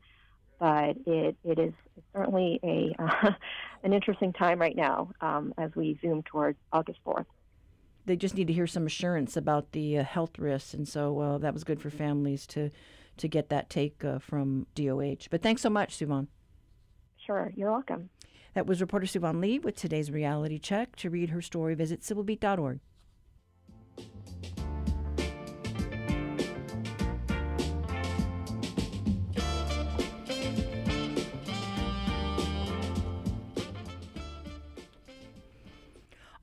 but 0.59 0.97
it, 1.07 1.37
it 1.45 1.59
is 1.59 1.73
certainly 2.15 2.61
a 2.63 2.95
uh, 2.99 3.31
an 3.83 3.93
interesting 3.93 4.33
time 4.33 4.59
right 4.59 4.77
now 4.77 5.11
um, 5.21 5.53
as 5.59 5.71
we 5.75 5.99
zoom 6.01 6.23
towards 6.23 6.59
August 6.73 6.99
4th. 7.07 7.27
They 8.07 8.17
just 8.17 8.35
need 8.35 8.47
to 8.49 8.53
hear 8.53 8.67
some 8.67 8.87
assurance 8.87 9.37
about 9.37 9.73
the 9.73 9.99
uh, 9.99 10.05
health 10.05 10.39
risks, 10.39 10.75
and 10.75 10.87
so 10.87 11.19
uh, 11.21 11.39
that 11.39 11.55
was 11.55 11.65
good 11.65 11.81
for 11.81 11.91
families 11.91 12.47
to 12.49 12.71
to 13.17 13.29
get 13.29 13.49
that 13.49 13.71
take 13.71 14.05
uh, 14.05 14.19
from 14.19 14.67
DOH. 14.75 15.29
But 15.31 15.43
thanks 15.43 15.63
so 15.63 15.71
much, 15.71 15.99
Suevon. 15.99 16.29
Sure, 17.17 17.53
you're 17.57 17.71
welcome. 17.71 18.11
That 18.55 18.67
was 18.67 18.81
reporter 18.81 19.07
Suevon 19.07 19.41
Lee 19.41 19.59
with 19.59 19.77
today's 19.77 20.11
reality 20.11 20.59
check. 20.59 20.95
To 20.97 21.11
read 21.11 21.31
her 21.31 21.43
story, 21.43 21.75
visit 21.75 22.03
civilbeat.org. 22.03 22.81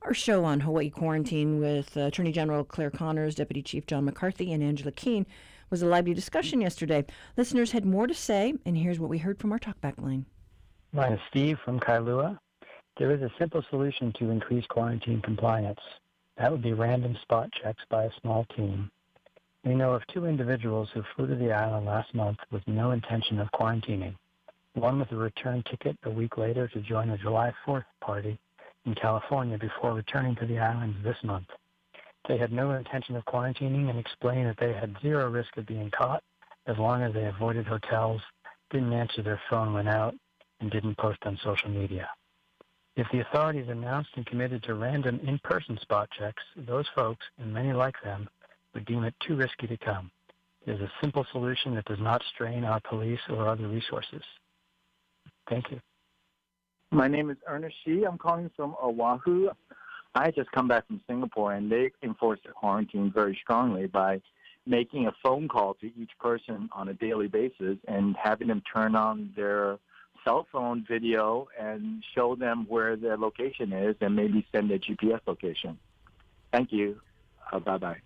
Our 0.02 0.14
show 0.14 0.44
on 0.44 0.60
Hawaii 0.60 0.90
quarantine 0.90 1.60
with 1.60 1.96
uh, 1.96 2.00
Attorney 2.00 2.32
General 2.32 2.64
Claire 2.64 2.90
Connors, 2.90 3.36
Deputy 3.36 3.62
Chief 3.62 3.86
John 3.86 4.04
McCarthy, 4.04 4.52
and 4.52 4.62
Angela 4.62 4.92
Keene 4.92 5.26
was 5.72 5.82
a 5.82 5.86
lively 5.86 6.12
discussion 6.12 6.60
yesterday. 6.60 7.02
Listeners 7.36 7.72
had 7.72 7.86
more 7.86 8.06
to 8.06 8.14
say, 8.14 8.52
and 8.66 8.76
here's 8.76 9.00
what 9.00 9.08
we 9.08 9.16
heard 9.16 9.38
from 9.38 9.52
our 9.52 9.58
talkback 9.58 9.98
line. 10.00 10.26
Name 10.92 11.14
is 11.14 11.20
Steve 11.30 11.58
from 11.64 11.80
Kailua. 11.80 12.38
There 12.98 13.10
is 13.10 13.22
a 13.22 13.32
simple 13.38 13.64
solution 13.70 14.12
to 14.18 14.30
increase 14.30 14.66
quarantine 14.66 15.22
compliance. 15.22 15.80
That 16.36 16.52
would 16.52 16.60
be 16.60 16.74
random 16.74 17.16
spot 17.22 17.48
checks 17.52 17.82
by 17.88 18.04
a 18.04 18.10
small 18.20 18.44
team. 18.54 18.90
We 19.64 19.74
know 19.74 19.94
of 19.94 20.06
two 20.08 20.26
individuals 20.26 20.90
who 20.92 21.02
flew 21.16 21.26
to 21.26 21.36
the 21.36 21.52
island 21.52 21.86
last 21.86 22.14
month 22.14 22.38
with 22.50 22.68
no 22.68 22.90
intention 22.90 23.38
of 23.38 23.48
quarantining. 23.52 24.14
One 24.74 24.98
with 24.98 25.10
a 25.12 25.16
return 25.16 25.64
ticket 25.70 25.96
a 26.04 26.10
week 26.10 26.36
later 26.36 26.68
to 26.68 26.80
join 26.80 27.08
a 27.08 27.16
July 27.16 27.54
4th 27.66 27.84
party, 28.02 28.38
in 28.84 28.94
California 28.94 29.56
before 29.56 29.94
returning 29.94 30.34
to 30.36 30.46
the 30.46 30.58
islands 30.58 30.98
this 31.02 31.16
month. 31.22 31.46
They 32.28 32.38
had 32.38 32.52
no 32.52 32.72
intention 32.72 33.16
of 33.16 33.24
quarantining 33.24 33.90
and 33.90 33.98
explained 33.98 34.48
that 34.48 34.58
they 34.58 34.72
had 34.72 34.96
zero 35.02 35.28
risk 35.28 35.56
of 35.56 35.66
being 35.66 35.90
caught 35.90 36.22
as 36.66 36.78
long 36.78 37.02
as 37.02 37.12
they 37.12 37.24
avoided 37.24 37.66
hotels, 37.66 38.20
didn't 38.70 38.92
answer 38.92 39.22
their 39.22 39.40
phone 39.50 39.74
when 39.74 39.88
out, 39.88 40.14
and 40.60 40.70
didn't 40.70 40.96
post 40.96 41.18
on 41.24 41.38
social 41.42 41.68
media. 41.68 42.08
If 42.94 43.06
the 43.10 43.20
authorities 43.20 43.68
announced 43.68 44.10
and 44.14 44.26
committed 44.26 44.62
to 44.64 44.74
random 44.74 45.18
in-person 45.26 45.78
spot 45.82 46.08
checks, 46.16 46.42
those 46.56 46.86
folks, 46.94 47.24
and 47.38 47.52
many 47.52 47.72
like 47.72 47.96
them, 48.04 48.28
would 48.74 48.84
deem 48.84 49.02
it 49.04 49.14
too 49.26 49.34
risky 49.34 49.66
to 49.66 49.76
come. 49.78 50.10
It 50.66 50.72
is 50.72 50.80
a 50.80 50.92
simple 51.00 51.26
solution 51.32 51.74
that 51.74 51.86
does 51.86 51.98
not 51.98 52.22
strain 52.34 52.64
our 52.64 52.80
police 52.88 53.20
or 53.28 53.48
other 53.48 53.66
resources. 53.66 54.22
Thank 55.48 55.70
you. 55.70 55.80
My 56.90 57.08
name 57.08 57.30
is 57.30 57.38
Ernest 57.48 57.74
Shi. 57.84 58.04
I'm 58.04 58.18
calling 58.18 58.50
from 58.54 58.76
Oahu. 58.80 59.48
I 60.14 60.26
had 60.26 60.34
just 60.34 60.52
come 60.52 60.68
back 60.68 60.86
from 60.86 61.00
Singapore, 61.06 61.54
and 61.54 61.70
they 61.70 61.90
enforce 62.02 62.40
the 62.44 62.52
quarantine 62.52 63.10
very 63.12 63.38
strongly 63.42 63.86
by 63.86 64.20
making 64.66 65.06
a 65.06 65.12
phone 65.22 65.48
call 65.48 65.74
to 65.74 65.86
each 65.98 66.10
person 66.20 66.68
on 66.72 66.88
a 66.88 66.94
daily 66.94 67.28
basis 67.28 67.78
and 67.88 68.14
having 68.16 68.48
them 68.48 68.62
turn 68.72 68.94
on 68.94 69.32
their 69.34 69.78
cell 70.24 70.46
phone 70.52 70.84
video 70.86 71.48
and 71.58 72.04
show 72.14 72.36
them 72.36 72.66
where 72.68 72.94
their 72.96 73.16
location 73.16 73.72
is 73.72 73.96
and 74.00 74.14
maybe 74.14 74.46
send 74.52 74.70
a 74.70 74.78
GPS 74.78 75.20
location. 75.26 75.78
Thank 76.52 76.72
you. 76.72 77.00
Uh, 77.50 77.58
bye 77.58 77.78
bye. 77.78 77.96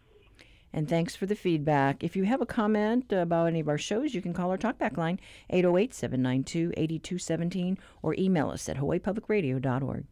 And 0.73 0.89
thanks 0.89 1.17
for 1.17 1.27
the 1.27 1.35
feedback. 1.35 2.03
If 2.05 2.17
you 2.17 2.25
have 2.25 2.41
a 2.41 2.47
comment 2.47 3.13
about 3.13 3.47
any 3.47 3.61
of 3.61 3.69
our 3.69 3.79
shows, 3.79 4.15
you 4.15 4.23
can 4.23 4.33
call 4.33 4.51
our 4.51 4.59
talkback 4.59 4.97
line 4.97 5.19
808 5.51 5.95
792 5.95 6.73
8217 6.77 7.79
or 8.03 8.15
email 8.19 8.51
us 8.51 8.69
at 8.69 8.77
hawaiipublicradio.org. 8.77 10.05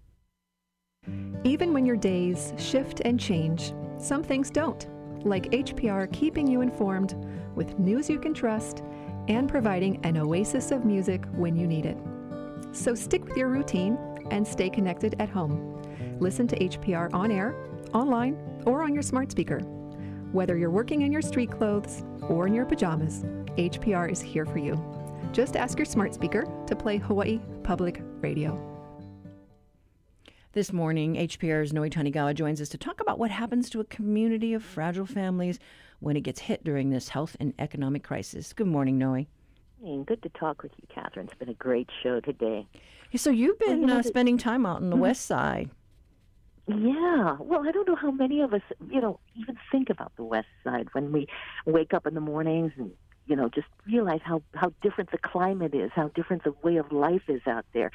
Even 1.45 1.73
when 1.73 1.85
your 1.85 1.97
days 1.97 2.53
shift 2.57 3.01
and 3.05 3.21
change, 3.21 3.73
some 3.99 4.23
things 4.23 4.51
don't, 4.51 4.87
like 5.27 5.51
HPR 5.51 6.13
keeping 6.13 6.47
you 6.47 6.61
informed 6.61 7.15
with 7.55 7.79
news 7.79 8.09
you 8.09 8.19
can 8.19 8.35
trust 8.35 8.83
and 9.29 9.49
providing 9.49 10.05
an 10.05 10.17
oasis 10.17 10.71
of 10.71 10.85
music 10.85 11.25
when 11.33 11.57
you 11.57 11.67
need 11.67 11.87
it. 11.87 11.97
So 12.73 12.95
stick 12.95 13.25
with 13.25 13.37
your 13.37 13.49
routine 13.49 13.99
and 14.31 14.47
stay 14.47 14.69
connected 14.69 15.17
at 15.19 15.29
home. 15.29 15.83
Listen 16.21 16.47
to 16.49 16.59
HPR 16.59 17.13
on 17.15 17.31
air, 17.31 17.55
online, 17.93 18.37
or 18.67 18.83
on 18.83 18.93
your 18.93 19.03
smart 19.03 19.31
speaker. 19.31 19.61
Whether 20.33 20.57
you're 20.57 20.71
working 20.71 21.03
in 21.03 21.13
your 21.13 21.23
street 21.23 21.51
clothes 21.51 22.05
or 22.29 22.47
in 22.47 22.55
your 22.55 22.67
pajamas, 22.67 23.23
HPR 23.57 24.11
is 24.11 24.21
here 24.21 24.45
for 24.45 24.59
you. 24.59 24.83
Just 25.33 25.57
ask 25.57 25.79
your 25.79 25.87
smart 25.87 26.15
speaker 26.15 26.47
to 26.67 26.77
play 26.77 26.99
Hawaii 26.99 27.41
Public 27.63 28.03
Radio. 28.21 28.74
This 30.55 30.73
morning, 30.73 31.17
HPR's 31.17 31.73
Noe 31.73 31.83
Tanigawa 31.89 32.33
joins 32.33 32.61
us 32.61 32.69
to 32.69 32.79
talk 32.79 33.01
about 33.01 33.19
what 33.19 33.33
happens 33.33 33.69
to 33.71 33.81
a 33.81 33.85
community 33.85 34.55
of 34.55 34.63
fragile 34.63 35.05
families 35.05 35.59
when 35.99 36.17
it 36.17 36.21
gets 36.21 36.39
hit 36.39 36.63
during 36.63 36.91
this 36.91 37.09
health 37.09 37.37
and 37.41 37.53
economic 37.59 38.05
crisis. 38.05 38.53
Good 38.53 38.69
morning, 38.69 38.97
Noe. 38.97 39.27
Good 40.07 40.23
to 40.23 40.29
talk 40.29 40.63
with 40.63 40.71
you, 40.81 40.87
Catherine. 40.95 41.27
It's 41.27 41.37
been 41.37 41.49
a 41.49 41.55
great 41.55 41.89
show 42.05 42.21
today. 42.21 42.69
So 43.17 43.31
you've 43.31 43.59
been 43.59 43.69
Well, 43.69 43.79
you 43.81 43.87
know, 43.87 43.99
uh, 43.99 44.03
spending 44.03 44.39
time 44.39 44.65
out 44.65 44.77
on 44.77 44.91
the 44.91 44.97
Mhm. 44.97 45.01
west 45.01 45.27
side. 45.27 45.71
Yeah. 46.69 47.37
Well, 47.41 47.67
I 47.69 47.73
don't 47.73 47.89
know 47.89 47.97
how 47.97 48.13
many 48.13 48.41
of 48.41 48.55
us, 48.55 48.63
you 48.89 49.01
know, 49.01 49.19
even 49.35 49.59
think 49.73 49.91
about 49.91 50.15
the 50.15 50.23
West 50.25 50.49
Side 50.63 50.89
when 50.93 51.11
we 51.11 51.27
wake 51.67 51.93
up 51.93 52.07
in 52.07 52.15
the 52.15 52.21
mornings 52.21 52.73
and, 52.77 52.93
you 53.27 53.35
know, 53.35 53.49
just 53.49 53.67
realize 53.87 54.21
how, 54.23 54.41
how 54.55 54.73
different 54.83 55.11
the 55.11 55.19
climate 55.19 55.75
is, 55.75 55.91
how 55.93 56.09
different 56.15 56.45
the 56.45 56.55
way 56.63 56.77
of 56.77 56.93
life 56.93 57.29
is 57.29 57.45
out 57.49 57.67
there. 57.73 57.91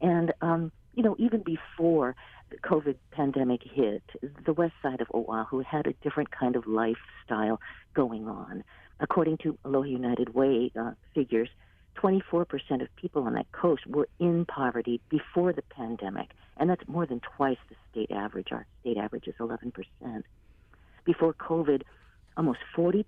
And, 0.00 0.32
um, 0.40 0.70
you 0.96 1.02
know, 1.02 1.14
even 1.18 1.42
before 1.42 2.16
the 2.50 2.56
COVID 2.56 2.96
pandemic 3.12 3.60
hit, 3.62 4.02
the 4.44 4.52
West 4.52 4.72
Side 4.82 5.00
of 5.00 5.08
Oahu 5.14 5.60
had 5.60 5.86
a 5.86 5.92
different 6.02 6.30
kind 6.30 6.56
of 6.56 6.66
lifestyle 6.66 7.60
going 7.94 8.26
on. 8.26 8.64
According 8.98 9.38
to 9.38 9.58
Aloha 9.64 9.86
United 9.86 10.34
Way 10.34 10.72
uh, 10.78 10.92
figures, 11.14 11.50
24% 11.96 12.46
of 12.82 12.88
people 12.96 13.24
on 13.24 13.34
that 13.34 13.50
coast 13.52 13.86
were 13.86 14.08
in 14.18 14.46
poverty 14.46 15.00
before 15.10 15.52
the 15.52 15.62
pandemic, 15.62 16.30
and 16.56 16.68
that's 16.68 16.86
more 16.88 17.06
than 17.06 17.20
twice 17.20 17.58
the 17.68 17.76
state 17.90 18.10
average. 18.10 18.48
Our 18.50 18.66
state 18.80 18.96
average 18.96 19.28
is 19.28 19.34
11%. 19.38 19.72
Before 21.04 21.34
COVID, 21.34 21.82
almost 22.36 22.58
40% 22.76 23.04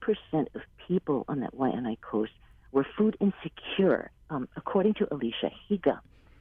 of 0.54 0.60
people 0.86 1.24
on 1.26 1.40
that 1.40 1.54
Waianae 1.54 2.00
coast 2.00 2.32
were 2.72 2.86
food 2.96 3.16
insecure, 3.20 4.10
um, 4.30 4.48
according 4.56 4.94
to 4.94 5.12
Alicia 5.12 5.50
Higa. 5.70 6.00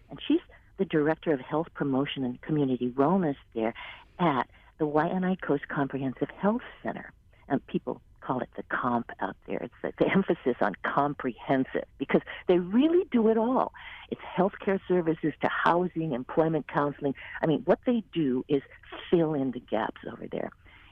And 0.09 0.19
she's 0.27 0.39
the 0.77 0.85
director 0.85 1.33
of 1.33 1.39
health 1.39 1.67
promotion 1.73 2.23
and 2.23 2.41
community 2.41 2.89
wellness 2.89 3.35
there 3.53 3.73
at 4.19 4.49
the 4.77 4.85
Waianae 4.85 5.41
Coast 5.41 5.67
Comprehensive 5.67 6.29
Health 6.39 6.61
Center. 6.83 7.11
And 7.49 7.65
people 7.67 8.01
call 8.21 8.41
it 8.41 8.49
the 8.57 8.63
COMP 8.63 9.09
out 9.21 9.35
there. 9.47 9.57
It's 9.57 9.73
the, 9.81 9.93
the 9.97 10.11
emphasis 10.11 10.55
on 10.61 10.75
comprehensive 10.83 11.85
because 11.97 12.21
they 12.47 12.59
really 12.59 13.05
do 13.11 13.29
it 13.29 13.37
all. 13.37 13.73
It's 14.09 14.21
healthcare 14.37 14.79
services 14.87 15.33
to 15.41 15.47
housing, 15.47 16.11
employment 16.11 16.67
counseling. 16.67 17.15
I 17.41 17.45
mean, 17.45 17.61
what 17.65 17.79
they 17.85 18.03
do 18.13 18.43
is 18.49 18.61
fill 19.09 19.33
in 19.33 19.51
the 19.51 19.59
gaps 19.59 20.01
over 20.11 20.27
there. 20.29 20.51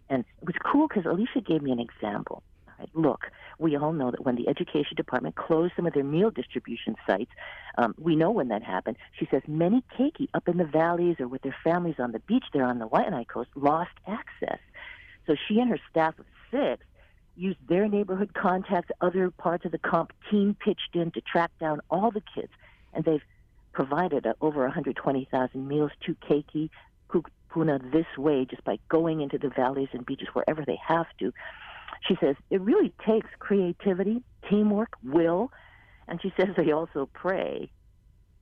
And 0.10 0.24
it 0.42 0.46
was 0.46 0.56
cool 0.64 0.88
because 0.88 1.06
Alicia 1.06 1.42
gave 1.42 1.62
me 1.62 1.72
an 1.72 1.80
example. 1.80 2.42
Right, 2.78 2.90
look, 2.94 3.32
we 3.58 3.78
all 3.78 3.94
know 3.94 4.12
that 4.12 4.26
when 4.26 4.36
the 4.36 4.50
education 4.50 4.96
department 4.98 5.36
closed 5.36 5.74
some 5.78 5.86
of 5.86 5.94
their 5.94 6.04
meal 6.04 6.30
distribution 6.30 6.96
sites, 7.08 7.32
um, 7.78 7.96
we 7.98 8.16
know 8.18 8.32
when 8.32 8.50
that 8.50 8.64
happened. 8.64 8.98
She 9.18 9.28
says 9.32 9.44
many 9.48 9.82
keiki 9.98 10.28
up 10.34 10.50
in 10.50 10.58
the 10.58 10.66
valleys 10.66 11.16
or 11.20 11.28
with 11.30 11.42
their 11.42 11.56
families 11.64 11.96
on 12.00 12.12
the 12.12 12.20
beach 12.20 12.44
there 12.52 12.66
on 12.66 12.80
the 12.80 12.88
Waianae 12.88 13.28
coast 13.28 13.50
lost 13.56 13.92
access. 14.08 14.60
So 15.26 15.36
she 15.48 15.60
and 15.60 15.70
her 15.70 15.80
staff 15.90 16.20
of 16.20 16.26
six 16.52 16.84
used 17.36 17.60
their 17.68 17.88
neighborhood 17.88 18.34
contacts, 18.34 18.92
other 19.02 19.30
parts 19.30 19.66
of 19.66 19.72
the 19.72 19.78
comp 19.78 20.12
team 20.30 20.56
pitched 20.60 20.96
in 20.96 21.12
to 21.12 21.22
track 21.22 21.52
down 21.60 21.82
all 21.90 22.12
the 22.12 22.24
kids, 22.34 22.52
and 22.94 23.04
they've 23.04 23.24
provided 23.74 24.26
uh, 24.26 24.34
over 24.42 24.64
120,000 24.64 25.68
meals 25.68 25.92
to 26.06 26.16
Keiki 26.16 26.70
Kupuna 27.10 27.92
this 27.92 28.06
way 28.18 28.46
just 28.46 28.64
by 28.64 28.80
going 28.90 29.22
into 29.22 29.38
the 29.38 29.50
valleys 29.50 29.90
and 29.94 30.06
beaches 30.06 30.30
wherever 30.34 30.64
they 30.66 30.80
have 30.88 31.08
to. 31.20 31.34
She 32.08 32.16
says 32.22 32.36
it 32.50 32.62
really 32.62 32.94
takes 33.06 33.28
creativity, 33.40 34.24
teamwork, 34.50 34.90
will, 35.04 35.52
and 36.08 36.22
she 36.22 36.32
says 36.38 36.50
they 36.56 36.72
also 36.72 37.10
pray. 37.14 37.72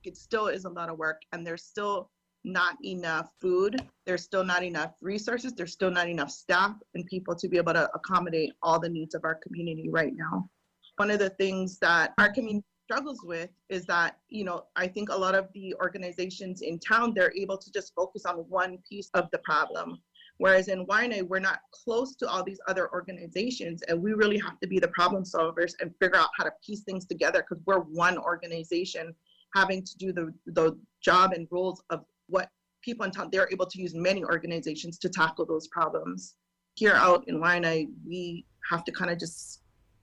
it 0.04 0.16
still 0.16 0.48
is 0.48 0.64
a 0.66 0.68
lot 0.68 0.90
of 0.90 0.98
work 0.98 1.22
and 1.32 1.46
there's 1.46 1.64
still 1.64 2.10
not 2.44 2.76
enough 2.84 3.30
food. 3.40 3.80
There's 4.04 4.22
still 4.22 4.44
not 4.44 4.62
enough 4.62 4.92
resources. 5.00 5.54
There's 5.54 5.72
still 5.72 5.90
not 5.90 6.08
enough 6.08 6.30
staff 6.30 6.76
and 6.94 7.06
people 7.06 7.34
to 7.36 7.48
be 7.48 7.56
able 7.56 7.72
to 7.72 7.88
accommodate 7.94 8.52
all 8.62 8.78
the 8.78 8.88
needs 8.88 9.14
of 9.14 9.24
our 9.24 9.36
community 9.36 9.88
right 9.90 10.12
now. 10.14 10.50
One 10.96 11.10
of 11.10 11.18
the 11.18 11.30
things 11.30 11.78
that 11.78 12.12
our 12.18 12.30
community 12.30 12.66
struggles 12.84 13.20
with 13.24 13.48
is 13.70 13.86
that 13.86 14.18
you 14.28 14.44
know 14.44 14.64
i 14.76 14.86
think 14.86 15.08
a 15.08 15.16
lot 15.16 15.34
of 15.34 15.48
the 15.54 15.74
organizations 15.82 16.60
in 16.60 16.78
town 16.78 17.14
they're 17.14 17.32
able 17.34 17.56
to 17.56 17.72
just 17.72 17.94
focus 17.94 18.26
on 18.26 18.36
one 18.48 18.76
piece 18.86 19.08
of 19.14 19.26
the 19.32 19.38
problem 19.38 19.98
whereas 20.38 20.68
in 20.68 20.86
Waianae, 20.86 21.26
we're 21.26 21.38
not 21.38 21.60
close 21.72 22.16
to 22.16 22.28
all 22.28 22.42
these 22.42 22.60
other 22.68 22.92
organizations 22.92 23.82
and 23.88 24.00
we 24.00 24.12
really 24.12 24.38
have 24.38 24.58
to 24.60 24.66
be 24.66 24.78
the 24.78 24.88
problem 24.88 25.24
solvers 25.24 25.72
and 25.80 25.94
figure 26.00 26.18
out 26.18 26.28
how 26.36 26.44
to 26.44 26.52
piece 26.64 26.82
things 26.82 27.06
together 27.06 27.44
because 27.48 27.62
we're 27.66 27.80
one 27.80 28.18
organization 28.18 29.14
having 29.54 29.84
to 29.84 29.96
do 29.98 30.12
the, 30.12 30.32
the 30.46 30.76
job 31.00 31.32
and 31.32 31.46
roles 31.50 31.82
of 31.90 32.04
what 32.26 32.48
people 32.82 33.04
in 33.04 33.10
town, 33.10 33.28
they're 33.32 33.48
able 33.50 33.66
to 33.66 33.80
use 33.80 33.94
many 33.94 34.24
organizations 34.24 34.98
to 34.98 35.08
tackle 35.08 35.46
those 35.46 35.68
problems. 35.68 36.34
Here 36.74 36.92
out 36.92 37.24
in 37.28 37.40
Waianae, 37.40 37.88
we 38.06 38.44
have 38.70 38.84
to 38.84 38.92
kind 38.92 39.10
of 39.10 39.18
just 39.18 39.60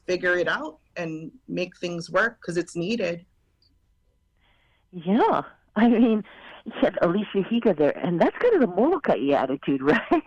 figure 0.07 0.37
it 0.37 0.47
out 0.47 0.79
and 0.95 1.31
make 1.47 1.77
things 1.77 2.09
work 2.09 2.37
because 2.41 2.57
it's 2.57 2.75
needed. 2.75 3.25
Yeah, 4.91 5.43
I 5.75 5.87
mean, 5.87 6.23
you 6.65 6.71
had 6.81 6.97
Alicia 7.01 7.43
Higa 7.49 7.77
there, 7.77 7.97
and 7.97 8.19
that's 8.21 8.37
kind 8.37 8.53
of 8.55 8.61
the 8.61 8.67
Molokai 8.67 9.29
attitude, 9.31 9.81
right? 9.93 10.23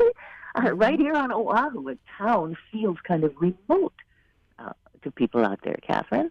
Uh, 0.56 0.72
right 0.72 0.98
here 0.98 1.14
on 1.14 1.32
Oahu, 1.32 1.88
a 1.88 1.96
town 2.18 2.56
feels 2.70 2.98
kind 3.06 3.24
of 3.24 3.32
remote 3.38 3.92
uh, 4.58 4.72
to 5.02 5.10
people 5.10 5.44
out 5.44 5.60
there, 5.64 5.76
Catherine. 5.86 6.30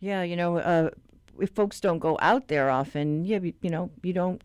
Yeah, 0.00 0.22
you 0.22 0.36
know, 0.36 0.56
uh, 0.58 0.90
if 1.38 1.50
folks 1.50 1.80
don't 1.80 1.98
go 1.98 2.18
out 2.20 2.48
there 2.48 2.70
often, 2.70 3.24
yeah, 3.24 3.38
you, 3.40 3.52
you 3.62 3.70
know, 3.70 3.90
you 4.02 4.12
don't 4.12 4.42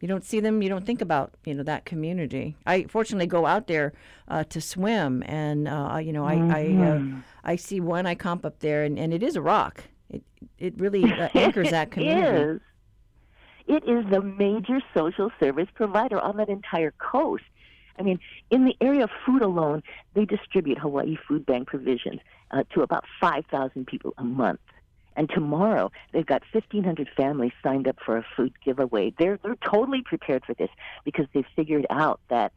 you 0.00 0.06
don't 0.06 0.24
see 0.24 0.38
them. 0.38 0.62
You 0.62 0.68
don't 0.68 0.86
think 0.86 1.00
about 1.00 1.32
you 1.44 1.54
know 1.54 1.62
that 1.64 1.84
community. 1.84 2.56
I 2.66 2.84
fortunately 2.84 3.26
go 3.26 3.46
out 3.46 3.66
there 3.66 3.92
uh, 4.28 4.44
to 4.44 4.60
swim, 4.60 5.22
and 5.26 5.66
uh, 5.66 5.98
you 6.02 6.12
know, 6.12 6.24
I 6.24 6.34
I, 6.34 6.38
uh, 6.38 6.98
Mhm. 6.98 7.22
I 7.44 7.56
see 7.56 7.80
one 7.80 8.06
I 8.06 8.14
comp 8.14 8.44
up 8.44 8.60
there, 8.60 8.84
and, 8.84 8.98
and 8.98 9.12
it 9.12 9.22
is 9.22 9.34
a 9.36 9.42
rock. 9.42 9.84
It 10.10 10.22
it 10.58 10.74
really 10.78 11.04
uh, 11.04 11.28
anchors 11.34 11.70
that 11.76 11.90
community. 11.90 12.36
It 12.36 12.50
is. 12.56 12.60
It 13.68 13.84
is 13.86 14.06
the 14.10 14.22
major 14.22 14.80
social 14.94 15.30
service 15.38 15.68
provider 15.74 16.18
on 16.18 16.38
that 16.38 16.48
entire 16.48 16.92
coast. 16.92 17.44
I 17.98 18.02
mean, 18.02 18.18
in 18.50 18.64
the 18.64 18.74
area 18.80 19.04
of 19.04 19.10
food 19.26 19.42
alone, 19.42 19.82
they 20.14 20.24
distribute 20.24 20.78
Hawaii 20.78 21.16
Food 21.28 21.44
Bank 21.44 21.68
provisions 21.68 22.20
uh, 22.50 22.62
to 22.72 22.80
about 22.80 23.04
5,000 23.20 23.86
people 23.86 24.14
a 24.16 24.24
month. 24.24 24.60
And 25.16 25.28
tomorrow, 25.28 25.92
they've 26.12 26.24
got 26.24 26.44
1,500 26.52 27.08
families 27.14 27.52
signed 27.62 27.88
up 27.88 27.96
for 28.06 28.16
a 28.16 28.24
food 28.36 28.54
giveaway. 28.64 29.12
They're, 29.18 29.38
they're 29.42 29.56
totally 29.56 30.00
prepared 30.02 30.44
for 30.46 30.54
this 30.54 30.70
because 31.04 31.26
they've 31.34 31.44
figured 31.54 31.86
out 31.90 32.20
that 32.30 32.52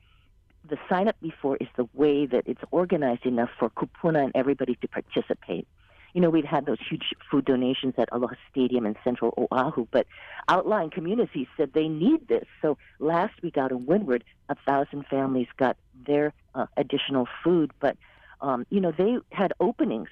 the 0.69 0.77
sign 0.87 1.09
up 1.09 1.19
before 1.21 1.57
is 1.59 1.67
the 1.75 1.89
way 1.93 2.25
that 2.27 2.43
it's 2.45 2.61
organized 2.69 3.25
enough 3.25 3.49
for 3.59 3.69
Kupuna 3.69 4.23
and 4.23 4.31
everybody 4.33 4.75
to 4.75 4.87
participate. 4.87 5.67
You 6.13 6.21
know, 6.21 6.29
we've 6.29 6.45
had 6.45 6.65
those 6.65 6.79
huge 6.89 7.13
food 7.29 7.45
donations 7.45 7.93
at 7.97 8.09
Aloha 8.11 8.35
Stadium 8.51 8.85
in 8.85 8.95
central 9.03 9.33
Oahu, 9.37 9.87
but 9.91 10.07
outlying 10.47 10.89
communities 10.89 11.47
said 11.55 11.71
they 11.73 11.87
need 11.87 12.27
this. 12.27 12.45
So 12.61 12.77
last 12.99 13.41
week 13.41 13.57
out 13.57 13.71
in 13.71 13.85
Windward, 13.85 14.23
a 14.49 14.55
thousand 14.67 15.05
families 15.07 15.47
got 15.57 15.77
their 16.05 16.33
uh, 16.53 16.65
additional 16.77 17.27
food, 17.43 17.71
but 17.79 17.97
um, 18.41 18.65
you 18.69 18.81
know, 18.81 18.91
they 18.91 19.17
had 19.31 19.53
openings 19.59 20.09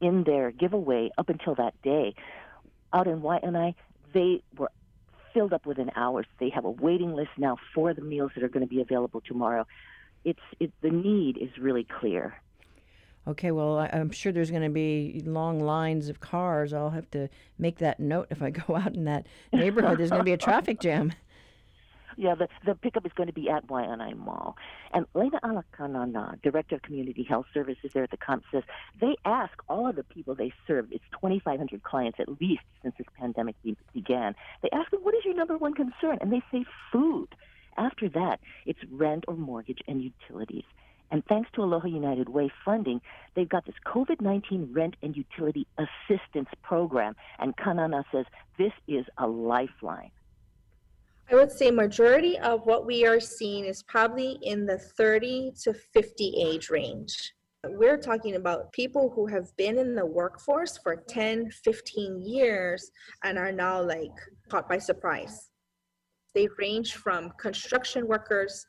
in 0.00 0.24
their 0.24 0.50
giveaway 0.50 1.10
up 1.18 1.28
until 1.28 1.54
that 1.56 1.80
day. 1.82 2.14
Out 2.92 3.06
in 3.06 3.20
Waianae, 3.20 3.74
they 4.12 4.42
were 4.56 4.70
filled 5.32 5.52
up 5.52 5.66
within 5.66 5.90
hours. 5.96 6.26
They 6.38 6.50
have 6.50 6.64
a 6.64 6.70
waiting 6.70 7.14
list 7.14 7.30
now 7.38 7.56
for 7.74 7.94
the 7.94 8.02
meals 8.02 8.32
that 8.34 8.44
are 8.44 8.48
going 8.48 8.66
to 8.66 8.72
be 8.72 8.80
available 8.80 9.20
tomorrow. 9.20 9.66
It's 10.24 10.40
it, 10.60 10.72
the 10.82 10.90
need 10.90 11.38
is 11.38 11.50
really 11.58 11.84
clear. 11.84 12.40
Okay, 13.26 13.52
well, 13.52 13.78
I, 13.78 13.90
I'm 13.92 14.10
sure 14.10 14.32
there's 14.32 14.50
going 14.50 14.62
to 14.62 14.68
be 14.68 15.22
long 15.24 15.60
lines 15.60 16.08
of 16.08 16.20
cars. 16.20 16.72
I'll 16.72 16.90
have 16.90 17.10
to 17.12 17.28
make 17.58 17.78
that 17.78 18.00
note 18.00 18.26
if 18.30 18.42
I 18.42 18.50
go 18.50 18.74
out 18.76 18.94
in 18.94 19.04
that 19.04 19.26
neighborhood. 19.52 19.98
There's 19.98 20.10
going 20.10 20.20
to 20.20 20.24
be 20.24 20.32
a 20.32 20.38
traffic 20.38 20.80
jam. 20.80 21.12
Yeah, 22.16 22.34
the, 22.34 22.48
the 22.66 22.74
pickup 22.74 23.06
is 23.06 23.12
going 23.14 23.28
to 23.28 23.32
be 23.32 23.48
at 23.48 23.66
Waianae 23.68 24.16
Mall. 24.16 24.56
And 24.92 25.06
Lena 25.14 25.40
Alakanana, 25.42 26.40
Director 26.42 26.74
of 26.74 26.82
Community 26.82 27.22
Health 27.22 27.46
Services 27.54 27.90
there 27.94 28.02
at 28.02 28.10
the 28.10 28.16
comp, 28.16 28.44
says 28.52 28.64
they 29.00 29.16
ask 29.24 29.52
all 29.68 29.88
of 29.88 29.96
the 29.96 30.04
people 30.04 30.34
they 30.34 30.52
serve, 30.66 30.88
it's 30.90 31.04
2,500 31.12 31.82
clients 31.82 32.20
at 32.20 32.28
least 32.40 32.62
since 32.82 32.94
this 32.98 33.06
pandemic 33.18 33.56
be- 33.62 33.76
began, 33.94 34.34
they 34.62 34.68
ask 34.72 34.90
them, 34.90 35.00
what 35.02 35.14
is 35.14 35.24
your 35.24 35.34
number 35.34 35.56
one 35.56 35.74
concern? 35.74 36.18
And 36.20 36.32
they 36.32 36.42
say 36.50 36.64
food. 36.90 37.28
After 37.78 38.08
that, 38.10 38.40
it's 38.66 38.80
rent 38.90 39.24
or 39.26 39.34
mortgage 39.34 39.80
and 39.88 40.02
utilities. 40.02 40.64
And 41.12 41.22
thanks 41.26 41.50
to 41.54 41.62
Aloha 41.62 41.88
United 41.88 42.30
Way 42.30 42.50
funding, 42.64 42.98
they've 43.36 43.48
got 43.48 43.66
this 43.66 43.74
COVID 43.86 44.22
19 44.22 44.70
rent 44.72 44.96
and 45.02 45.14
utility 45.14 45.66
assistance 45.76 46.48
program. 46.62 47.14
And 47.38 47.54
Kanana 47.58 48.02
says 48.10 48.24
this 48.58 48.72
is 48.88 49.04
a 49.18 49.26
lifeline. 49.26 50.10
I 51.30 51.34
would 51.34 51.52
say 51.52 51.70
majority 51.70 52.38
of 52.38 52.64
what 52.64 52.86
we 52.86 53.06
are 53.06 53.20
seeing 53.20 53.66
is 53.66 53.82
probably 53.82 54.38
in 54.42 54.64
the 54.64 54.78
30 54.78 55.52
to 55.62 55.74
50 55.74 56.34
age 56.46 56.70
range. 56.70 57.34
We're 57.64 57.98
talking 57.98 58.36
about 58.36 58.72
people 58.72 59.12
who 59.14 59.26
have 59.26 59.54
been 59.58 59.78
in 59.78 59.94
the 59.94 60.04
workforce 60.04 60.78
for 60.78 60.96
10, 60.96 61.50
15 61.50 62.22
years 62.22 62.90
and 63.22 63.38
are 63.38 63.52
now 63.52 63.82
like 63.82 64.10
caught 64.48 64.68
by 64.68 64.78
surprise. 64.78 65.50
They 66.34 66.48
range 66.58 66.94
from 66.94 67.32
construction 67.38 68.08
workers, 68.08 68.66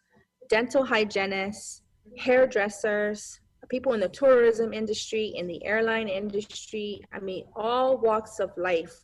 dental 0.50 0.84
hygienists, 0.86 1.83
hairdressers, 2.18 3.40
people 3.70 3.94
in 3.94 4.00
the 4.00 4.10
tourism 4.10 4.74
industry, 4.74 5.34
in 5.36 5.48
the 5.48 5.64
airline 5.66 6.08
industry. 6.08 7.02
I 7.12 7.20
mean, 7.20 7.46
all 7.56 7.98
walks 7.98 8.40
of 8.40 8.52
life 8.58 9.04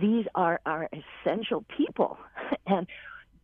these 0.00 0.26
are 0.34 0.60
our 0.66 0.88
essential 0.92 1.64
people. 1.76 2.18
And 2.66 2.86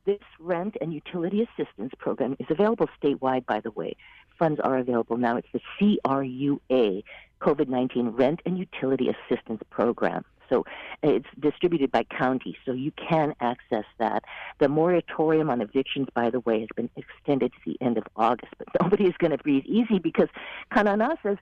this 0.04 0.20
rent 0.38 0.76
and 0.80 0.94
utility 0.94 1.42
assistance 1.42 1.92
program 1.98 2.36
is 2.38 2.46
available 2.48 2.88
statewide, 3.02 3.44
by 3.44 3.58
the 3.58 3.72
way. 3.72 3.96
Funds 4.38 4.60
are 4.60 4.78
available 4.78 5.16
now. 5.16 5.36
It's 5.36 5.48
the 5.52 5.60
CRUA, 5.76 7.02
COVID 7.40 7.68
19 7.68 8.08
Rent 8.10 8.40
and 8.46 8.56
Utility 8.56 9.08
Assistance 9.08 9.62
Program. 9.68 10.24
So 10.48 10.64
it's 11.02 11.26
distributed 11.38 11.90
by 11.90 12.04
county, 12.04 12.56
so 12.64 12.72
you 12.72 12.92
can 12.92 13.34
access 13.40 13.84
that. 13.98 14.24
The 14.58 14.68
moratorium 14.68 15.50
on 15.50 15.60
evictions, 15.60 16.08
by 16.14 16.30
the 16.30 16.40
way, 16.40 16.60
has 16.60 16.68
been 16.76 16.90
extended 16.96 17.52
to 17.52 17.58
the 17.64 17.76
end 17.84 17.98
of 17.98 18.04
August, 18.16 18.52
but 18.58 18.68
nobody 18.80 19.04
is 19.04 19.14
going 19.18 19.32
to 19.32 19.38
breathe 19.38 19.64
easy 19.66 19.98
because 19.98 20.28
Kanana 20.72 21.16
says 21.22 21.38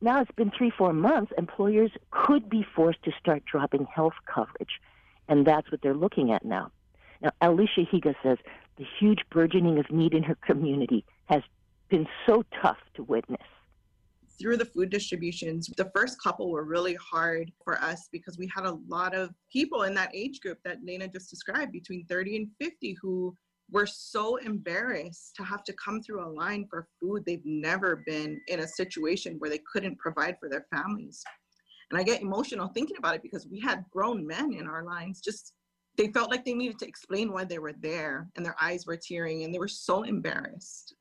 now 0.00 0.20
it's 0.20 0.30
been 0.32 0.50
three, 0.50 0.70
four 0.70 0.92
months, 0.92 1.32
employers 1.38 1.90
could 2.10 2.50
be 2.50 2.62
forced 2.74 3.02
to 3.04 3.12
start 3.18 3.44
dropping 3.44 3.86
health 3.86 4.14
coverage. 4.26 4.80
And 5.28 5.46
that's 5.46 5.70
what 5.70 5.82
they're 5.82 5.94
looking 5.94 6.32
at 6.32 6.44
now. 6.44 6.70
Now, 7.22 7.30
Alicia 7.40 7.86
Higa 7.90 8.14
says 8.22 8.38
the 8.76 8.86
huge 8.98 9.20
burgeoning 9.30 9.78
of 9.78 9.90
need 9.90 10.12
in 10.12 10.22
her 10.22 10.34
community 10.34 11.04
has 11.26 11.42
been 11.88 12.06
so 12.26 12.44
tough 12.62 12.78
to 12.94 13.02
witness. 13.02 13.40
Through 14.38 14.58
the 14.58 14.66
food 14.66 14.90
distributions, 14.90 15.70
the 15.76 15.90
first 15.94 16.20
couple 16.22 16.50
were 16.50 16.64
really 16.64 16.94
hard 16.94 17.50
for 17.64 17.80
us 17.80 18.08
because 18.12 18.36
we 18.36 18.50
had 18.54 18.66
a 18.66 18.78
lot 18.88 19.14
of 19.14 19.30
people 19.50 19.84
in 19.84 19.94
that 19.94 20.14
age 20.14 20.40
group 20.40 20.58
that 20.64 20.84
Lena 20.84 21.08
just 21.08 21.30
described, 21.30 21.72
between 21.72 22.04
30 22.06 22.36
and 22.36 22.48
50, 22.60 22.96
who 23.00 23.34
were 23.70 23.86
so 23.86 24.36
embarrassed 24.36 25.34
to 25.36 25.42
have 25.42 25.64
to 25.64 25.72
come 25.72 26.02
through 26.02 26.24
a 26.24 26.28
line 26.28 26.66
for 26.68 26.86
food. 27.00 27.24
They've 27.24 27.44
never 27.44 28.02
been 28.06 28.40
in 28.48 28.60
a 28.60 28.68
situation 28.68 29.36
where 29.38 29.50
they 29.50 29.60
couldn't 29.72 29.98
provide 29.98 30.36
for 30.38 30.48
their 30.48 30.66
families. 30.74 31.24
And 31.90 31.98
I 31.98 32.02
get 32.02 32.22
emotional 32.22 32.68
thinking 32.68 32.96
about 32.98 33.14
it 33.14 33.22
because 33.22 33.46
we 33.46 33.60
had 33.60 33.84
grown 33.90 34.26
men 34.26 34.52
in 34.52 34.66
our 34.66 34.84
lines 34.84 35.20
just 35.20 35.52
they 35.96 36.08
felt 36.08 36.30
like 36.30 36.44
they 36.44 36.52
needed 36.52 36.78
to 36.80 36.88
explain 36.88 37.32
why 37.32 37.44
they 37.44 37.58
were 37.58 37.72
there 37.72 38.28
and 38.36 38.44
their 38.44 38.56
eyes 38.60 38.86
were 38.86 38.98
tearing 38.98 39.44
and 39.44 39.54
they 39.54 39.58
were 39.58 39.68
so 39.68 40.02
embarrassed 40.02 40.94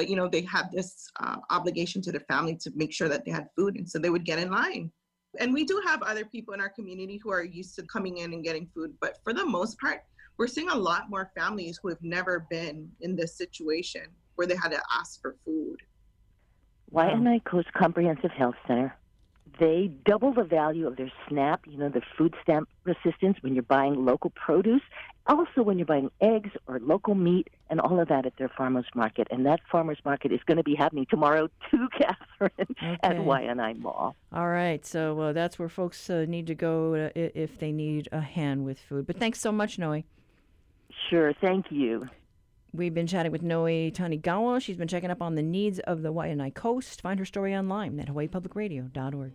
but 0.00 0.08
you 0.08 0.16
know 0.16 0.28
they 0.28 0.40
had 0.40 0.72
this 0.72 1.06
uh, 1.22 1.36
obligation 1.50 2.00
to 2.00 2.10
their 2.10 2.22
family 2.22 2.56
to 2.56 2.72
make 2.74 2.90
sure 2.90 3.06
that 3.06 3.22
they 3.26 3.30
had 3.30 3.48
food 3.54 3.76
and 3.76 3.86
so 3.86 3.98
they 3.98 4.08
would 4.08 4.24
get 4.24 4.38
in 4.38 4.50
line. 4.50 4.90
And 5.38 5.52
we 5.52 5.64
do 5.64 5.78
have 5.86 6.02
other 6.02 6.24
people 6.24 6.54
in 6.54 6.60
our 6.62 6.70
community 6.70 7.20
who 7.22 7.30
are 7.30 7.44
used 7.44 7.74
to 7.76 7.82
coming 7.82 8.16
in 8.16 8.32
and 8.32 8.42
getting 8.42 8.66
food 8.74 8.94
but 8.98 9.18
for 9.22 9.34
the 9.34 9.44
most 9.44 9.78
part 9.78 10.04
we're 10.38 10.46
seeing 10.46 10.70
a 10.70 10.74
lot 10.74 11.10
more 11.10 11.30
families 11.36 11.78
who 11.82 11.90
have 11.90 12.00
never 12.00 12.46
been 12.48 12.90
in 13.02 13.14
this 13.14 13.36
situation 13.36 14.04
where 14.36 14.46
they 14.46 14.56
had 14.56 14.70
to 14.70 14.80
ask 14.90 15.20
for 15.20 15.36
food. 15.44 15.76
Waianae 16.94 17.44
Coast 17.44 17.68
Comprehensive 17.76 18.30
Health 18.30 18.54
Center, 18.66 18.96
they 19.58 19.90
double 20.04 20.32
the 20.32 20.44
value 20.44 20.86
of 20.86 20.96
their 20.96 21.10
SNAP, 21.28 21.66
you 21.66 21.78
know, 21.78 21.88
the 21.88 22.02
food 22.16 22.34
stamp 22.42 22.68
assistance 22.86 23.38
when 23.40 23.54
you're 23.54 23.62
buying 23.62 24.04
local 24.04 24.30
produce, 24.30 24.82
also 25.26 25.62
when 25.62 25.78
you're 25.78 25.86
buying 25.86 26.10
eggs 26.20 26.50
or 26.66 26.78
local 26.80 27.14
meat 27.14 27.48
and 27.68 27.80
all 27.80 28.00
of 28.00 28.08
that 28.08 28.26
at 28.26 28.36
their 28.36 28.48
farmers 28.48 28.86
market. 28.94 29.28
And 29.30 29.46
that 29.46 29.60
farmers 29.70 29.98
market 30.04 30.32
is 30.32 30.40
going 30.46 30.56
to 30.58 30.64
be 30.64 30.74
happening 30.74 31.06
tomorrow 31.08 31.48
too, 31.70 31.88
Catherine, 31.98 32.76
okay. 32.82 32.98
at 33.02 33.16
Waianae 33.16 33.78
Mall. 33.78 34.16
All 34.32 34.48
right. 34.48 34.84
So 34.84 35.20
uh, 35.20 35.32
that's 35.32 35.58
where 35.58 35.68
folks 35.68 36.08
uh, 36.10 36.24
need 36.26 36.46
to 36.48 36.54
go 36.54 36.94
uh, 36.94 37.10
if 37.14 37.58
they 37.58 37.72
need 37.72 38.08
a 38.12 38.20
hand 38.20 38.64
with 38.64 38.78
food. 38.78 39.06
But 39.06 39.18
thanks 39.18 39.40
so 39.40 39.52
much, 39.52 39.78
Noe. 39.78 40.02
Sure, 41.08 41.32
thank 41.40 41.66
you. 41.70 42.08
We've 42.72 42.94
been 42.94 43.08
chatting 43.08 43.32
with 43.32 43.42
Noe 43.42 43.64
Tanigawa. 43.64 44.62
She's 44.62 44.76
been 44.76 44.86
checking 44.86 45.10
up 45.10 45.20
on 45.20 45.34
the 45.34 45.42
needs 45.42 45.80
of 45.80 46.02
the 46.02 46.12
Waianae 46.12 46.54
Coast. 46.54 47.02
Find 47.02 47.18
her 47.18 47.24
story 47.24 47.54
online 47.54 47.98
at 47.98 48.06
hawaiipublicradio.org. 48.08 49.32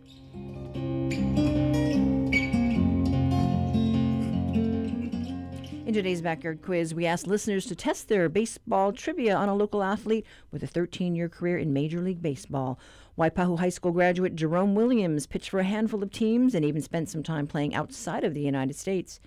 In 5.86 5.94
today's 5.94 6.22
backyard 6.22 6.62
quiz, 6.62 6.94
we 6.94 7.04
asked 7.04 7.26
listeners 7.26 7.66
to 7.66 7.76
test 7.76 8.08
their 8.08 8.30
baseball 8.30 8.92
trivia 8.92 9.36
on 9.36 9.50
a 9.50 9.54
local 9.54 9.82
athlete 9.82 10.24
with 10.50 10.62
a 10.62 10.66
13 10.66 11.14
year 11.14 11.28
career 11.28 11.58
in 11.58 11.74
Major 11.74 12.00
League 12.00 12.22
Baseball. 12.22 12.80
Waipahu 13.18 13.58
High 13.58 13.68
School 13.68 13.92
graduate 13.92 14.34
Jerome 14.34 14.74
Williams 14.74 15.26
pitched 15.26 15.50
for 15.50 15.60
a 15.60 15.64
handful 15.64 16.02
of 16.02 16.10
teams 16.10 16.54
and 16.54 16.64
even 16.64 16.80
spent 16.80 17.10
some 17.10 17.22
time 17.22 17.46
playing 17.46 17.74
outside 17.74 18.24
of 18.24 18.32
the 18.32 18.40
United 18.40 18.76
States. 18.76 19.20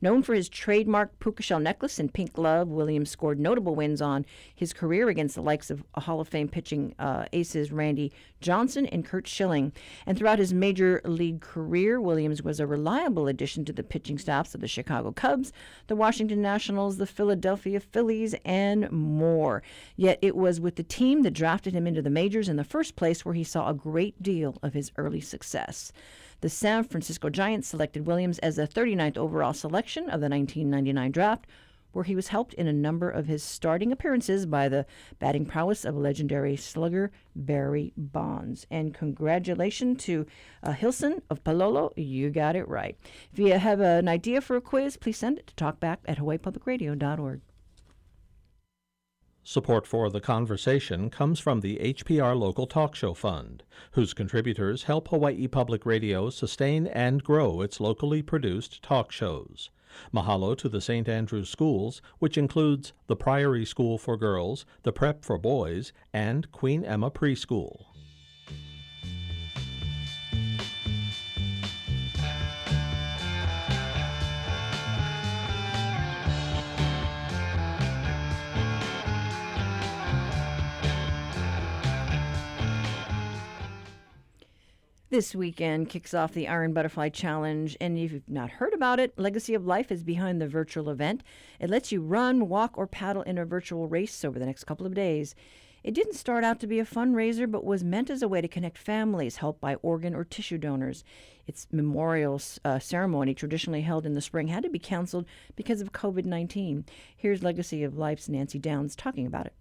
Known 0.00 0.22
for 0.22 0.34
his 0.34 0.48
trademark 0.48 1.18
puka 1.18 1.42
shell 1.42 1.58
necklace 1.58 1.98
and 1.98 2.12
pink 2.12 2.32
glove, 2.32 2.68
Williams 2.68 3.10
scored 3.10 3.40
notable 3.40 3.74
wins 3.74 4.00
on 4.00 4.24
his 4.54 4.72
career 4.72 5.08
against 5.08 5.34
the 5.34 5.42
likes 5.42 5.70
of 5.70 5.82
Hall 5.94 6.20
of 6.20 6.28
Fame 6.28 6.48
pitching 6.48 6.94
uh, 6.98 7.24
aces 7.32 7.72
Randy 7.72 8.12
Johnson 8.40 8.86
and 8.86 9.04
Curt 9.04 9.26
Schilling. 9.26 9.72
And 10.06 10.16
throughout 10.16 10.38
his 10.38 10.54
major 10.54 11.00
league 11.04 11.40
career, 11.40 12.00
Williams 12.00 12.42
was 12.42 12.60
a 12.60 12.66
reliable 12.66 13.26
addition 13.26 13.64
to 13.64 13.72
the 13.72 13.82
pitching 13.82 14.18
staffs 14.18 14.54
of 14.54 14.60
the 14.60 14.68
Chicago 14.68 15.10
Cubs, 15.10 15.52
the 15.88 15.96
Washington 15.96 16.40
Nationals, 16.40 16.98
the 16.98 17.06
Philadelphia 17.06 17.80
Phillies, 17.80 18.34
and 18.44 18.90
more. 18.92 19.62
Yet 19.96 20.18
it 20.22 20.36
was 20.36 20.60
with 20.60 20.76
the 20.76 20.84
team 20.84 21.22
that 21.22 21.32
drafted 21.32 21.74
him 21.74 21.86
into 21.86 22.02
the 22.02 22.10
majors 22.10 22.48
in 22.48 22.56
the 22.56 22.64
first 22.64 22.94
place 22.94 23.24
where 23.24 23.34
he 23.34 23.44
saw 23.44 23.68
a 23.68 23.74
great 23.74 24.22
deal 24.22 24.56
of 24.62 24.74
his 24.74 24.92
early 24.96 25.20
success. 25.20 25.92
The 26.40 26.48
San 26.48 26.84
Francisco 26.84 27.30
Giants 27.30 27.66
selected 27.66 28.06
Williams 28.06 28.38
as 28.38 28.54
the 28.54 28.68
39th 28.68 29.18
overall 29.18 29.52
selection 29.52 30.04
of 30.04 30.20
the 30.20 30.28
1999 30.28 31.10
draft, 31.10 31.46
where 31.90 32.04
he 32.04 32.14
was 32.14 32.28
helped 32.28 32.54
in 32.54 32.68
a 32.68 32.72
number 32.72 33.10
of 33.10 33.26
his 33.26 33.42
starting 33.42 33.90
appearances 33.90 34.46
by 34.46 34.68
the 34.68 34.86
batting 35.18 35.44
prowess 35.44 35.84
of 35.84 35.96
legendary 35.96 36.56
slugger 36.56 37.10
Barry 37.34 37.92
Bonds. 37.96 38.68
And 38.70 38.94
congratulations 38.94 40.04
to 40.04 40.26
uh, 40.62 40.72
Hilson 40.74 41.22
of 41.28 41.42
Palolo. 41.42 41.92
You 41.96 42.30
got 42.30 42.54
it 42.54 42.68
right. 42.68 42.96
If 43.32 43.40
you 43.40 43.58
have 43.58 43.80
an 43.80 44.06
idea 44.06 44.40
for 44.40 44.54
a 44.54 44.60
quiz, 44.60 44.96
please 44.96 45.16
send 45.16 45.38
it 45.38 45.48
to 45.48 45.54
talkback 45.54 45.96
at 46.06 46.18
hawaiipublicradio.org. 46.18 47.40
Support 49.50 49.86
for 49.86 50.10
the 50.10 50.20
conversation 50.20 51.08
comes 51.08 51.40
from 51.40 51.60
the 51.60 51.78
HPR 51.78 52.38
Local 52.38 52.66
Talk 52.66 52.94
Show 52.94 53.14
Fund, 53.14 53.62
whose 53.92 54.12
contributors 54.12 54.82
help 54.82 55.08
Hawaii 55.08 55.46
Public 55.46 55.86
Radio 55.86 56.28
sustain 56.28 56.86
and 56.86 57.24
grow 57.24 57.62
its 57.62 57.80
locally 57.80 58.20
produced 58.20 58.82
talk 58.82 59.10
shows. 59.10 59.70
Mahalo 60.12 60.54
to 60.58 60.68
the 60.68 60.82
St. 60.82 61.08
Andrews 61.08 61.48
Schools, 61.48 62.02
which 62.18 62.36
includes 62.36 62.92
the 63.06 63.16
Priory 63.16 63.64
School 63.64 63.96
for 63.96 64.18
Girls, 64.18 64.66
the 64.82 64.92
Prep 64.92 65.24
for 65.24 65.38
Boys, 65.38 65.94
and 66.12 66.52
Queen 66.52 66.84
Emma 66.84 67.10
Preschool. 67.10 67.86
This 85.18 85.34
weekend 85.34 85.88
kicks 85.88 86.14
off 86.14 86.32
the 86.32 86.46
Iron 86.46 86.72
Butterfly 86.72 87.08
Challenge, 87.08 87.76
and 87.80 87.98
if 87.98 88.12
you've 88.12 88.28
not 88.28 88.50
heard 88.50 88.72
about 88.72 89.00
it, 89.00 89.18
Legacy 89.18 89.52
of 89.52 89.66
Life 89.66 89.90
is 89.90 90.04
behind 90.04 90.40
the 90.40 90.46
virtual 90.46 90.88
event. 90.90 91.24
It 91.58 91.68
lets 91.68 91.90
you 91.90 92.02
run, 92.02 92.48
walk, 92.48 92.78
or 92.78 92.86
paddle 92.86 93.22
in 93.22 93.36
a 93.36 93.44
virtual 93.44 93.88
race 93.88 94.24
over 94.24 94.38
the 94.38 94.46
next 94.46 94.62
couple 94.62 94.86
of 94.86 94.94
days. 94.94 95.34
It 95.82 95.92
didn't 95.92 96.14
start 96.14 96.44
out 96.44 96.60
to 96.60 96.68
be 96.68 96.78
a 96.78 96.84
fundraiser, 96.84 97.50
but 97.50 97.64
was 97.64 97.82
meant 97.82 98.10
as 98.10 98.22
a 98.22 98.28
way 98.28 98.40
to 98.40 98.46
connect 98.46 98.78
families 98.78 99.38
helped 99.38 99.60
by 99.60 99.74
organ 99.82 100.14
or 100.14 100.22
tissue 100.22 100.56
donors. 100.56 101.02
Its 101.48 101.66
memorial 101.72 102.40
uh, 102.64 102.78
ceremony, 102.78 103.34
traditionally 103.34 103.82
held 103.82 104.06
in 104.06 104.14
the 104.14 104.20
spring, 104.20 104.46
had 104.46 104.62
to 104.62 104.70
be 104.70 104.78
canceled 104.78 105.26
because 105.56 105.80
of 105.80 105.90
COVID 105.90 106.26
19. 106.26 106.84
Here's 107.16 107.42
Legacy 107.42 107.82
of 107.82 107.98
Life's 107.98 108.28
Nancy 108.28 108.60
Downs 108.60 108.94
talking 108.94 109.26
about 109.26 109.46
it. 109.46 109.54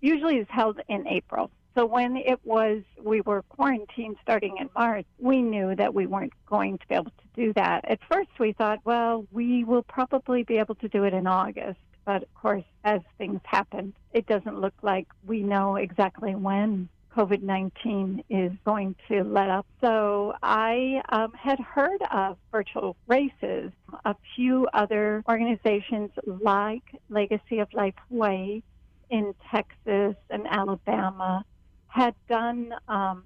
Usually 0.00 0.36
it's 0.36 0.52
held 0.52 0.80
in 0.88 1.04
April. 1.08 1.50
So 1.74 1.86
when 1.86 2.16
it 2.16 2.38
was, 2.44 2.82
we 3.02 3.20
were 3.22 3.42
quarantined 3.42 4.16
starting 4.22 4.58
in 4.58 4.70
March, 4.76 5.06
we 5.18 5.42
knew 5.42 5.74
that 5.74 5.92
we 5.92 6.06
weren't 6.06 6.32
going 6.46 6.78
to 6.78 6.86
be 6.86 6.94
able 6.94 7.10
to 7.10 7.26
do 7.34 7.52
that. 7.54 7.84
At 7.84 7.98
first, 8.08 8.30
we 8.38 8.52
thought, 8.52 8.78
well, 8.84 9.26
we 9.32 9.64
will 9.64 9.82
probably 9.82 10.44
be 10.44 10.58
able 10.58 10.76
to 10.76 10.88
do 10.88 11.02
it 11.02 11.12
in 11.12 11.26
August. 11.26 11.80
But 12.04 12.22
of 12.22 12.34
course, 12.34 12.64
as 12.84 13.00
things 13.18 13.40
happened, 13.44 13.94
it 14.12 14.26
doesn't 14.26 14.60
look 14.60 14.74
like 14.82 15.08
we 15.26 15.42
know 15.42 15.76
exactly 15.76 16.34
when 16.34 16.88
COVID 17.16 17.42
19 17.42 18.24
is 18.28 18.52
going 18.64 18.94
to 19.08 19.24
let 19.24 19.48
up. 19.48 19.66
So 19.80 20.34
I 20.42 21.02
um, 21.08 21.32
had 21.32 21.58
heard 21.58 22.02
of 22.10 22.36
virtual 22.52 22.96
races. 23.06 23.72
A 24.04 24.14
few 24.36 24.68
other 24.74 25.24
organizations 25.28 26.10
like 26.26 26.82
Legacy 27.08 27.60
of 27.60 27.72
Life 27.72 27.94
Hawaii 28.08 28.62
in 29.10 29.34
Texas 29.50 30.16
and 30.30 30.46
Alabama 30.48 31.44
had 31.94 32.14
done 32.28 32.74
um, 32.88 33.22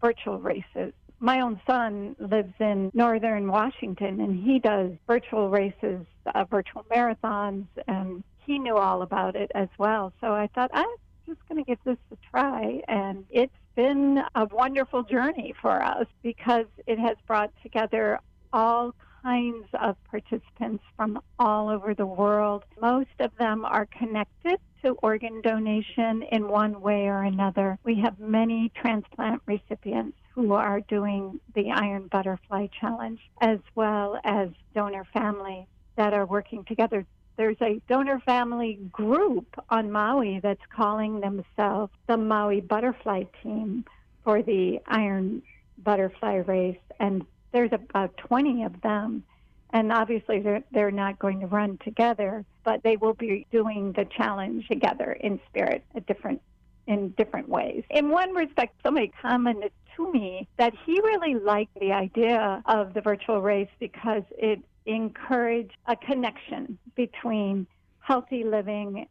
virtual 0.00 0.38
races. 0.38 0.94
My 1.20 1.40
own 1.40 1.60
son 1.66 2.16
lives 2.18 2.54
in 2.60 2.90
northern 2.94 3.46
Washington 3.48 4.22
and 4.22 4.42
he 4.42 4.58
does 4.58 4.92
virtual 5.06 5.50
races, 5.50 6.06
uh, 6.34 6.44
virtual 6.44 6.84
marathons, 6.84 7.66
and 7.86 8.24
he 8.46 8.58
knew 8.58 8.78
all 8.78 9.02
about 9.02 9.36
it 9.36 9.50
as 9.54 9.68
well. 9.76 10.14
So 10.22 10.32
I 10.32 10.48
thought, 10.54 10.70
I'm 10.72 10.88
just 11.26 11.46
going 11.46 11.62
to 11.62 11.68
give 11.68 11.78
this 11.84 11.98
a 12.10 12.16
try. 12.30 12.80
And 12.88 13.26
it's 13.28 13.52
been 13.74 14.22
a 14.34 14.46
wonderful 14.46 15.02
journey 15.02 15.54
for 15.60 15.82
us 15.82 16.06
because 16.22 16.66
it 16.86 16.98
has 16.98 17.18
brought 17.26 17.52
together 17.62 18.18
all 18.50 18.94
kinds 19.26 19.66
of 19.82 19.96
participants 20.04 20.84
from 20.96 21.20
all 21.36 21.68
over 21.68 21.94
the 21.94 22.06
world. 22.06 22.62
Most 22.80 23.10
of 23.18 23.32
them 23.38 23.64
are 23.64 23.86
connected 23.86 24.60
to 24.84 24.90
organ 25.02 25.40
donation 25.40 26.22
in 26.30 26.46
one 26.46 26.80
way 26.80 27.08
or 27.08 27.24
another. 27.24 27.76
We 27.82 27.96
have 28.02 28.20
many 28.20 28.70
transplant 28.80 29.42
recipients 29.44 30.16
who 30.32 30.52
are 30.52 30.80
doing 30.80 31.40
the 31.56 31.72
Iron 31.72 32.06
Butterfly 32.06 32.68
Challenge, 32.80 33.18
as 33.40 33.58
well 33.74 34.20
as 34.22 34.50
donor 34.76 35.04
families 35.12 35.66
that 35.96 36.14
are 36.14 36.26
working 36.26 36.62
together. 36.64 37.04
There's 37.36 37.60
a 37.60 37.80
donor 37.88 38.20
family 38.20 38.78
group 38.92 39.48
on 39.70 39.90
Maui 39.90 40.38
that's 40.38 40.64
calling 40.72 41.18
themselves 41.18 41.92
the 42.06 42.16
Maui 42.16 42.60
Butterfly 42.60 43.24
Team 43.42 43.86
for 44.22 44.40
the 44.42 44.78
Iron 44.86 45.42
Butterfly 45.78 46.42
Race, 46.46 46.78
and 47.00 47.26
there's 47.56 47.72
about 47.72 48.14
20 48.18 48.64
of 48.64 48.82
them 48.82 49.22
and 49.70 49.90
obviously 49.90 50.40
they're, 50.40 50.62
they're 50.72 50.90
not 50.90 51.18
going 51.18 51.40
to 51.40 51.46
run 51.46 51.78
together, 51.82 52.44
but 52.64 52.82
they 52.82 52.98
will 52.98 53.14
be 53.14 53.46
doing 53.50 53.92
the 53.92 54.04
challenge 54.04 54.68
together 54.68 55.12
in 55.12 55.40
spirit 55.48 55.82
at 55.94 56.06
different 56.06 56.42
in 56.86 57.08
different 57.16 57.48
ways. 57.48 57.82
In 57.90 58.10
one 58.10 58.32
respect, 58.34 58.74
somebody 58.84 59.10
commented 59.20 59.72
to 59.96 60.12
me 60.12 60.46
that 60.58 60.74
he 60.84 61.00
really 61.00 61.34
liked 61.34 61.74
the 61.80 61.92
idea 61.92 62.62
of 62.66 62.92
the 62.92 63.00
virtual 63.00 63.40
race 63.40 63.70
because 63.80 64.22
it 64.38 64.60
encouraged 64.84 65.76
a 65.86 65.96
connection 65.96 66.78
between 66.94 67.66
healthy 68.00 68.44
living 68.44 69.08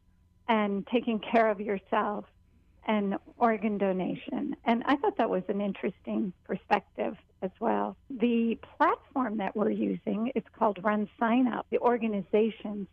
and 0.48 0.88
taking 0.88 1.20
care 1.20 1.50
of 1.50 1.60
yourself 1.60 2.26
and 2.88 3.18
organ 3.38 3.78
donation. 3.78 4.56
And 4.66 4.84
I 4.86 4.96
thought 4.98 5.18
that 5.18 5.30
was 5.30 5.44
an 5.50 5.60
interesting 5.60 6.32
perspective 6.46 7.18
as 7.46 7.52
well. 7.60 7.96
The 8.10 8.58
platform 8.78 9.38
that 9.38 9.56
we're 9.56 9.72
using 9.72 10.32
is 10.36 10.44
called 10.58 10.80
Run 10.84 11.08
Sign 11.20 11.48
Up. 11.48 11.66
The 11.70 11.80
organizations 11.80 12.88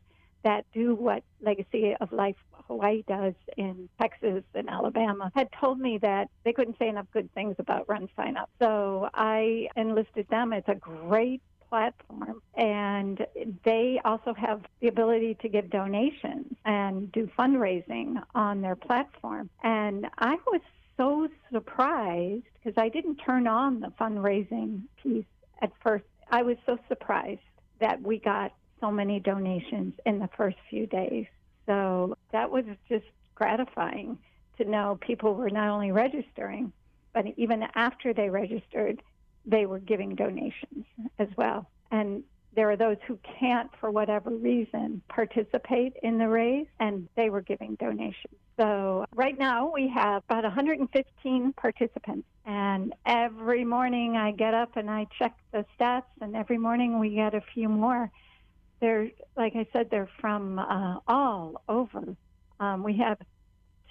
that 0.44 0.64
do 0.72 0.94
what 0.94 1.22
Legacy 1.40 1.94
of 2.00 2.12
Life 2.12 2.36
Hawaii 2.66 3.02
does 3.06 3.34
in 3.56 3.88
Texas 4.00 4.44
and 4.54 4.68
Alabama 4.68 5.30
had 5.34 5.48
told 5.60 5.78
me 5.78 5.98
that 5.98 6.28
they 6.44 6.52
couldn't 6.52 6.78
say 6.78 6.88
enough 6.88 7.06
good 7.12 7.32
things 7.34 7.56
about 7.58 7.88
Run 7.88 8.08
Sign 8.16 8.36
Up. 8.36 8.50
So 8.60 9.08
I 9.14 9.68
enlisted 9.76 10.28
them. 10.28 10.52
It's 10.52 10.68
a 10.68 10.74
great 10.74 11.42
platform 11.68 12.42
and 12.54 13.26
they 13.64 13.98
also 14.04 14.34
have 14.34 14.60
the 14.80 14.88
ability 14.88 15.38
to 15.40 15.48
give 15.48 15.70
donations 15.70 16.54
and 16.66 17.10
do 17.12 17.30
fundraising 17.38 18.22
on 18.34 18.60
their 18.60 18.76
platform. 18.76 19.48
And 19.62 20.06
I 20.18 20.36
was 20.46 20.60
so 20.96 21.28
surprised 21.52 22.44
because 22.54 22.80
I 22.80 22.88
didn't 22.88 23.16
turn 23.16 23.46
on 23.46 23.80
the 23.80 23.92
fundraising 24.00 24.82
piece 25.02 25.24
at 25.60 25.72
first. 25.82 26.04
I 26.30 26.42
was 26.42 26.56
so 26.66 26.78
surprised 26.88 27.40
that 27.80 28.00
we 28.00 28.18
got 28.18 28.52
so 28.80 28.90
many 28.90 29.20
donations 29.20 29.94
in 30.06 30.18
the 30.18 30.28
first 30.36 30.56
few 30.68 30.86
days. 30.86 31.26
So 31.66 32.16
that 32.32 32.50
was 32.50 32.64
just 32.88 33.04
gratifying 33.34 34.18
to 34.58 34.64
know 34.64 34.98
people 35.00 35.34
were 35.34 35.50
not 35.50 35.68
only 35.68 35.92
registering, 35.92 36.72
but 37.12 37.26
even 37.36 37.64
after 37.74 38.12
they 38.12 38.28
registered, 38.28 39.02
they 39.46 39.66
were 39.66 39.78
giving 39.78 40.14
donations 40.14 40.84
as 41.18 41.28
well. 41.36 41.68
And 41.90 42.22
there 42.54 42.70
are 42.70 42.76
those 42.76 42.98
who 43.06 43.18
can't, 43.38 43.70
for 43.80 43.90
whatever 43.90 44.30
reason, 44.30 45.02
participate 45.08 45.94
in 46.02 46.18
the 46.18 46.28
race, 46.28 46.68
and 46.80 47.08
they 47.16 47.30
were 47.30 47.40
giving 47.40 47.76
donations. 47.76 48.34
So 48.58 49.06
right 49.14 49.38
now 49.38 49.70
we 49.72 49.88
have 49.88 50.22
about 50.28 50.44
115 50.44 51.52
participants, 51.54 52.28
and 52.44 52.94
every 53.06 53.64
morning 53.64 54.16
I 54.16 54.32
get 54.32 54.52
up 54.52 54.76
and 54.76 54.90
I 54.90 55.06
check 55.18 55.36
the 55.52 55.64
stats, 55.78 56.02
and 56.20 56.36
every 56.36 56.58
morning 56.58 56.98
we 56.98 57.14
get 57.14 57.34
a 57.34 57.40
few 57.54 57.68
more. 57.68 58.10
They're, 58.80 59.10
like 59.36 59.56
I 59.56 59.66
said, 59.72 59.88
they're 59.90 60.10
from 60.20 60.58
uh, 60.58 60.96
all 61.08 61.62
over. 61.68 62.16
Um, 62.60 62.82
we 62.82 62.96
have 62.98 63.18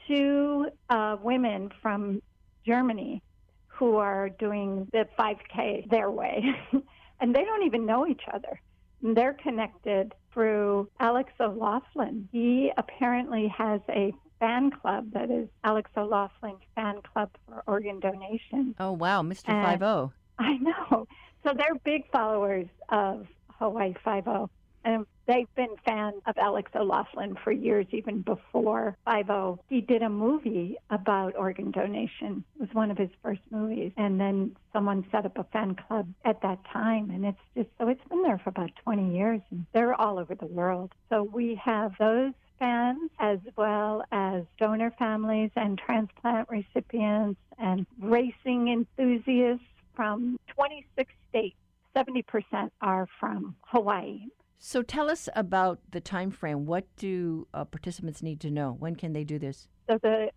two 0.07 0.68
uh, 0.89 1.18
women 1.22 1.72
from 1.82 2.22
Germany 2.66 3.24
who 3.68 3.95
are 3.95 4.30
doing 4.30 4.88
the 4.91 5.07
5K 5.18 5.89
their 5.89 6.12
way. 6.12 6.43
and 7.22 7.34
they 7.34 7.45
don't 7.45 7.63
even 7.63 7.86
know 7.86 8.05
each 8.07 8.24
other. 8.34 8.59
They're 9.01 9.34
connected 9.34 10.13
through 10.34 10.89
Alex 10.99 11.32
O'Loughlin. 11.39 12.28
He 12.32 12.72
apparently 12.78 13.47
has 13.47 13.82
a 13.89 14.13
fan 14.39 14.72
club 14.72 15.11
that 15.13 15.32
is 15.32 15.47
Alex 15.63 15.89
O'Loughlin 15.95 16.57
Fan 16.76 17.01
Club 17.13 17.30
for 17.47 17.63
Organ 17.67 17.99
Donation. 17.99 18.76
Oh, 18.80 18.91
wow, 18.91 19.22
Mr. 19.22 19.45
Five 19.47 19.82
O. 19.84 20.11
I 20.39 20.57
know. 20.57 21.07
So 21.43 21.53
they're 21.55 21.76
big 21.84 22.09
followers 22.11 22.67
of 22.89 23.28
Hawaii 23.59 23.93
Five 24.03 24.28
O. 24.28 24.49
And 24.84 25.05
they've 25.27 25.53
been 25.55 25.75
fans 25.86 26.21
of 26.25 26.38
Alex 26.38 26.71
O'Loughlin 26.75 27.36
for 27.43 27.51
years, 27.51 27.86
even 27.91 28.21
before 28.21 28.97
5 29.05 29.59
He 29.69 29.82
did 29.82 30.01
a 30.01 30.09
movie 30.09 30.77
about 30.89 31.36
organ 31.36 31.71
donation. 31.71 32.43
It 32.55 32.61
was 32.61 32.73
one 32.73 32.91
of 32.91 32.97
his 32.97 33.09
first 33.23 33.41
movies. 33.49 33.91
And 33.97 34.19
then 34.19 34.55
someone 34.73 35.05
set 35.11 35.25
up 35.25 35.38
a 35.38 35.43
fan 35.45 35.75
club 35.75 36.07
at 36.25 36.41
that 36.41 36.59
time. 36.65 37.11
And 37.11 37.25
it's 37.25 37.39
just, 37.55 37.69
so 37.79 37.88
it's 37.88 38.03
been 38.09 38.23
there 38.23 38.39
for 38.39 38.49
about 38.49 38.71
20 38.84 39.15
years. 39.15 39.41
And 39.51 39.65
they're 39.73 39.99
all 39.99 40.19
over 40.19 40.36
the 40.36 40.47
world. 40.47 40.93
So 41.09 41.23
we 41.23 41.55
have 41.55 41.93
those 41.99 42.34
fans 42.59 43.09
as 43.19 43.39
well 43.57 44.03
as 44.11 44.43
donor 44.59 44.91
families 44.91 45.49
and 45.55 45.77
transplant 45.79 46.47
recipients 46.49 47.39
and 47.57 47.86
racing 47.99 48.67
enthusiasts 48.69 49.65
from 49.95 50.39
26 50.47 51.11
states. 51.29 51.55
70% 51.95 52.71
are 52.82 53.07
from 53.19 53.55
Hawaii. 53.63 54.21
So 54.64 54.84
tell 54.84 55.09
us 55.09 55.28
about 55.36 55.80
the 55.89 55.99
time 55.99 56.30
frame. 56.30 56.68
What 56.68 56.86
do 56.95 57.47
uh, 57.51 57.66
participants 57.66 58.22
need 58.22 58.39
to 58.41 58.51
know? 58.51 58.76
When 58.78 58.95
can 58.95 59.12
they 59.12 59.24
do 59.24 59.39
this? 59.39 59.68
So 59.89 59.97
the 60.03 60.30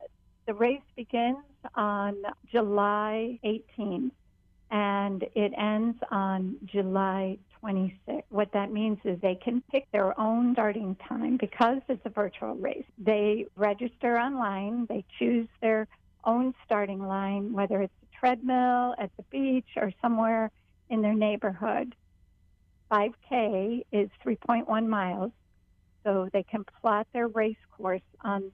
the 0.47 0.55
race 0.55 0.81
begins 0.97 1.45
on 1.75 2.16
July 2.51 3.39
18th 3.45 4.12
and 4.70 5.22
it 5.35 5.53
ends 5.59 5.99
on 6.11 6.57
July 6.64 7.37
26th. 7.62 8.22
What 8.31 8.51
that 8.53 8.72
means 8.72 8.99
is 9.05 9.20
they 9.20 9.35
can 9.35 9.62
pick 9.70 9.91
their 9.93 10.18
own 10.18 10.55
starting 10.55 10.97
time 11.07 11.37
because 11.37 11.83
it's 11.91 12.05
a 12.07 12.11
virtual 12.11 12.55
race. 12.55 12.85
They 12.97 13.47
register 13.57 14.18
online, 14.18 14.87
they 14.89 15.05
choose 15.18 15.49
their 15.61 15.87
own 16.25 16.55
starting 16.64 17.07
line, 17.07 17.53
whether 17.53 17.83
it's 17.83 17.95
a 18.03 18.18
treadmill 18.18 18.95
at 18.99 19.11
the 19.18 19.22
beach 19.31 19.68
or 19.77 19.93
somewhere 20.01 20.51
in 20.89 21.03
their 21.03 21.14
neighborhood. 21.14 21.95
5K 22.95 23.84
is 23.90 24.09
3.1 24.24 24.86
miles, 24.86 25.32
so 26.05 26.28
they 26.32 26.45
can 26.45 26.64
plot 26.80 27.09
their 27.12 27.28
race 27.28 27.57
course 27.76 28.03
on 28.20 28.53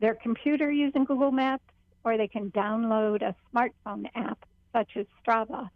their 0.00 0.14
computer 0.14 0.70
using 0.70 1.04
Google 1.04 1.30
Maps, 1.30 1.64
or 2.04 2.18
they 2.18 2.28
can 2.28 2.50
download 2.50 3.22
a 3.22 3.34
smartphone 3.54 4.06
app 4.14 4.44
such 4.72 4.90
as 4.96 5.06
Strava 5.24 5.70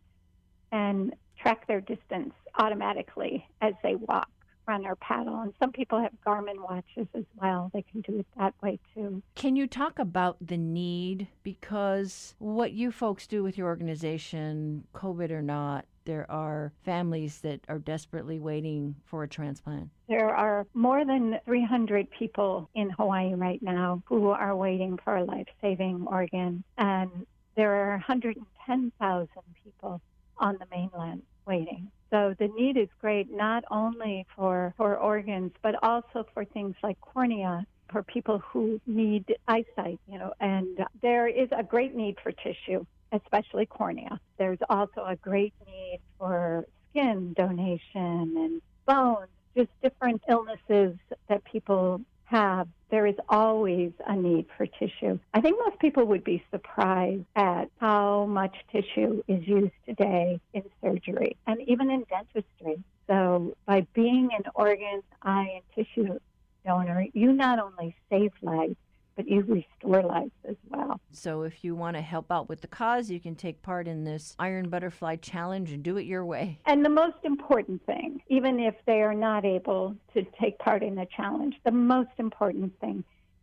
and 0.72 1.14
track 1.40 1.66
their 1.68 1.80
distance 1.80 2.34
automatically 2.58 3.46
as 3.62 3.72
they 3.82 3.94
walk, 3.94 4.28
run, 4.66 4.84
or 4.84 4.96
paddle. 4.96 5.40
And 5.40 5.54
some 5.58 5.72
people 5.72 6.00
have 6.00 6.12
Garmin 6.26 6.58
watches 6.58 7.06
as 7.14 7.24
well. 7.40 7.70
They 7.72 7.82
can 7.82 8.00
do 8.02 8.18
it 8.18 8.26
that 8.36 8.54
way 8.62 8.78
too. 8.94 9.22
Can 9.36 9.56
you 9.56 9.66
talk 9.66 9.98
about 9.98 10.36
the 10.40 10.58
need? 10.58 11.28
Because 11.42 12.34
what 12.38 12.72
you 12.72 12.90
folks 12.90 13.26
do 13.26 13.42
with 13.42 13.56
your 13.56 13.68
organization, 13.68 14.84
COVID 14.94 15.30
or 15.30 15.42
not, 15.42 15.86
there 16.06 16.30
are 16.30 16.72
families 16.84 17.40
that 17.40 17.60
are 17.68 17.78
desperately 17.78 18.38
waiting 18.38 18.94
for 19.04 19.24
a 19.24 19.28
transplant. 19.28 19.90
There 20.08 20.34
are 20.34 20.66
more 20.72 21.04
than 21.04 21.38
300 21.44 22.08
people 22.10 22.70
in 22.74 22.88
Hawaii 22.90 23.34
right 23.34 23.62
now 23.62 24.02
who 24.06 24.28
are 24.28 24.56
waiting 24.56 24.98
for 25.04 25.16
a 25.16 25.24
life 25.24 25.48
saving 25.60 26.06
organ, 26.06 26.64
and 26.78 27.10
there 27.56 27.74
are 27.74 27.90
110,000 27.90 29.28
people 29.62 30.00
on 30.38 30.56
the 30.58 30.66
mainland 30.70 31.22
waiting. 31.46 31.90
So 32.10 32.34
the 32.38 32.48
need 32.48 32.76
is 32.76 32.88
great 33.00 33.30
not 33.30 33.64
only 33.70 34.26
for, 34.36 34.72
for 34.76 34.96
organs, 34.96 35.52
but 35.62 35.74
also 35.82 36.24
for 36.32 36.44
things 36.44 36.76
like 36.82 37.00
cornea 37.00 37.66
for 37.90 38.02
people 38.02 38.38
who 38.38 38.80
need 38.86 39.36
eyesight, 39.48 39.98
you 40.10 40.18
know, 40.18 40.32
and 40.40 40.78
there 41.02 41.28
is 41.28 41.48
a 41.56 41.62
great 41.62 41.94
need 41.94 42.16
for 42.22 42.32
tissue 42.32 42.84
especially 43.12 43.66
cornea. 43.66 44.20
There's 44.38 44.58
also 44.68 45.04
a 45.04 45.16
great 45.16 45.54
need 45.66 46.00
for 46.18 46.66
skin 46.90 47.34
donation 47.34 48.34
and 48.36 48.62
bones, 48.86 49.28
just 49.56 49.68
different 49.82 50.22
illnesses 50.28 50.96
that 51.28 51.44
people 51.44 52.00
have. 52.24 52.68
There 52.90 53.06
is 53.06 53.16
always 53.28 53.92
a 54.06 54.14
need 54.14 54.46
for 54.56 54.66
tissue. 54.66 55.18
I 55.34 55.40
think 55.40 55.58
most 55.58 55.78
people 55.80 56.04
would 56.04 56.24
be 56.24 56.44
surprised 56.50 57.24
at 57.34 57.70
how 57.80 58.26
much 58.26 58.54
tissue 58.70 59.22
is 59.26 59.46
used 59.46 59.72
today 59.86 60.40
in 60.52 60.62
surgery 60.82 61.36
and 61.46 61.60
even 61.68 61.90
in 61.90 62.04
dentistry. 62.08 62.82
So, 63.08 63.56
by 63.66 63.86
being 63.94 64.30
an 64.36 64.44
organ, 64.54 65.02
eye, 65.22 65.60
and 65.76 65.86
tissue 65.86 66.18
donor, 66.64 67.06
you 67.12 67.32
not 67.32 67.60
only 67.60 67.94
save 68.10 68.32
lives, 68.42 68.76
but 69.16 69.26
you 69.28 69.40
restore 69.42 70.02
lives 70.02 70.30
as 70.48 70.56
well. 70.68 71.00
So 71.10 71.42
if 71.42 71.64
you 71.64 71.74
want 71.74 71.96
to 71.96 72.02
help 72.02 72.30
out 72.30 72.48
with 72.48 72.60
the 72.60 72.68
cause, 72.68 73.10
you 73.10 73.18
can 73.18 73.34
take 73.34 73.62
part 73.62 73.88
in 73.88 74.04
this 74.04 74.36
Iron 74.38 74.68
Butterfly 74.68 75.16
Challenge 75.16 75.72
and 75.72 75.82
do 75.82 75.96
it 75.96 76.04
your 76.04 76.24
way. 76.24 76.60
And 76.66 76.84
the 76.84 76.90
most 76.90 77.16
important 77.24 77.84
thing, 77.86 78.20
even 78.28 78.60
if 78.60 78.74
they 78.86 79.00
are 79.00 79.14
not 79.14 79.44
able 79.44 79.96
to 80.14 80.22
take 80.38 80.58
part 80.58 80.82
in 80.82 80.94
the 80.94 81.06
challenge, 81.16 81.56
the 81.64 81.72
most 81.72 82.10
important 82.18 82.78
thing 82.78 83.02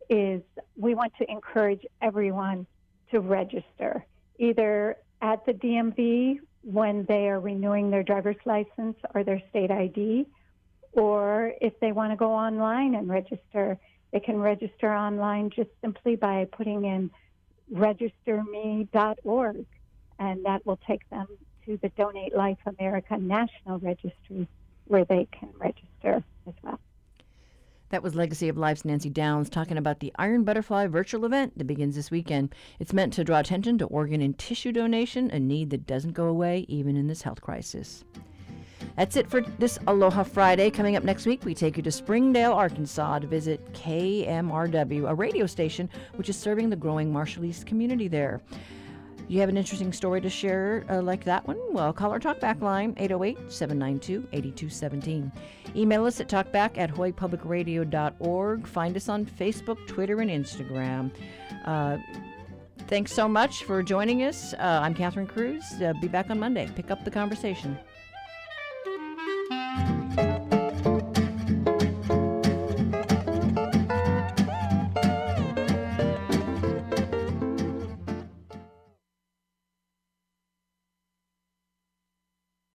is 0.10 0.42
we 0.78 0.94
want 0.94 1.14
to 1.18 1.30
encourage 1.30 1.86
everyone 2.02 2.68
to 3.12 3.20
register, 3.20 4.06
either 4.38 4.98
at 5.22 5.46
the 5.46 5.54
DMV 5.54 6.40
when 6.62 7.06
they 7.06 7.28
are 7.28 7.40
renewing 7.40 7.90
their 7.90 8.04
driver's 8.04 8.38
license 8.46 8.96
or 9.14 9.24
their 9.24 9.42
state 9.50 9.72
ID, 9.72 10.28
or 10.94 11.54
if 11.62 11.80
they 11.80 11.92
want 11.92 12.12
to 12.12 12.16
go 12.16 12.32
online 12.32 12.96
and 12.96 13.10
register 13.10 13.80
they 14.14 14.20
can 14.20 14.40
register 14.40 14.94
online 14.94 15.50
just 15.50 15.72
simply 15.82 16.16
by 16.16 16.48
putting 16.52 16.86
in 16.86 17.10
registerme.org, 17.74 19.66
and 20.20 20.46
that 20.46 20.66
will 20.66 20.80
take 20.88 21.10
them 21.10 21.28
to 21.66 21.78
the 21.82 21.90
Donate 21.90 22.36
Life 22.36 22.60
America 22.66 23.18
National 23.18 23.80
Registry 23.80 24.48
where 24.86 25.06
they 25.06 25.28
can 25.32 25.50
register 25.58 26.24
as 26.48 26.54
well. 26.62 26.80
That 27.90 28.04
was 28.04 28.16
Legacy 28.16 28.50
of 28.50 28.58
Life's 28.58 28.86
Nancy 28.86 29.10
Downs 29.10 29.50
talking 29.50 29.78
about 29.78 30.00
the 30.00 30.14
Iron 30.18 30.44
Butterfly 30.44 30.88
virtual 30.88 31.26
event 31.26 31.58
that 31.58 31.66
begins 31.66 31.96
this 31.96 32.12
weekend. 32.12 32.54
It's 32.80 32.94
meant 32.94 33.14
to 33.14 33.24
draw 33.24 33.40
attention 33.40 33.78
to 33.80 33.86
organ 33.86 34.22
and 34.22 34.38
tissue 34.38 34.72
donation, 34.72 35.32
a 35.32 35.40
need 35.40 35.70
that 35.72 35.88
doesn't 35.88 36.14
go 36.14 36.26
away 36.26 36.66
even 36.68 36.98
in 36.98 37.08
this 37.08 37.22
health 37.22 37.42
crisis. 37.42 38.04
That's 38.96 39.16
it 39.16 39.30
for 39.30 39.42
this 39.42 39.80
Aloha 39.88 40.24
Friday. 40.24 40.70
Coming 40.70 40.96
up 40.96 41.04
next 41.04 41.26
week, 41.26 41.44
we 41.46 41.56
take 41.56 41.78
you 41.78 41.84
to 41.84 41.92
Springdale, 41.92 42.54
Arkansas 42.54 43.20
to 43.20 43.28
visit 43.28 43.74
KMRW, 43.74 45.10
a 45.10 45.16
radio 45.16 45.48
station 45.48 45.90
which 46.16 46.30
is 46.30 46.38
serving 46.38 46.70
the 46.70 46.76
growing 46.76 47.12
Marshallese 47.12 47.66
community 47.66 48.08
there. 48.08 48.42
You 49.28 49.40
have 49.40 49.50
an 49.50 49.58
interesting 49.58 49.94
story 49.94 50.22
to 50.22 50.30
share 50.30 50.86
uh, 50.90 51.02
like 51.02 51.24
that 51.24 51.48
one? 51.48 51.58
Well, 51.72 51.92
call 51.94 52.12
our 52.12 52.20
talkback 52.20 52.62
line, 52.62 52.94
808 52.98 53.52
792 53.52 54.28
8217. 54.32 55.32
Email 55.76 56.06
us 56.06 56.20
at 56.20 56.28
talkback 56.28 56.78
at 56.78 56.94
hawaiipublicradio.org. 56.94 58.68
Find 58.68 58.96
us 58.96 59.10
on 59.10 59.26
Facebook, 59.26 59.88
Twitter, 59.88 60.20
and 60.20 60.30
Instagram. 60.30 61.10
Uh, 61.66 61.98
thanks 62.88 63.12
so 63.14 63.28
much 63.28 63.64
for 63.64 63.82
joining 63.82 64.24
us. 64.24 64.54
Uh, 64.54 64.82
I'm 64.84 64.94
Catherine 64.94 65.26
Cruz. 65.26 65.64
Uh, 65.82 65.94
be 66.00 66.08
back 66.08 66.30
on 66.30 66.38
Monday. 66.38 66.70
Pick 66.76 66.92
up 66.92 67.04
the 67.04 67.12
conversation. 67.12 67.80
Thank 69.54 69.90
you. 69.90 70.03